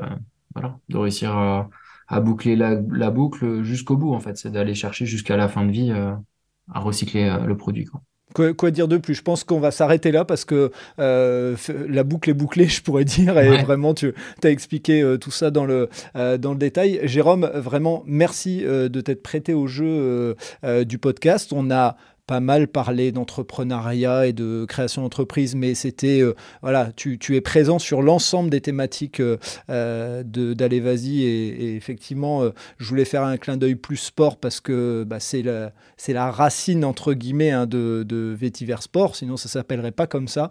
voilà, 0.54 0.78
de 0.88 0.98
réussir 0.98 1.36
à, 1.36 2.20
boucler 2.20 2.56
la, 2.56 2.76
boucle 3.10 3.62
jusqu'au 3.62 3.96
bout, 3.96 4.12
en 4.12 4.20
fait. 4.20 4.36
C'est 4.36 4.50
d'aller 4.50 4.74
chercher 4.74 5.06
jusqu'à 5.06 5.36
la 5.36 5.48
fin 5.48 5.64
de 5.64 5.70
vie 5.70 5.90
à 5.92 6.80
recycler 6.80 7.36
le 7.46 7.56
produit. 7.56 7.84
Quoi. 7.84 8.02
Quoi, 8.34 8.70
dire 8.70 8.88
de 8.88 8.96
plus? 8.96 9.14
Je 9.14 9.22
pense 9.22 9.44
qu'on 9.44 9.60
va 9.60 9.70
s'arrêter 9.70 10.12
là 10.12 10.24
parce 10.24 10.44
que 10.44 10.70
la 10.98 12.04
boucle 12.04 12.30
est 12.30 12.34
bouclée, 12.34 12.68
je 12.68 12.82
pourrais 12.82 13.04
dire, 13.04 13.38
et 13.38 13.62
vraiment 13.62 13.94
tu 13.94 14.14
as 14.42 14.50
expliqué 14.50 15.16
tout 15.20 15.30
ça 15.30 15.50
dans 15.50 15.64
le, 15.64 15.88
dans 16.14 16.52
le 16.52 16.58
détail. 16.58 17.00
Jérôme, 17.04 17.50
vraiment 17.54 18.02
merci 18.06 18.62
de 18.62 19.00
t'être 19.00 19.22
prêté 19.22 19.54
au 19.54 19.66
jeu 19.66 20.36
du 20.84 20.98
podcast. 20.98 21.52
On 21.52 21.70
a 21.70 21.96
pas 22.30 22.38
mal 22.38 22.68
parlé 22.68 23.10
d'entrepreneuriat 23.10 24.28
et 24.28 24.32
de 24.32 24.64
création 24.64 25.02
d'entreprise, 25.02 25.56
mais 25.56 25.74
c'était, 25.74 26.20
euh, 26.20 26.36
voilà, 26.62 26.92
tu, 26.94 27.18
es 27.34 27.40
présent 27.40 27.80
sur 27.80 28.02
l'ensemble 28.02 28.50
des 28.50 28.60
thématiques 28.60 29.18
euh, 29.18 29.36
euh 29.68 30.22
d'Allez 30.22 30.78
Vas-y, 30.78 31.24
et, 31.24 31.74
effectivement, 31.74 32.44
euh, 32.44 32.50
je 32.78 32.88
voulais 32.88 33.04
faire 33.04 33.24
un 33.24 33.36
clin 33.36 33.56
d'œil 33.56 33.74
plus 33.74 33.96
sport 33.96 34.36
parce 34.36 34.60
que 34.60 35.02
bah, 35.02 35.18
c'est 35.18 35.42
la, 35.42 35.72
la 36.06 36.30
racine, 36.30 36.84
entre 36.84 37.14
guillemets, 37.14 37.50
hein, 37.50 37.66
de, 37.66 38.04
de 38.08 38.32
Vétiver 38.38 38.76
Sport, 38.78 39.16
sinon 39.16 39.36
ça 39.36 39.48
s'appellerait 39.48 39.90
pas 39.90 40.06
comme 40.06 40.28
ça. 40.28 40.50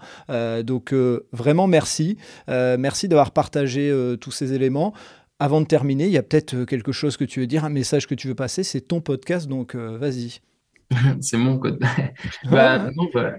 donc, 0.64 0.94
vraiment, 1.32 1.68
merci. 1.68 2.18
merci 2.50 3.08
d'avoir 3.08 3.32
partagé 3.32 3.90
tous 4.20 4.32
ces 4.32 4.52
éléments. 4.52 4.94
Avant 5.40 5.62
de 5.62 5.66
terminer, 5.66 6.08
il 6.08 6.12
y 6.12 6.18
a 6.18 6.24
peut-être 6.24 6.66
quelque 6.66 6.92
chose 6.92 7.16
que 7.16 7.24
tu 7.24 7.40
veux 7.40 7.48
dire, 7.48 7.64
un 7.64 7.70
message 7.70 8.06
que 8.06 8.16
tu 8.16 8.28
veux 8.28 8.36
passer, 8.36 8.64
c'est 8.64 8.82
ton 8.82 9.00
podcast, 9.00 9.48
donc 9.48 9.76
vas-y. 9.76 10.42
c'est 11.22 11.38
mon 11.38 11.58
code. 11.58 11.80
bah, 12.52 12.90
bah 13.14 13.34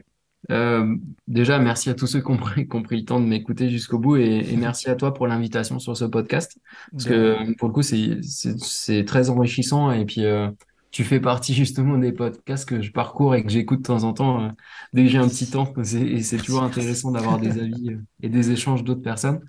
euh, 0.51 0.97
déjà, 1.29 1.59
merci 1.59 1.91
à 1.91 1.95
tous 1.95 2.07
ceux 2.07 2.21
qui 2.21 2.31
ont 2.31 2.37
pris, 2.37 2.67
le 2.67 3.05
temps 3.05 3.21
de 3.21 3.27
m'écouter 3.27 3.69
jusqu'au 3.69 3.99
bout 3.99 4.17
et, 4.17 4.57
merci 4.57 4.89
à 4.89 4.97
toi 4.97 5.13
pour 5.15 5.27
l'invitation 5.27 5.79
sur 5.79 5.97
ce 5.97 6.05
podcast. 6.05 6.59
Parce 6.93 7.05
que 7.05 7.55
pour 7.57 7.69
le 7.69 7.75
coup, 7.75 7.83
c'est 7.83 9.05
très 9.05 9.31
enrichissant 9.31 9.93
et 9.93 10.05
puis 10.05 10.25
euh, 10.25 10.49
tu 10.91 11.05
fais 11.05 11.21
partie 11.21 11.55
justement 11.55 11.99
des 11.99 12.13
podcasts 12.13 12.69
que 12.69 12.83
je 12.83 12.91
parcours 12.91 13.35
et 13.35 13.45
que 13.45 13.51
j'écoute 13.51 13.81
de 13.81 13.87
temps 13.87 14.05
en 14.05 14.13
temps 14.13 14.45
euh, 14.45 14.49
dès 14.93 15.05
que 15.05 15.11
j'ai 15.11 15.19
un 15.19 15.29
petit 15.29 15.49
temps. 15.49 15.73
Et 15.79 16.23
c'est 16.23 16.39
toujours 16.39 16.63
intéressant 16.63 17.13
d'avoir 17.13 17.39
des 17.39 17.51
avis 17.61 17.97
et 18.23 18.29
des 18.29 18.51
échanges 18.51 18.83
d'autres 18.83 19.03
personnes. 19.03 19.41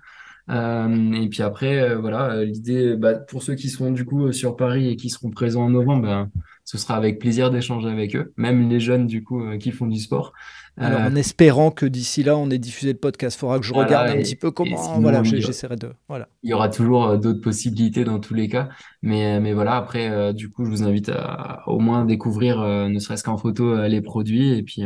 et 0.48 1.28
puis 1.30 1.42
après, 1.42 1.96
voilà, 1.96 2.44
l'idée, 2.44 2.96
bah, 2.96 3.14
pour 3.14 3.42
ceux 3.42 3.54
qui 3.54 3.70
seront 3.70 3.90
du 3.90 4.04
coup 4.04 4.30
sur 4.30 4.56
Paris 4.56 4.88
et 4.88 4.96
qui 4.96 5.08
seront 5.08 5.30
présents 5.30 5.64
en 5.64 5.70
novembre, 5.70 6.02
ben, 6.02 6.30
ce 6.72 6.78
sera 6.78 6.94
avec 6.94 7.18
plaisir 7.18 7.50
d'échanger 7.50 7.90
avec 7.90 8.16
eux, 8.16 8.32
même 8.38 8.70
les 8.70 8.80
jeunes 8.80 9.06
du 9.06 9.22
coup 9.22 9.44
euh, 9.44 9.58
qui 9.58 9.72
font 9.72 9.86
du 9.86 9.98
sport. 9.98 10.32
Alors, 10.78 11.02
en 11.02 11.14
espérant 11.16 11.70
que 11.70 11.84
d'ici 11.84 12.22
là, 12.22 12.34
on 12.34 12.48
ait 12.48 12.56
diffusé 12.56 12.94
le 12.94 12.98
podcast, 12.98 13.36
il 13.36 13.40
faudra 13.40 13.58
que 13.58 13.66
je 13.66 13.74
regarde 13.74 14.08
un 14.08 14.16
petit 14.16 14.36
peu 14.36 14.50
comment. 14.50 14.98
voilà, 14.98 15.22
j'essaierai 15.22 15.76
de. 15.76 15.92
Voilà. 16.08 16.30
Il 16.42 16.48
y 16.48 16.54
aura 16.54 16.70
toujours 16.70 17.04
euh, 17.04 17.16
d'autres 17.18 17.42
possibilités 17.42 18.04
dans 18.04 18.20
tous 18.20 18.32
les 18.32 18.48
cas, 18.48 18.70
mais, 19.02 19.38
mais 19.38 19.52
voilà. 19.52 19.76
Après, 19.76 20.32
du 20.32 20.48
coup, 20.50 20.64
je 20.64 20.70
vous 20.70 20.82
invite 20.82 21.10
à, 21.10 21.62
au 21.66 21.78
moins 21.78 22.06
découvrir, 22.06 22.62
ne 22.62 22.98
serait-ce 22.98 23.22
qu'en 23.22 23.36
photo, 23.36 23.86
les 23.86 24.00
produits, 24.00 24.54
et 24.54 24.62
puis 24.62 24.84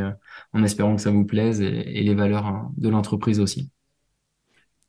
en 0.52 0.64
espérant 0.64 0.96
que 0.96 1.02
ça 1.02 1.12
vous 1.12 1.24
plaise 1.24 1.60
et, 1.60 2.02
les 2.02 2.14
valeurs 2.16 2.46
hein, 2.46 2.72
de 2.76 2.88
l'entreprise 2.88 3.38
aussi. 3.38 3.70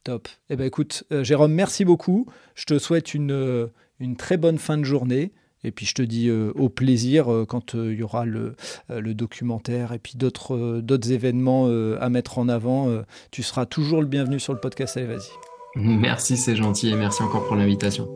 Top. 0.04 0.28
Eh 0.50 0.56
ben 0.56 0.66
écoute, 0.66 1.04
Jérôme, 1.22 1.54
merci 1.54 1.86
beaucoup. 1.86 2.26
Je 2.56 2.66
te 2.66 2.80
souhaite 2.80 3.14
une, 3.14 3.70
une 4.00 4.16
très 4.16 4.38
bonne 4.38 4.58
fin 4.58 4.80
de 4.80 4.84
journée. 4.84 5.32
Et 5.68 5.72
puis 5.72 5.86
je 5.86 5.94
te 5.94 6.02
dis 6.02 6.30
euh, 6.30 6.52
au 6.56 6.70
plaisir 6.70 7.32
euh, 7.32 7.46
quand 7.46 7.76
euh, 7.76 7.94
il 7.94 8.00
y 8.00 8.04
aura 8.04 8.26
le, 8.26 8.56
le, 8.90 9.14
documentaire 9.14 9.92
et 9.92 10.00
puis 10.00 10.14
d'autres 10.16 10.80
d'autres 10.82 11.12
événements 11.12 11.68
à 12.00 12.10
mettre 12.10 12.38
en 12.38 12.48
avant. 12.48 12.88
tu 13.32 13.44
seras 13.44 13.66
toujours 13.66 14.02
le 14.02 14.08
bienvenu 14.08 14.40
sur 14.40 14.54
le 14.54 14.60
podcast. 14.60 14.98
Allez, 14.98 15.08
vas-y. 15.08 15.30
Merci, 15.76 16.38
c'est 16.38 16.56
gentil 16.56 16.90
et 16.90 16.96
merci 16.96 17.24
encore 17.24 17.46
pour 17.46 17.56
l'invitation. 17.56 18.08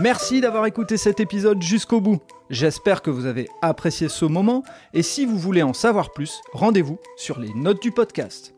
Merci 0.00 0.40
d'avoir 0.40 0.66
écouté 0.66 0.96
cet 0.96 1.20
épisode 1.20 1.62
jusqu'au 1.62 2.00
bout. 2.00 2.20
J'espère 2.50 3.02
que 3.02 3.10
vous 3.10 3.26
avez 3.26 3.48
apprécié 3.62 4.08
ce 4.08 4.24
moment 4.24 4.62
et 4.94 5.02
si 5.02 5.26
vous 5.26 5.38
voulez 5.38 5.62
en 5.62 5.72
savoir 5.72 6.12
plus, 6.12 6.40
rendez-vous 6.52 6.98
sur 7.16 7.38
les 7.38 7.52
notes 7.54 7.82
du 7.82 7.92
podcast. 7.92 8.57